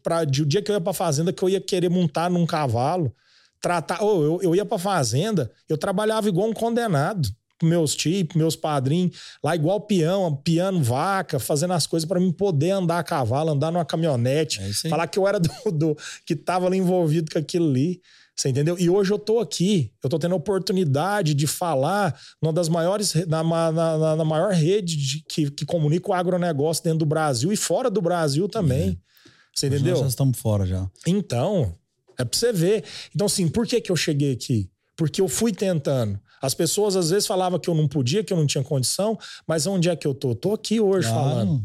[0.04, 3.14] para o dia que eu ia pra fazenda que eu ia querer montar num cavalo.
[3.62, 4.02] Tratar.
[4.02, 7.30] Eu, eu ia pra fazenda, eu trabalhava igual um condenado.
[7.64, 12.70] Meus tios, meus padrinhos, lá igual peão, piano, vaca, fazendo as coisas para mim poder
[12.70, 14.62] andar a cavalo, andar numa caminhonete.
[14.62, 14.90] É.
[14.90, 18.00] Falar que eu era do, do- que tava ali envolvido com aquilo ali.
[18.40, 18.78] Você entendeu?
[18.78, 23.12] E hoje eu tô aqui, eu tô tendo a oportunidade de falar numa das maiores,
[23.12, 27.06] re- na, na, na- na maior rede de- que, que comunica o agronegócio dentro do
[27.06, 29.00] Brasil e fora do Brasil também.
[29.56, 29.94] Você Hoje entendeu?
[29.96, 30.88] Nós já estamos fora já.
[31.08, 31.74] Então,
[32.16, 32.84] é pra você ver.
[33.16, 34.70] Então, assim, por que, que eu cheguei aqui?
[34.96, 36.20] Porque eu fui tentando.
[36.40, 39.66] As pessoas às vezes falavam que eu não podia, que eu não tinha condição, mas
[39.66, 40.36] onde é que eu tô?
[40.36, 41.24] Tô aqui hoje Claro.
[41.30, 41.64] falando.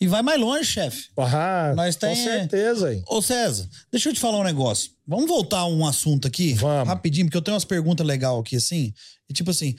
[0.00, 1.08] E vai mais longe, chefe.
[1.18, 2.88] Ah, Nós com tem- certeza.
[2.88, 3.02] aí.
[3.06, 4.90] Ô César, deixa eu te falar um negócio.
[5.06, 6.54] Vamos voltar a um assunto aqui?
[6.54, 6.88] Vamos.
[6.88, 8.94] Rapidinho, porque eu tenho umas perguntas legais aqui, assim.
[9.28, 9.76] E tipo assim,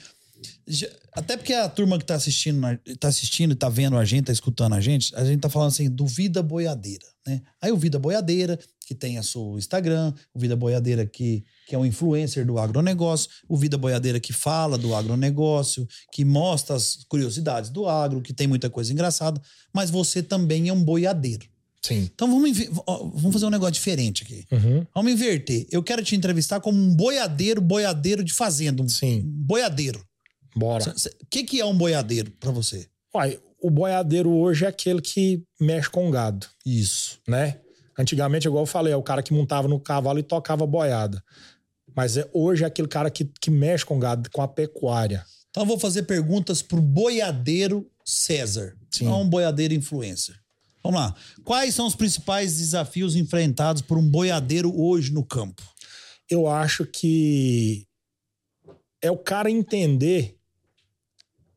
[1.12, 2.60] até porque a turma que tá assistindo,
[2.98, 5.90] tá assistindo, tá vendo a gente, tá escutando a gente, a gente tá falando assim
[5.90, 7.40] do Vida Boiadeira, né?
[7.60, 11.78] Aí o Vida Boiadeira, que tem a seu Instagram, o Vida Boiadeira que, que é
[11.78, 17.70] um influencer do agronegócio, o Vida Boiadeira que fala do agronegócio, que mostra as curiosidades
[17.70, 19.40] do agro, que tem muita coisa engraçada,
[19.72, 21.46] mas você também é um boiadeiro.
[21.82, 22.08] Sim.
[22.14, 22.56] Então vamos,
[22.86, 24.46] vamos fazer um negócio diferente aqui.
[24.52, 24.86] Uhum.
[24.94, 25.66] Vamos inverter.
[25.70, 28.82] Eu quero te entrevistar como um boiadeiro, boiadeiro de fazenda.
[28.82, 29.22] Um Sim.
[29.24, 30.04] boiadeiro.
[30.54, 30.94] Bora.
[30.94, 32.86] O que, que é um boiadeiro pra você?
[33.12, 37.18] Uai, o boiadeiro hoje é aquele que mexe com gado, Isso.
[37.28, 37.58] né?
[37.98, 41.22] Antigamente, igual eu falei, é o cara que montava no cavalo e tocava boiada.
[41.94, 45.24] Mas é, hoje é aquele cara que, que mexe com gado, com a pecuária.
[45.50, 48.74] Então eu vou fazer perguntas pro boiadeiro César.
[48.90, 49.04] Sim.
[49.04, 50.34] Não um boiadeiro influencer.
[50.82, 51.14] Vamos lá.
[51.44, 55.62] Quais são os principais desafios enfrentados por um boiadeiro hoje no campo?
[56.28, 57.86] Eu acho que
[59.00, 60.36] é o cara entender,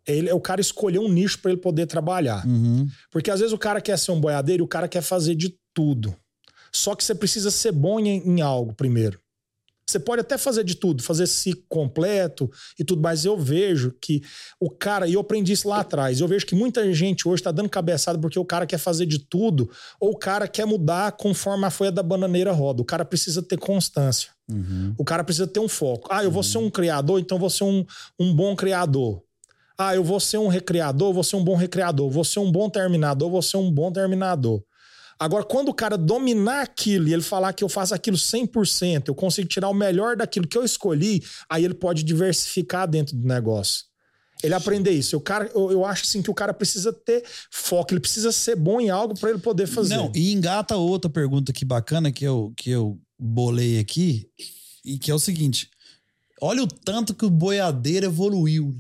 [0.05, 2.45] ele, é o cara escolher um nicho para ele poder trabalhar.
[2.45, 2.87] Uhum.
[3.09, 5.57] Porque às vezes o cara quer ser um boiadeiro e o cara quer fazer de
[5.73, 6.15] tudo.
[6.75, 9.17] Só que você precisa ser bom em, em algo primeiro.
[9.89, 14.21] Você pode até fazer de tudo, fazer ciclo completo e tudo, mas eu vejo que
[14.59, 17.51] o cara, e eu aprendi isso lá atrás, eu vejo que muita gente hoje tá
[17.51, 19.69] dando cabeçada porque o cara quer fazer de tudo,
[19.99, 22.81] ou o cara quer mudar conforme a folha da bananeira roda.
[22.81, 24.31] O cara precisa ter constância.
[24.51, 24.93] Uhum.
[24.97, 26.09] O cara precisa ter um foco.
[26.11, 27.85] Ah, eu vou ser um criador, então vou ser um,
[28.19, 29.23] um bom criador.
[29.77, 32.09] Ah, eu vou ser um recreador, vou ser um bom recreador.
[32.09, 34.63] Vou ser um bom terminador, vou ser um bom terminador.
[35.19, 39.15] Agora, quando o cara dominar aquilo e ele falar que eu faço aquilo 100%, eu
[39.15, 43.85] consigo tirar o melhor daquilo que eu escolhi, aí ele pode diversificar dentro do negócio.
[44.43, 45.15] Ele aprender isso.
[45.15, 48.55] O cara, eu, eu acho assim que o cara precisa ter foco, ele precisa ser
[48.55, 49.95] bom em algo para ele poder fazer.
[49.95, 54.29] Não, e engata outra pergunta aqui bacana que eu, que eu bolei aqui,
[54.83, 55.69] e que é o seguinte:
[56.41, 58.77] olha o tanto que o boiadeiro evoluiu.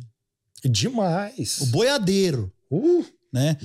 [0.63, 0.69] né?
[0.69, 1.61] Demais.
[1.61, 3.57] O boiadeiro, Uh, né?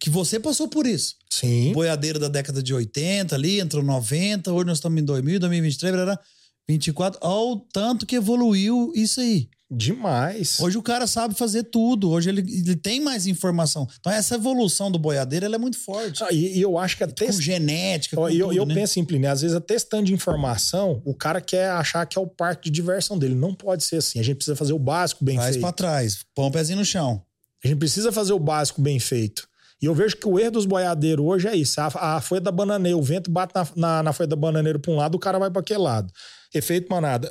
[0.00, 1.14] Que você passou por isso.
[1.30, 1.72] sim.
[1.72, 6.04] Boiadeiro da década de 80 ali, entrou 90, hoje nós estamos em 2000, 2023, blá,
[6.04, 6.20] blá,
[6.68, 7.18] 24.
[7.22, 9.48] Olha o tanto que evoluiu isso aí.
[9.70, 10.60] Demais.
[10.60, 13.88] Hoje o cara sabe fazer tudo, hoje ele, ele tem mais informação.
[13.98, 16.22] Então essa evolução do boiadeiro é muito forte.
[16.22, 18.74] Ah, e, e eu acho que até Com genética, com E eu, tudo, eu né?
[18.74, 22.16] penso em Plínio, às vezes até esse tanto de informação, o cara quer achar que
[22.16, 23.34] é o parque de diversão dele.
[23.34, 24.20] Não pode ser assim.
[24.20, 25.60] A gente precisa fazer o básico bem Faz feito.
[25.62, 27.20] pra trás, põe o pezinho no chão.
[27.64, 29.48] A gente precisa fazer o básico bem feito.
[29.82, 31.80] E eu vejo que o erro dos boiadeiros hoje é isso.
[31.80, 34.90] A, a folha da bananeira, o vento bate na, na, na folha da bananeira para
[34.92, 36.12] um lado, o cara vai para aquele lado.
[36.54, 37.30] Efeito manada.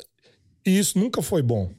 [0.65, 1.71] E isso nunca foi bom.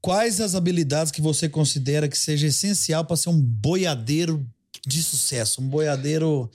[0.00, 4.46] Quais as habilidades que você considera que seja essencial para ser um boiadeiro
[4.86, 5.62] de sucesso?
[5.62, 6.50] Um boiadeiro.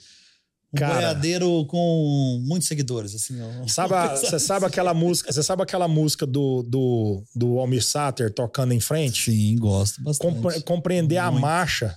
[0.72, 0.94] Um Cara.
[0.94, 3.34] boiadeiro com muitos seguidores, assim.
[3.66, 8.32] Sabe, a- você sabe aquela música, você sabe aquela música do, do, do Almir Sater
[8.32, 9.32] tocando em frente?
[9.32, 10.32] Sim, gosto bastante.
[10.34, 11.42] Compre- compreender a Muito.
[11.42, 11.96] marcha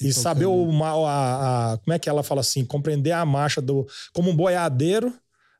[0.00, 3.24] E e saber o ma- a, a- como é que ela fala assim, compreender a
[3.26, 5.12] marcha do como um boiadeiro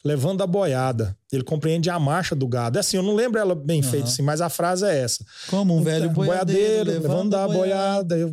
[0.05, 1.16] levando a boiada.
[1.31, 2.78] Ele compreende a marcha do gado.
[2.78, 3.90] É assim, eu não lembro ela bem Aham.
[3.90, 5.24] feita assim, mas a frase é essa.
[5.48, 8.16] Como um velho Então, boiadeiro, levando a boiada.
[8.16, 8.28] Eu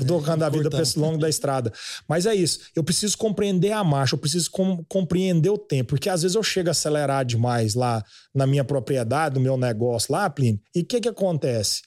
[0.00, 1.70] É, tocando a vida para esse longo da estrada.
[2.08, 2.60] Mas é isso.
[2.74, 6.42] Eu preciso compreender a marcha, eu preciso com- compreender o tempo, porque às vezes eu
[6.42, 8.02] chego a acelerar demais lá
[8.34, 11.82] na minha propriedade, no meu negócio lá, Plínio, e o que que acontece?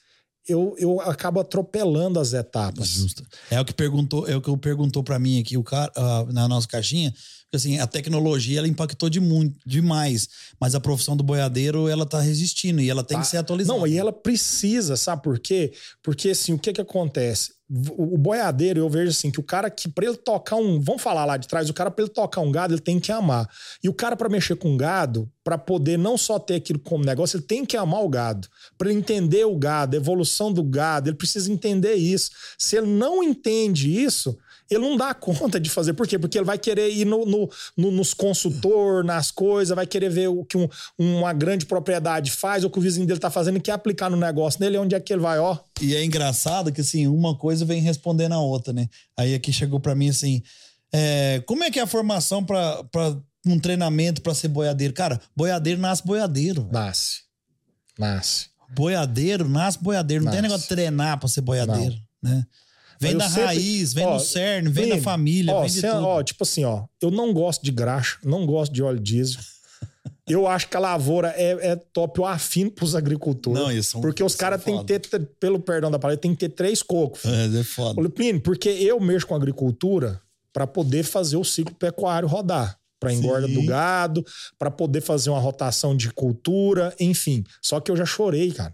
[0.46, 2.86] Eu, eu acabo atropelando as etapas.
[2.88, 3.24] Justo.
[3.50, 6.46] É o que perguntou, é o que perguntou para mim aqui o cara ah, na
[6.46, 7.14] nossa caixinha,
[7.54, 10.28] porque assim, a tecnologia ela impactou de muito, demais,
[10.60, 13.78] mas a profissão do boiadeiro ela tá resistindo e ela tem que ser atualizada.
[13.78, 15.72] Não, e ela precisa, sabe por quê?
[16.02, 17.53] Porque assim, o que que acontece?
[17.70, 21.24] O boiadeiro, eu vejo assim, que o cara que pra ele tocar um, vamos falar
[21.24, 23.48] lá de trás, o cara pra ele tocar um gado, ele tem que amar.
[23.82, 27.38] E o cara pra mexer com gado, pra poder não só ter aquilo como negócio,
[27.38, 28.48] ele tem que amar o gado.
[28.76, 32.30] Pra ele entender o gado, a evolução do gado, ele precisa entender isso.
[32.58, 34.36] Se ele não entende isso,
[34.70, 35.92] ele não dá conta de fazer.
[35.94, 36.18] Por quê?
[36.18, 40.28] Porque ele vai querer ir no, no- no- nos consultor, nas coisas, vai querer ver
[40.28, 40.68] o que um-
[40.98, 44.10] uma grande propriedade faz, ou o que o vizinho dele tá fazendo e quer aplicar
[44.10, 45.58] no negócio dele, onde é que ele vai, ó.
[45.80, 48.88] E é engraçado que assim, uma coisa vem respondendo a outra, né?
[49.16, 50.42] Aí aqui chegou para mim assim,
[50.92, 52.82] é, como é que é a formação para
[53.46, 54.94] um treinamento para ser boiadeiro?
[54.94, 56.68] Cara, boiadeiro nasce boiadeiro.
[56.72, 57.22] Nasce.
[57.98, 58.46] Nasce.
[58.74, 60.24] Boiadeiro nasce boiadeiro.
[60.24, 60.50] Não tem Nasce.
[60.50, 62.44] negócio de treinar pra ser boiadeiro, né?
[63.08, 65.80] Vem da sempre- raiz, vem ó, do cerne, vem Plínio, da família, ó, vem de
[65.80, 66.04] cê- tudo.
[66.06, 69.40] ó, tipo assim, ó, eu não gosto de graxa, não gosto de óleo diesel.
[70.26, 73.60] Eu acho que a lavoura é, é top, eu afino pros agricultores.
[73.60, 76.30] Não, isso é Porque os caras é têm que ter, pelo perdão da palavra, tem
[76.34, 77.22] que ter três cocos.
[77.26, 78.08] É, é foda.
[78.08, 80.18] Plínio, porque eu mexo com agricultura
[80.50, 82.78] para poder fazer o ciclo pecuário rodar.
[82.98, 83.52] Para engorda Sim.
[83.52, 84.24] do gado,
[84.58, 87.44] para poder fazer uma rotação de cultura, enfim.
[87.60, 88.72] Só que eu já chorei, cara.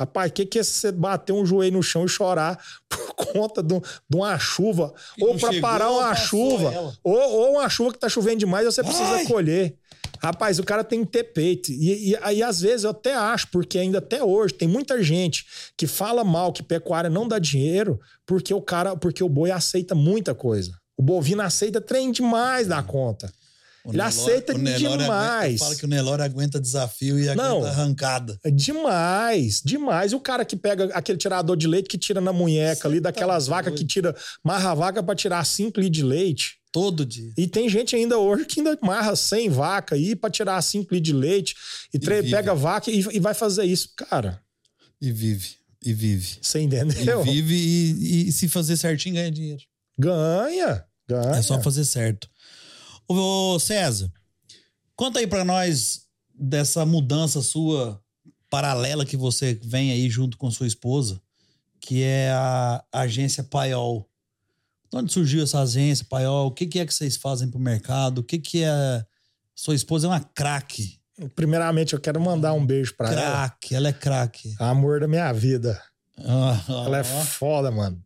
[0.00, 2.58] Rapaz, o que, que é você bater um joelho no chão e chorar
[2.88, 4.94] por conta de, de uma chuva?
[5.14, 8.82] Que ou para parar uma chuva, ou, ou uma chuva que tá chovendo demais você
[8.82, 9.76] precisa colher.
[10.18, 11.70] Rapaz, o cara tem que ter peito.
[11.70, 15.44] E, e aí, às vezes, eu até acho, porque ainda até hoje tem muita gente
[15.76, 19.94] que fala mal que pecuária não dá dinheiro porque o cara, porque o boi aceita
[19.94, 20.72] muita coisa.
[20.96, 23.30] O bovino aceita trem demais da conta.
[23.84, 24.82] O Ele Nelore- aceita demais.
[25.44, 27.64] Aguenta, fala que o Nelore aguenta desafio e aguenta Não.
[27.64, 28.38] arrancada.
[28.44, 30.12] É demais, demais.
[30.12, 33.46] E o cara que pega aquele tirador de leite que tira na munheca ali, daquelas
[33.46, 36.58] tá vacas que tira, marra a vaca pra tirar 5 litros de leite.
[36.72, 37.32] Todo dia.
[37.36, 41.02] E tem gente ainda hoje que ainda marra 100 vaca aí pra tirar 5 litros
[41.02, 41.54] de leite
[41.92, 42.30] e, vive.
[42.30, 43.88] pega vaca e, e vai fazer isso.
[43.96, 44.40] Cara,
[45.00, 45.56] E vive.
[45.84, 46.36] E vive.
[46.42, 47.24] você E entendeu?
[47.24, 49.62] vive e, e se fazer certinho ganha dinheiro.
[49.98, 51.36] Ganha, ganha.
[51.36, 52.28] É só fazer certo.
[53.12, 54.08] Ô César,
[54.94, 58.00] conta aí pra nós dessa mudança sua
[58.48, 61.20] paralela que você vem aí junto com sua esposa,
[61.80, 64.08] que é a agência Paiol.
[64.92, 66.46] De onde surgiu essa agência Paiol?
[66.46, 68.18] O que, que é que vocês fazem pro mercado?
[68.18, 69.04] O que, que é.
[69.56, 71.00] Sua esposa é uma craque.
[71.34, 73.20] Primeiramente, eu quero mandar um beijo pra ela.
[73.20, 74.54] Craque, ela é craque.
[74.60, 75.82] Amor da minha vida.
[76.16, 77.24] Ah, ah, Ela é ah.
[77.24, 78.00] foda, mano.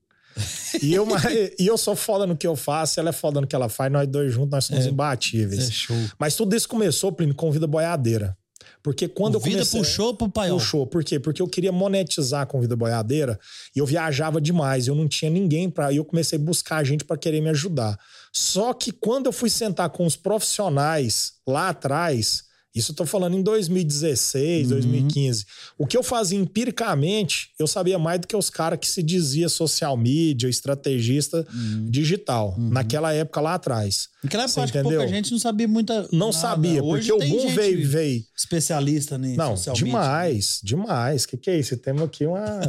[0.82, 1.06] E eu,
[1.58, 3.90] e eu sou foda no que eu faço, ela é foda no que ela faz,
[3.92, 4.88] nós dois juntos, nós somos É.
[4.88, 5.68] imbatíveis.
[5.68, 5.96] É show.
[6.18, 8.36] Mas tudo isso começou, Plínio, com Vida Boiadeira.
[8.82, 9.80] Porque quando o eu Vida comecei...
[9.80, 10.58] puxou pro Paiol.
[10.58, 10.86] Puxou.
[10.86, 11.18] Por quê?
[11.18, 13.38] Porque eu queria monetizar com Vida Boiadeira
[13.74, 14.86] e eu viajava demais.
[14.86, 15.90] Eu não tinha ninguém para.
[15.90, 17.98] E eu comecei a buscar gente para querer me ajudar.
[18.30, 22.44] Só que quando eu fui sentar com os profissionais lá atrás,
[22.74, 24.80] isso eu tô falando em 2016, Uhum.
[24.80, 25.44] 2015,
[25.78, 29.48] o que eu fazia empiricamente, eu sabia mais do que os caras que se dizia
[29.48, 31.86] social media, estrategista Uhum.
[31.88, 34.08] digital, naquela época lá atrás.
[34.22, 35.14] Naquela época, Você acho que pouca entendeu?
[35.14, 36.02] gente não sabia muita.
[36.10, 36.32] Não nada.
[36.32, 39.86] sabia, Hoje porque o tem boom gente veio, veio especialista em não, social media.
[39.86, 41.24] demais, demais.
[41.24, 41.76] O que, que é isso?
[41.76, 42.60] Temos aqui uma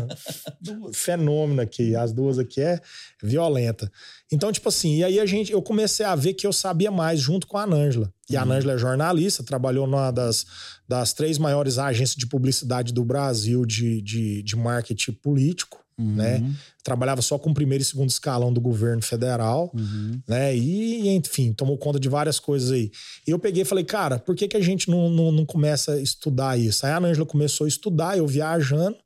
[0.70, 1.96] um fenômeno aqui.
[1.96, 2.80] As duas aqui é
[3.24, 3.90] violenta.
[4.32, 7.20] Então, tipo assim, e aí a gente, eu comecei a ver que eu sabia mais
[7.20, 8.12] junto com a Nângela.
[8.30, 10.46] E a Nângela é jornalista, trabalhou numa das,
[10.88, 16.44] das três maiores agências de publicidade do Brasil de, de, de marketing político, Uhum, né?
[16.84, 20.22] Trabalhava só com o primeiro e segundo escalão do governo federal uhum.
[20.28, 20.56] né?
[20.56, 22.92] E, enfim, tomou conta de várias coisas aí.
[23.26, 25.94] E eu peguei e falei, cara, por que, que a gente não, não, não começa
[25.94, 26.86] a estudar isso?
[26.86, 28.98] Aí a Ângela começou a estudar, eu viajando,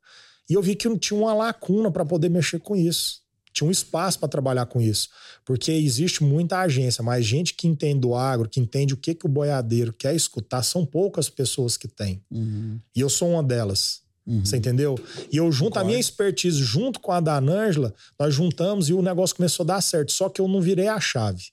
[0.48, 3.19] e eu vi que não tinha uma lacuna para poder mexer com isso.
[3.52, 5.08] Tinha um espaço para trabalhar com isso.
[5.44, 9.26] Porque existe muita agência, mas gente que entende do agro, que entende o que, que
[9.26, 12.22] o boiadeiro quer escutar, são poucas pessoas que têm.
[12.30, 12.78] Uhum.
[12.94, 14.02] E eu sou uma delas.
[14.26, 14.44] Uhum.
[14.44, 14.96] Você entendeu?
[15.32, 19.02] E eu junto a minha expertise junto com a da Ângela, nós juntamos e o
[19.02, 20.12] negócio começou a dar certo.
[20.12, 21.44] Só que eu não virei a chave.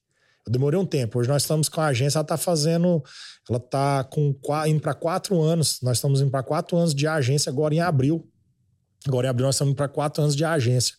[0.45, 1.19] Eu demorei um tempo.
[1.19, 3.03] Hoje nós estamos com a agência, ela está fazendo.
[3.49, 4.35] Ela está com,
[4.67, 5.79] indo para quatro anos.
[5.81, 8.29] Nós estamos indo para quatro anos de agência agora em abril.
[9.05, 10.95] Agora em abril nós estamos indo para quatro anos de agência.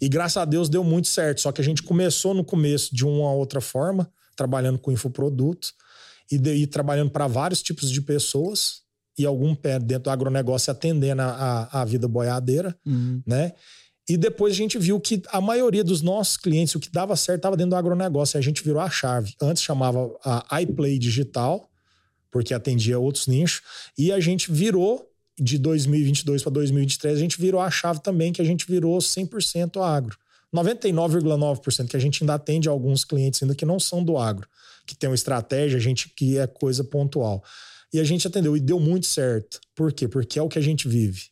[0.00, 1.40] E graças a Deus deu muito certo.
[1.40, 5.72] Só que a gente começou no começo de uma outra forma, trabalhando com infoproduto
[6.30, 8.82] e, de, e trabalhando para vários tipos de pessoas
[9.18, 13.20] e algum pé dentro do agronegócio atendendo a, a, a vida boiadeira, Uhum.
[13.26, 13.52] né?
[14.08, 17.40] E depois a gente viu que a maioria dos nossos clientes, o que dava certo,
[17.40, 18.36] estava dentro do agronegócio.
[18.36, 19.34] E a gente virou a chave.
[19.38, 21.68] Antes chamava a iPlay Digital,
[22.30, 23.60] porque atendia outros nichos.
[23.98, 25.07] E a gente virou,
[25.38, 29.80] de 2022 para 2023, a gente virou a chave também, que a gente virou 100%
[29.80, 30.16] agro.
[30.54, 34.48] 99,9% que a gente ainda atende alguns clientes ainda que não são do agro,
[34.86, 37.44] que tem uma estratégia, a gente que é coisa pontual.
[37.92, 39.60] E a gente atendeu e deu muito certo.
[39.74, 40.08] Por quê?
[40.08, 41.26] Porque é o que a gente vive.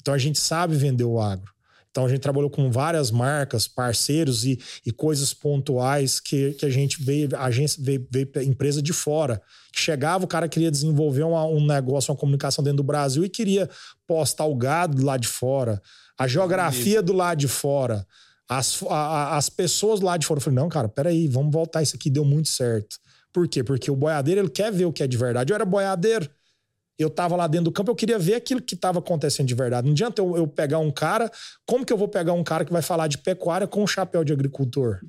[0.00, 1.53] Então a gente sabe vender o agro.
[1.94, 6.68] Então a gente trabalhou com várias marcas, parceiros e, e coisas pontuais que, que a
[6.68, 9.40] gente veio, a agência veio, veio empresa de fora.
[9.72, 13.70] Chegava, o cara queria desenvolver uma, um negócio, uma comunicação dentro do Brasil e queria
[14.08, 15.80] postar o gado do lado de fora,
[16.18, 18.04] a geografia do lado de fora,
[18.48, 20.38] as, a, as pessoas lá de fora.
[20.38, 22.96] Eu falei, não, cara, peraí, vamos voltar isso aqui, deu muito certo.
[23.32, 23.62] Por quê?
[23.62, 25.52] Porque o boiadeiro, ele quer ver o que é de verdade.
[25.52, 26.28] Eu era boiadeiro,
[26.98, 29.86] eu tava lá dentro do campo, eu queria ver aquilo que estava acontecendo de verdade.
[29.86, 31.30] Não adianta eu, eu, pegar um cara.
[31.66, 34.22] Como que eu vou pegar um cara que vai falar de pecuária com um chapéu
[34.22, 35.00] de agricultor?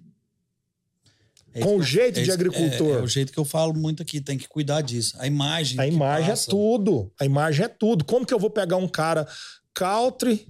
[1.54, 2.96] É com o jeito é de isso- agricultor.
[2.96, 5.16] É, é o jeito que eu falo muito aqui, tem que cuidar disso.
[5.20, 5.80] A imagem.
[5.80, 6.50] A imagem passa.
[6.50, 7.12] é tudo.
[7.20, 8.04] A imagem é tudo.
[8.04, 9.28] Como que eu vou pegar um cara
[9.74, 10.48] country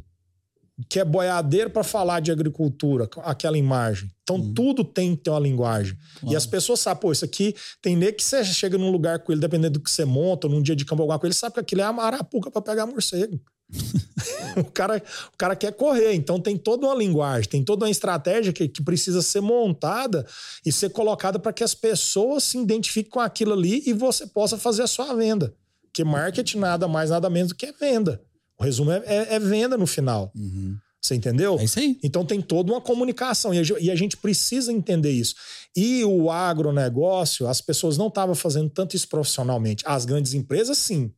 [0.89, 4.11] que é boiadeiro para falar de agricultura, aquela imagem?
[4.23, 4.53] Então Hum.
[4.53, 5.97] tudo tem que ter uma linguagem.
[6.17, 6.37] E Claro.
[6.37, 9.39] as pessoas sabem, pô, isso aqui tem nem que você chega num lugar com ele,
[9.41, 11.81] dependendo do que você monta, num dia de campo, alguma coisa, ele sabe que aquilo
[11.81, 13.39] é uma arapuca para pegar morcego.
[14.57, 15.01] o, cara,
[15.33, 18.83] o cara quer correr, então tem toda uma linguagem, tem toda uma estratégia que, que
[18.83, 20.25] precisa ser montada
[20.65, 24.57] e ser colocada para que as pessoas se identifiquem com aquilo ali e você possa
[24.57, 25.53] fazer a sua venda.
[25.83, 28.21] Porque marketing nada mais, nada menos do que é venda.
[28.57, 30.31] O resumo é, é- é venda no final.
[30.35, 30.77] Uhum.
[31.01, 31.59] Você entendeu?
[31.59, 31.99] É isso aí.
[32.03, 35.35] Então tem toda uma comunicação e a ge- a gente precisa entender isso.
[35.75, 39.83] E o agronegócio, as pessoas não estavam fazendo tanto isso profissionalmente.
[39.85, 41.11] As grandes empresas, sim.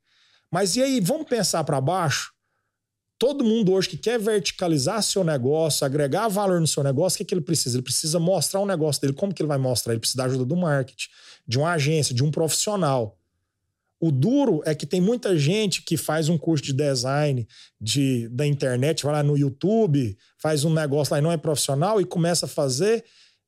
[0.52, 2.32] Mas e aí, vamos pensar para baixo?
[3.20, 7.26] Todo mundo hoje que quer verticalizar seu negócio, agregar valor no seu negócio, o que,
[7.26, 7.78] que ele precisa?
[7.78, 9.14] Ele precisa mostrar o negócio dele.
[9.14, 9.94] Como que ele vai mostrar?
[9.94, 11.08] Ele precisa da ajuda do marketing,
[11.48, 13.18] de uma agência, de um profissional.
[14.00, 17.48] O duro é que tem muita gente que faz um curso de design
[17.82, 22.00] de, da internet, vai lá no YouTube, faz um negócio lá e não é profissional
[22.00, 23.04] e começa a fazer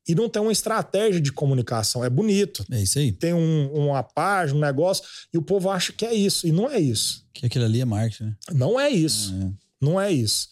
[0.08, 2.04] e não tem uma estratégia de comunicação.
[2.04, 2.66] É bonito.
[2.72, 3.12] É isso aí.
[3.12, 6.48] Tem um- uma página, um negócio, e o povo acha que é isso.
[6.48, 7.24] E não é isso.
[7.32, 8.36] Que aquilo ali é marketing, né?
[8.52, 9.34] Não é isso.
[9.36, 9.52] É.
[9.80, 10.50] Não é isso.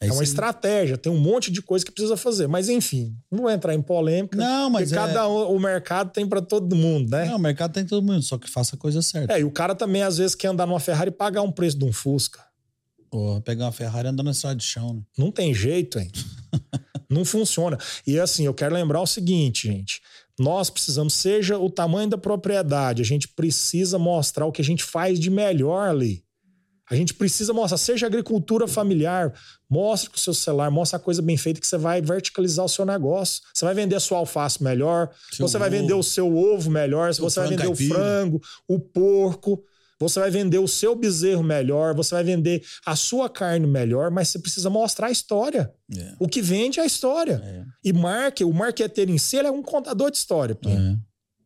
[0.00, 2.46] É, isso uma estratégia, tem um monte de coisa que precisa fazer.
[2.46, 4.36] Mas enfim, não vou entrar em polêmica.
[4.36, 7.24] Não, mas porque é- cada um, o mercado tem para todo mundo, né?
[7.26, 9.32] Não, o mercado tem todo mundo, só que faça a coisa certa.
[9.32, 11.78] É, e o cara também às vezes quer andar numa Ferrari e pagar um preço
[11.78, 12.44] de um Fusca.
[13.10, 15.02] Pô, pegar uma Ferrari andando na estrada de chão, né?
[15.16, 16.10] Não tem jeito, hein?
[17.08, 17.78] não funciona.
[18.06, 20.02] E assim, eu quero lembrar o seguinte, gente.
[20.38, 24.84] Nós precisamos, seja o tamanho da propriedade, a gente precisa mostrar o que a gente
[24.84, 26.22] faz de melhor ali.
[26.90, 29.32] A gente precisa mostrar, seja agricultura familiar,
[29.68, 32.68] mostre com o seu celular, mostra a coisa bem feita que você vai verticalizar o
[32.68, 33.42] seu negócio.
[33.52, 35.76] Você vai vender a sua alface melhor, Seu você vai ovo.
[35.76, 37.94] vender o seu ovo melhor, Seu você vai vender o caipira.
[37.94, 39.64] frango, o porco,
[39.98, 44.28] você vai vender o seu bezerro melhor, você vai vender a sua carne melhor, mas
[44.28, 45.72] você precisa mostrar a história.
[45.96, 46.14] É.
[46.20, 47.40] O que vende é a história.
[47.44, 47.64] É.
[47.82, 50.56] E marque, o marqueteiro em si é um contador de história.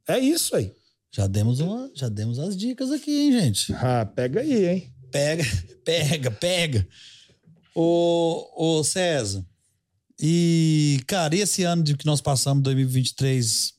[0.07, 0.17] É.
[0.17, 0.73] É isso aí.
[1.13, 3.73] Já demos uma, já demos as dicas aqui, hein, gente?
[3.75, 4.93] Ah, pega aí, hein?
[5.11, 5.45] Pega,
[5.85, 6.89] pega, pega.
[7.75, 9.45] Ô, ô César.
[10.21, 13.73] E, cara, e esse ano de que nós passamos, 2023,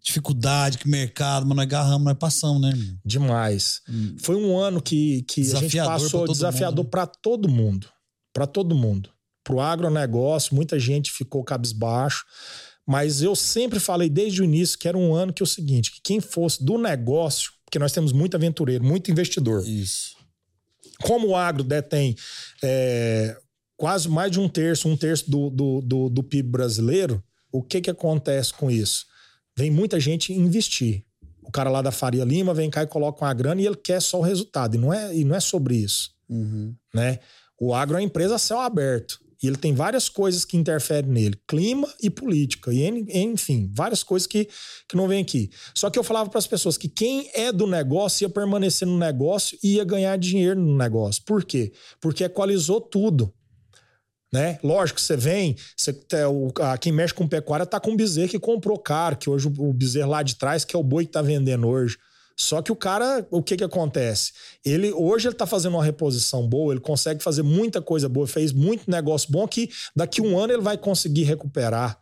[0.00, 2.98] dificuldade, que mercado, mas nós agarramos, nós passamos, né, irmão?
[3.04, 3.80] Demais.
[3.88, 4.14] Hum.
[4.20, 6.90] Foi um ano que, que a gente passou desafiador né?
[6.90, 7.88] para todo mundo.
[8.32, 9.10] Para todo mundo.
[9.42, 12.24] Pro agronegócio, muita gente ficou cabisbaixo.
[12.86, 15.90] Mas eu sempre falei desde o início que era um ano que é o seguinte:
[15.90, 19.66] que quem fosse do negócio, porque nós temos muito aventureiro, muito investidor.
[19.66, 20.16] Isso.
[21.04, 22.16] Como o agro detém
[22.62, 23.36] é,
[23.76, 27.22] quase mais de um terço, um terço do, do, do, do PIB brasileiro,
[27.52, 29.06] o que, que acontece com isso?
[29.56, 31.04] Vem muita gente investir.
[31.42, 34.00] O cara lá da Faria Lima vem cá e coloca uma grana e ele quer
[34.00, 34.76] só o resultado.
[34.76, 36.10] E não é, e não é sobre isso.
[36.28, 36.74] Uhum.
[36.92, 37.20] Né?
[37.60, 39.20] O agro é uma empresa a céu aberto.
[39.44, 42.72] E ele tem várias coisas que interferem nele: clima e política.
[42.72, 44.48] E, enfim, várias coisas que,
[44.88, 45.50] que não vem aqui.
[45.74, 48.96] Só que eu falava para as pessoas que quem é do negócio ia permanecer no
[48.96, 51.22] negócio e ia ganhar dinheiro no negócio.
[51.26, 51.74] Por quê?
[52.00, 53.34] Porque equalizou tudo.
[54.32, 54.58] Né?
[54.64, 55.94] Lógico, você vem, você,
[56.26, 59.46] o, a, quem mexe com pecuária tá com o bezerro que comprou caro, que hoje
[59.46, 61.98] o, o bezerro lá de trás, que é o boi que tá vendendo hoje.
[62.36, 64.32] Só que o cara, o que que acontece?
[64.64, 68.52] Ele hoje ele tá fazendo uma reposição boa, ele consegue fazer muita coisa boa, fez
[68.52, 72.00] muito negócio bom que daqui um ano ele vai conseguir recuperar.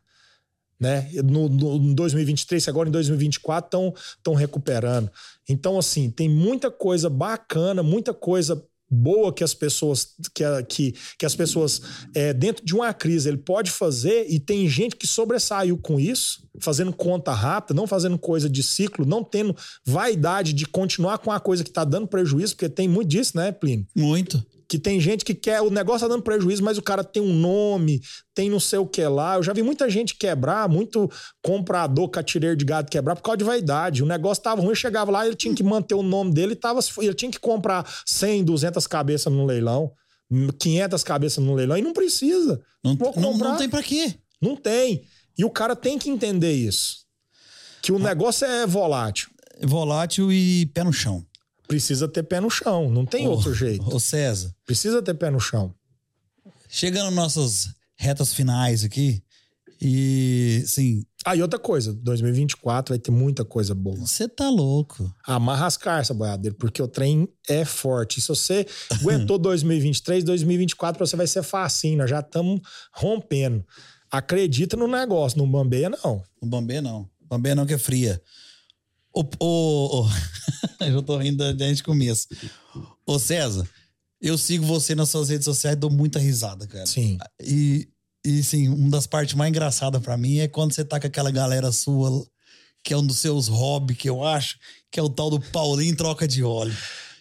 [0.80, 1.08] Né?
[1.22, 5.08] No, no 2023, agora em 2024 estão recuperando.
[5.48, 8.60] Então, assim, tem muita coisa bacana, muita coisa
[8.92, 11.80] boa que as pessoas que, que, que as pessoas
[12.14, 16.46] é, dentro de uma crise ele pode fazer e tem gente que sobressaiu com isso
[16.60, 21.40] fazendo conta rápida não fazendo coisa de ciclo não tendo vaidade de continuar com a
[21.40, 23.86] coisa que está dando prejuízo porque tem muito disso né Plínio?
[23.96, 27.22] Muito que tem gente que quer, o negócio tá dando prejuízo, mas o cara tem
[27.22, 28.00] um nome,
[28.34, 29.34] tem não sei o que lá.
[29.34, 31.10] Eu já vi muita gente quebrar, muito
[31.42, 34.02] comprador catireiro de gado quebrar por causa de vaidade.
[34.02, 37.12] O negócio tava ruim, chegava lá, ele tinha que manter o nome dele, tava, ele
[37.12, 39.92] tinha que comprar 100, 200 cabeças no leilão,
[40.58, 42.58] 500 cabeças no leilão, e não precisa.
[42.82, 44.14] Não, não, não tem para quê?
[44.40, 45.02] Não tem.
[45.36, 47.04] E o cara tem que entender isso.
[47.82, 47.98] Que o ah.
[47.98, 49.28] negócio é volátil.
[49.60, 51.22] Volátil e pé no chão
[51.66, 52.90] precisa ter pé no chão.
[52.90, 53.94] Não tem outro jeito.
[53.94, 54.54] Ô César.
[54.66, 55.74] Precisa ter pé no chão.
[56.68, 59.22] Chegando nossas retas finais aqui.
[59.84, 61.04] E, sim.
[61.24, 63.96] Ah, e outra coisa, 2024 vai ter muita coisa boa.
[63.96, 65.12] Você tá louco.
[65.24, 68.20] Amarra as carças, boiadeiro, porque o trem é forte.
[68.20, 71.98] Se você aguentou 2023, 2024 você vai ser facinho.
[71.98, 72.60] Nós já estamos
[72.92, 73.64] rompendo.
[74.08, 76.22] Acredita no negócio, não bambeia não.
[76.40, 77.08] Não bambeia não.
[77.20, 78.22] Bambeia não que é fria.
[79.14, 80.08] O, o, o...
[80.84, 82.28] eu tô rindo desde o começo.
[83.06, 83.68] Ô César,
[84.20, 86.86] eu sigo você nas suas redes sociais e dou muita risada, cara.
[86.86, 87.18] Sim.
[87.40, 87.88] E,
[88.24, 91.30] e sim, uma das partes mais engraçadas para mim é quando você tá com aquela
[91.30, 92.24] galera sua,
[92.82, 94.58] que é um dos seus hobbies, que eu acho,
[94.90, 96.76] que é o tal do Paulinho Troca de Óleo.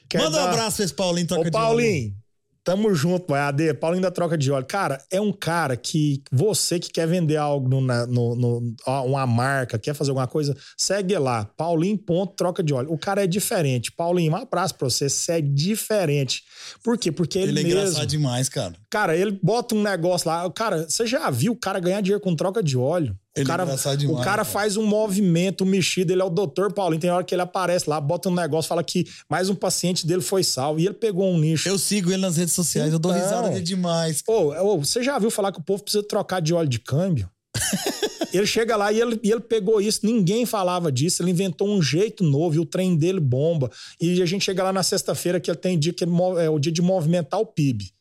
[0.07, 0.45] Quer Manda dar...
[0.45, 1.99] um abraço pra esse Paulinho Troca Ô, de Paulinho, Óleo.
[1.99, 2.20] Paulinho,
[2.63, 3.41] Tamo junto, vai.
[3.41, 4.67] AD, Paulinho da Troca de Óleo.
[4.67, 8.75] Cara, é um cara que você que quer vender algo no, no, no,
[9.05, 11.45] uma marca, quer fazer alguma coisa, segue lá.
[11.57, 12.91] Paulinho ponto troca de óleo.
[12.91, 13.91] O cara é diferente.
[13.91, 15.09] Paulinho, um abraço pra você.
[15.09, 16.43] Você é diferente.
[16.83, 17.11] Por quê?
[17.11, 17.79] Porque ele, ele é mesmo...
[17.79, 18.75] engraçado demais, cara.
[18.91, 20.49] Cara, ele bota um negócio lá.
[20.51, 23.17] Cara, você já viu o cara ganhar dinheiro com troca de óleo?
[23.37, 26.99] O cara, é demais, o cara faz um movimento mexido, ele é o doutor Paulinho.
[26.99, 30.21] Tem hora que ele aparece lá, bota um negócio, fala que mais um paciente dele
[30.21, 30.81] foi salvo.
[30.81, 31.69] E ele pegou um nicho.
[31.69, 34.21] Eu sigo ele nas redes sociais, então, eu dou risada dele demais.
[34.27, 37.29] Ô, ô, você já viu falar que o povo precisa trocar de óleo de câmbio?
[38.33, 41.81] ele chega lá e ele, e ele pegou isso, ninguém falava disso, ele inventou um
[41.81, 43.71] jeito novo e o trem dele bomba.
[43.99, 46.71] E a gente chega lá na sexta-feira que ele tem dia que é o dia
[46.71, 47.93] de movimentar o PIB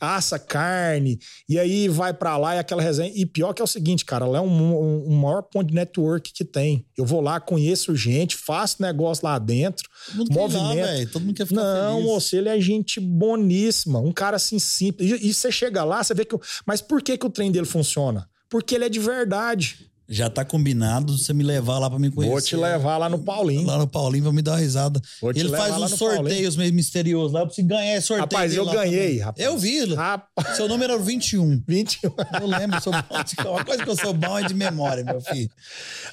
[0.00, 1.18] assa carne,
[1.48, 3.12] e aí vai para lá e aquela resenha.
[3.14, 5.74] E pior que é o seguinte, cara, lá é um, um, um, maior ponto de
[5.74, 6.86] network que tem.
[6.96, 10.86] Eu vou lá, conheço gente, faço negócio lá dentro, Todo mundo movimento.
[10.86, 12.06] Quer Todo mundo quer ficar Não, feliz.
[12.06, 15.10] moço, ele é gente boníssima, um cara assim simples.
[15.10, 16.36] E, e você chega lá, você vê que.
[16.66, 18.28] Mas por que, que o trem dele funciona?
[18.48, 19.87] Porque ele é de verdade.
[20.10, 22.32] Já tá combinado você me levar lá pra me conhecer.
[22.32, 23.66] Vou te levar lá no Paulinho.
[23.66, 25.02] Lá no Paulinho pra me dar uma risada.
[25.20, 27.40] Vou Ele faz uns sorteios meio misteriosos lá.
[27.40, 28.22] Eu preciso ganhar esse sorteio.
[28.22, 29.18] Rapaz, eu ganhei, também.
[29.18, 29.46] rapaz.
[29.46, 29.94] Eu vi.
[29.94, 30.56] Rapaz.
[30.56, 31.62] Seu número era 21.
[31.68, 32.10] 21.
[32.40, 32.80] Eu lembro.
[32.80, 33.50] Sou bom.
[33.50, 35.50] Uma coisa que eu sou bom é de memória, meu filho.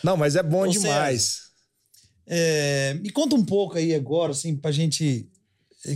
[0.04, 1.44] Não, mas é bom demais.
[2.28, 5.30] É, me conta um pouco aí agora, assim, pra gente.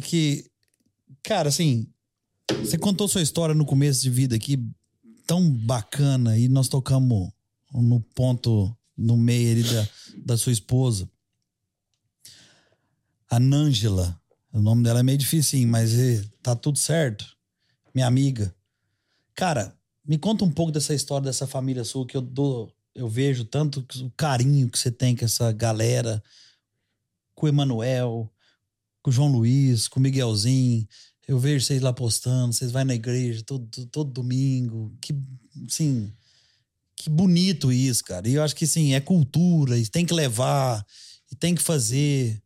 [0.04, 0.46] Que.
[1.22, 1.86] Cara, assim.
[2.64, 4.58] Você contou sua história no começo de vida aqui,
[5.28, 7.30] tão bacana, e nós tocamos
[7.74, 9.88] no ponto, no meio ali da,
[10.26, 11.10] da sua esposa.
[13.30, 14.20] A Nângela.
[14.52, 17.26] O nome dela é meio difícil, mas é, tá tudo certo.
[17.94, 18.54] Minha amiga.
[19.36, 23.46] Cara, me conta um pouco dessa história dessa família sua que eu dou, eu vejo
[23.46, 26.22] tanto o carinho que você tem com essa galera,
[27.36, 28.32] com o Emanuel,
[29.02, 30.88] com o João Luiz, com o Miguelzinho.
[31.28, 34.98] Eu vejo vocês lá postando, vocês vão na igreja todo, todo domingo.
[35.00, 35.16] Que,
[35.68, 36.12] sim,
[37.00, 38.28] que bonito isso, cara.
[38.28, 40.86] E eu acho que sim, é cultura, e tem que levar,
[41.32, 42.44] e tem que fazer.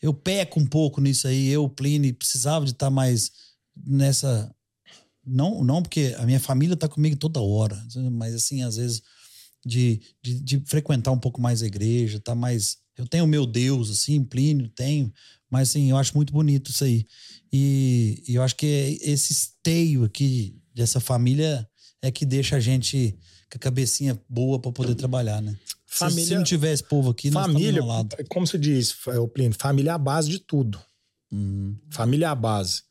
[0.00, 1.48] Eu peco um pouco nisso aí.
[1.48, 3.32] Eu, Plínio, precisava de estar tá mais
[3.74, 4.54] nessa.
[5.26, 7.82] Não, não porque a minha família tá comigo toda hora,
[8.12, 9.02] mas assim, às vezes,
[9.64, 12.76] de, de, de frequentar um pouco mais a igreja, tá mais.
[12.98, 15.10] Eu tenho o meu Deus, assim, Plínio, tenho,
[15.50, 17.06] mas assim, eu acho muito bonito isso aí.
[17.50, 21.66] E, e eu acho que esse esteio aqui dessa família
[22.02, 23.18] é que deixa a gente
[23.50, 25.56] com a cabecinha boa para poder trabalhar, né?
[25.86, 28.16] Família, se, se, não tivesse povo aqui, família, nós lado.
[28.28, 28.96] como você diz,
[29.32, 30.80] Plínio, família é a base de tudo.
[31.30, 31.76] Uhum.
[31.90, 32.82] Família é a base.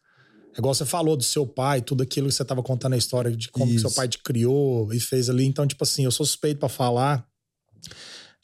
[0.58, 3.50] igual você falou do seu pai, tudo aquilo que você tava contando a história de
[3.50, 5.46] como que seu pai te criou e fez ali.
[5.46, 7.28] Então, tipo assim, eu sou suspeito pra falar.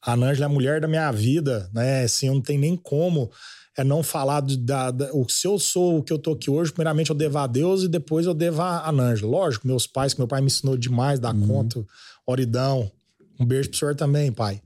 [0.01, 2.03] A Nângela é a mulher da minha vida, né?
[2.03, 3.31] Assim, eu não tem nem como
[3.79, 6.49] é não falar de- da, da- o se eu sou o que eu tô aqui
[6.49, 9.31] hoje, primeiramente eu devo a Deus e depois eu devo a, a Nângela.
[9.31, 11.85] Lógico, meus pais, que meu pai me ensinou demais, dar conta,
[12.25, 12.91] Oridão.
[13.39, 14.61] Um beijo pro senhor também, pai.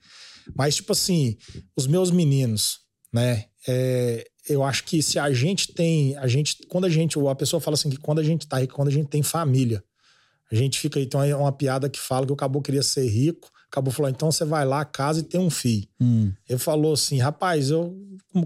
[0.56, 1.38] Mas, tipo assim,
[1.76, 2.80] os meus meninos,
[3.14, 3.45] né?
[3.68, 6.18] é, eu acho que se a gente tem.
[6.18, 7.18] A gente, quando a gente.
[7.19, 9.81] A pessoa fala assim que quando a gente tá rico, quando a gente tem família,
[10.52, 10.99] a gente fica.
[10.99, 13.49] Então é uma piada que fala que o Cabo queria ser rico.
[13.72, 15.88] Acabou falando, então você vai lá, casa e tem um filho.
[15.99, 16.31] Hum.
[16.48, 17.95] Ele falou assim, rapaz, eu.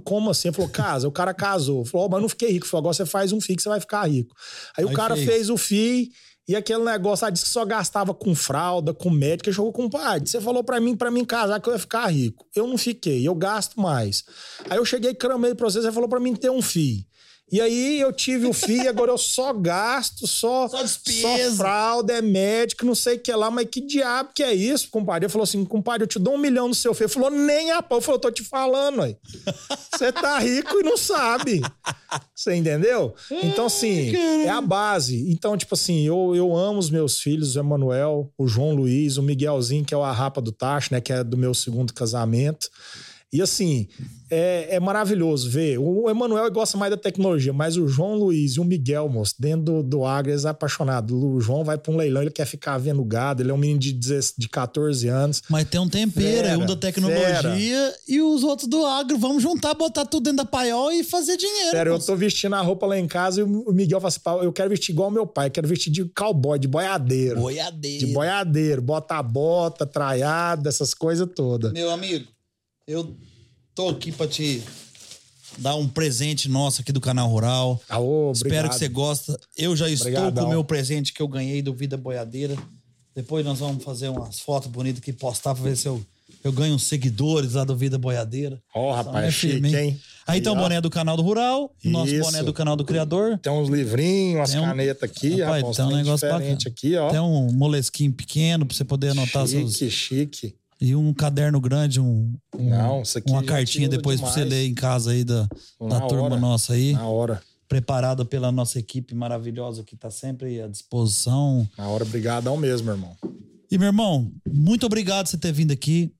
[0.03, 0.49] Como assim?
[0.49, 1.07] Ele falou, casa.
[1.07, 1.85] O cara casou.
[1.85, 2.67] Falou, oh, mas não fiquei rico.
[2.67, 4.35] Falou, agora você faz um filho que você vai ficar rico.
[4.77, 5.27] Aí, o Aí cara fez.
[5.27, 5.49] fez.
[5.49, 6.09] o filho
[6.47, 9.89] e aquele negócio, ah, disse que só gastava com fralda, com médico, ele jogou com
[9.89, 10.21] pai.
[10.21, 12.45] Você falou pra mim, para mim casar, que eu ia ficar rico.
[12.55, 14.23] Eu não fiquei, eu gasto mais.
[14.69, 17.03] Aí eu cheguei, cramei pra você, você falou pra mim ter um filho.
[17.49, 21.49] E aí eu tive o filho, agora eu só gasto, só, Só despesa.
[21.49, 24.89] só fralda, é médico, não sei o que lá, mas que diabo que é isso,
[24.89, 25.25] compadre?
[25.25, 27.05] Ele falou assim, compadre, eu te dou um milhão no seu filho.
[27.05, 27.99] Ele falou, nem a pau.
[27.99, 29.15] Eu falei, eu tô te falando, aí.
[29.95, 31.61] Você tá rico e não sabe.
[32.35, 33.15] Você entendeu?
[33.31, 35.31] Então, assim, é a base.
[35.31, 39.23] Então, tipo assim, eu, eu amo os meus filhos, o Emanuel, o João Luiz, o
[39.23, 40.99] Miguelzinho, que é o Arrapa do Tacho, né?
[40.99, 42.69] Que é do meu segundo casamento.
[43.31, 43.87] E assim,
[44.29, 45.77] é, é maravilhoso ver.
[45.77, 49.63] O Emanuel gosta mais da tecnologia, mas o João Luiz e o Miguel, moço, dentro
[49.63, 51.13] do, do Agro, eles são apaixonados.
[51.13, 53.79] O João vai pra um leilão, ele quer ficar vendo gado, ele é um menino
[53.79, 55.41] de, 10 de 14 anos.
[55.49, 59.17] Mas tem um tempero, Fera, um da tecnologia e os outros do agro.
[59.17, 61.71] Vamos juntar, botar tudo dentro da paiol e fazer dinheiro.
[61.71, 64.35] Sério, eu tô vestindo a roupa lá em casa e o Miguel fala assim: "Pá,
[64.35, 67.41] eu quero vestir igual meu pai, quero vestir de cowboy, de boiadeiro.
[67.41, 68.05] Boiadeiro.
[68.05, 71.73] De boiadeiro, bota a bota, traiada, essas coisas todas.
[71.73, 72.25] Meu amigo,
[72.87, 73.13] eu
[73.75, 74.63] tô aqui pra te
[75.57, 77.81] dar um presente nosso aqui do canal Rural.
[77.89, 79.37] Ah, ô, Espero que você gosta.
[79.57, 80.43] Eu já estou Obrigadão.
[80.45, 82.55] com o meu presente que eu ganhei do Vida Boiadeira.
[83.13, 86.01] Depois nós vamos fazer umas fotos bonitas que postar pra ver se eu,
[86.43, 88.61] eu ganho uns seguidores lá do Vida Boiadeira.
[88.73, 89.99] Ó, Então, rapaz, é chique, firme, hein?
[90.27, 90.59] Aí tem o ó.
[90.59, 93.39] boné do canal do Rural, o nosso boné do canal do Criador.
[93.39, 96.75] Tem uns livrinhos, umas um- canetas aqui, Rapaz, rapaz, tem um negócio diferente bacana.
[96.77, 97.09] aqui, ó.
[97.09, 99.73] Tem um molesquinho pequeno pra você poder anotar seus.
[99.73, 100.55] chique, chique.
[100.79, 104.73] E um caderno grande, um, um- Não, uma gente cartinha depois pra você ler em
[104.75, 105.47] casa aí da,
[105.89, 106.39] da turma hora.
[106.39, 106.93] nossa aí.
[106.93, 111.67] Na hora, Preparada pela nossa equipe maravilhosa que tá sempre à disposição.
[111.77, 113.15] na hora, brigadão mesmo, irmão.
[113.69, 116.13] E, meu irmão, muito obrigado por você ter vindo aqui.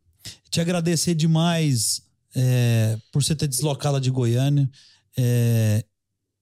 [0.50, 2.02] Te agradecer demais
[2.36, 4.70] é, por você ter deslocado de Goiânia.
[5.18, 5.86] É,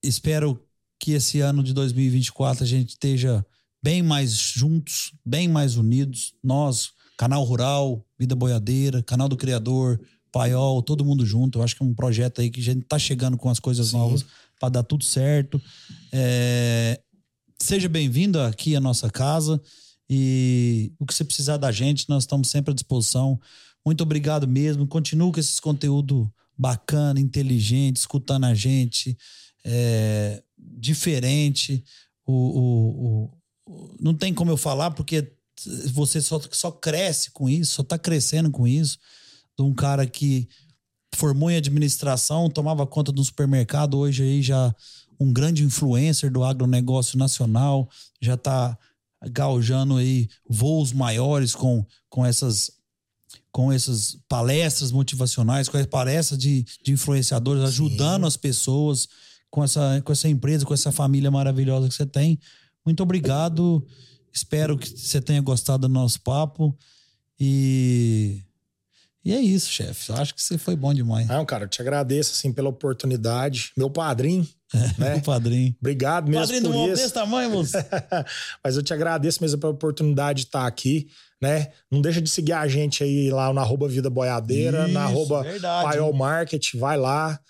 [0.02, 0.60] espero
[0.98, 3.44] que esse ano de 2024 a gente esteja
[3.82, 6.34] bem mais juntos, bem mais unidos.
[6.42, 10.00] Nós, Canal Rural, Vida Boiadeira, Canal do Criador,
[10.32, 11.58] Paiol, todo mundo junto.
[11.58, 13.88] Eu acho que é um projeto aí que a gente tá chegando com as coisas
[13.88, 13.96] Sim.
[13.98, 14.24] novas
[14.58, 15.60] para dar tudo certo.
[16.12, 17.00] É,
[17.62, 19.60] seja bem-vindo aqui à nossa casa
[20.08, 23.40] e o que você precisar da gente, nós estamos sempre à disposição.
[23.84, 24.86] Muito obrigado mesmo.
[24.86, 29.16] Continue com esses conteúdo bacana, inteligente, escutando a gente,
[29.64, 31.84] é, diferente.
[32.26, 33.24] O- o-
[33.68, 35.32] o- não tem como eu falar, porque
[35.92, 38.98] você só, só cresce com isso, só está crescendo com isso.
[39.58, 40.48] De um cara que
[41.14, 44.74] formou em administração, tomava conta de um supermercado, hoje aí já
[45.18, 47.88] um grande influencer do agronegócio nacional,
[48.20, 48.78] já está
[49.30, 52.70] gaujando aí voos maiores com, com essas
[53.50, 59.08] com essas palestras motivacionais, com as palestras de, de influenciadores, ajudando as pessoas
[59.50, 62.38] com essa, com essa empresa, com essa família maravilhosa que você tem.
[62.84, 63.82] Muito obrigado.
[64.36, 66.76] Espero que você tenha gostado do nosso papo.
[67.40, 68.42] E,
[69.24, 70.12] e é isso, chefe.
[70.12, 71.26] Acho que você foi bom demais.
[71.26, 73.72] Não, cara, eu te agradeço, assim, pela oportunidade.
[73.74, 74.46] Meu padrinho,
[74.98, 75.14] né?
[75.16, 75.74] O padrinho.
[75.80, 77.02] Obrigado mesmo Padrinho do por homem isso.
[77.02, 77.72] desse tamanho, moço.
[78.62, 81.08] Mas eu te agradeço mesmo pela oportunidade de estar aqui,
[81.40, 81.68] né?
[81.90, 85.42] Não deixa de seguir a gente aí lá na arroba Vida Boiadeira, na Isso, arroba
[85.42, 85.88] verdade.
[85.88, 87.40] Paiol Market, vai lá,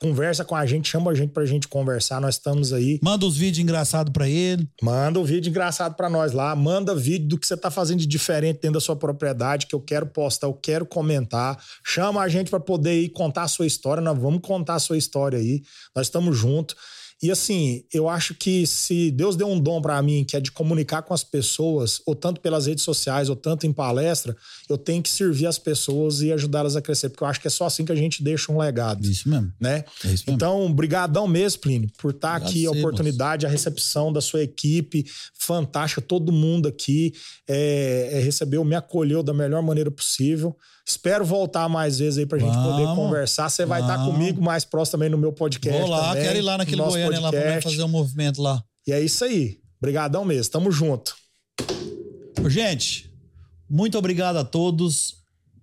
[0.00, 2.98] conversa com a gente, chama a gente pra gente conversar, nós estamos aí.
[3.02, 4.68] Manda os vídeos engraçados pra ele.
[4.82, 8.06] Manda um vídeo engraçado pra nós lá, manda vídeo do que você tá fazendo de
[8.06, 11.58] diferente dentro da sua propriedade, que eu quero postar, eu quero comentar.
[11.84, 14.98] Chama a gente pra poder ir contar a sua história, nós vamos contar a sua
[14.98, 15.62] história aí.
[15.94, 16.76] Nós estamos juntos.
[17.24, 20.52] E assim, eu acho que se Deus deu um dom pra mim, que é de
[20.52, 24.36] comunicar com as pessoas, ou tanto pelas redes sociais, ou tanto em palestra,
[24.68, 27.50] eu tenho que servir as pessoas e ajudá-las a crescer, porque eu acho que é
[27.50, 29.50] só assim que a gente deixa um legado, Isso mesmo.
[29.58, 29.86] né?
[30.04, 30.34] É isso mesmo.
[30.34, 35.06] Então, brigadão mesmo, Plínio, por estar Obrigado aqui, a oportunidade, a recepção da sua equipe,
[35.32, 37.14] fantástica, todo mundo aqui
[37.48, 40.54] é, é, recebeu, me acolheu da melhor maneira possível.
[40.86, 43.48] Espero voltar mais vezes aí pra gente poder Vamos, conversar.
[43.48, 44.12] Você vai estar vamos.
[44.12, 46.88] comigo mais próximo também no meu podcast Vou lá, também, quero ir lá naquele no
[46.88, 47.44] Goiânia podcast.
[47.44, 48.62] lá pra fazer um movimento lá.
[48.86, 49.60] E é isso aí.
[49.78, 50.52] Obrigadão mesmo.
[50.52, 51.16] Tamo junto.
[52.48, 53.10] Gente,
[53.68, 55.16] muito obrigado a todos.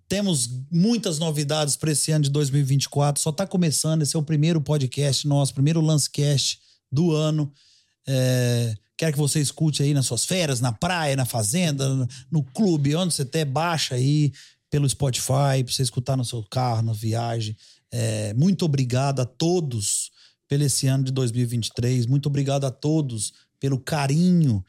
[0.10, 3.22] Temos muitas novidades para esse ano de 2024.
[3.22, 4.02] Só está começando.
[4.02, 6.60] Esse é o primeiro podcast nosso, primeiro Lancecast
[6.92, 7.52] do ano.
[8.08, 12.96] É, quero que você escute aí nas suas férias, na praia, na fazenda, no clube,
[12.96, 14.32] onde você até baixa aí
[14.72, 17.56] pelo Spotify, para você escutar no seu carro, na viagem.
[17.92, 20.10] É, muito obrigado a todos
[20.48, 22.06] pelo esse ano de 2023.
[22.06, 24.64] Muito obrigado a todos pelo carinho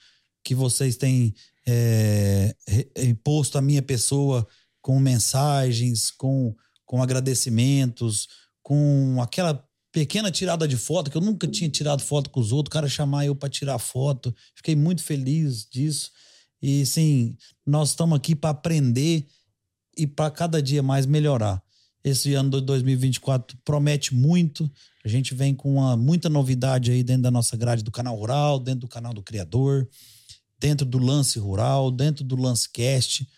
[0.45, 1.33] que vocês têm
[1.67, 2.55] é,
[2.97, 4.47] imposto à minha pessoa
[4.81, 6.55] com mensagens, com,
[6.85, 8.29] com agradecimentos,
[8.61, 12.71] com aquela pequena tirada de foto, que eu nunca tinha tirado foto com os outros,
[12.71, 14.35] o cara chamar eu para tirar foto.
[14.57, 16.11] Fiquei muito feliz disso.
[16.61, 19.27] E sim, nós estamos aqui para aprender
[19.97, 21.63] e para cada dia mais melhorar.
[22.05, 24.71] Esse ano de 2024 promete muito.
[25.05, 28.59] A gente vem com uma, muita novidade aí dentro da nossa grade do canal Rural,
[28.59, 29.89] dentro do canal do Criador,
[30.59, 33.29] dentro do Lance Rural, dentro do Lancecast.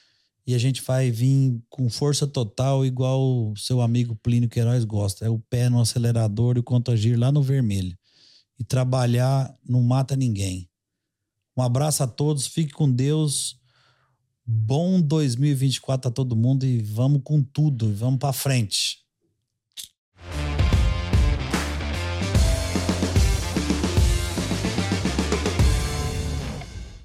[0.46, 5.24] E a gente vai vir com força total, igual o seu amigo Plínio Queiroz gosta.
[5.24, 7.96] É o pé no acelerador e o contagir lá no vermelho.
[8.58, 10.68] E trabalhar não mata ninguém.
[11.56, 13.58] Um abraço a todos, fique com Deus.
[14.46, 19.03] Bom 2024 a todo mundo e vamos com tudo, vamos para frente.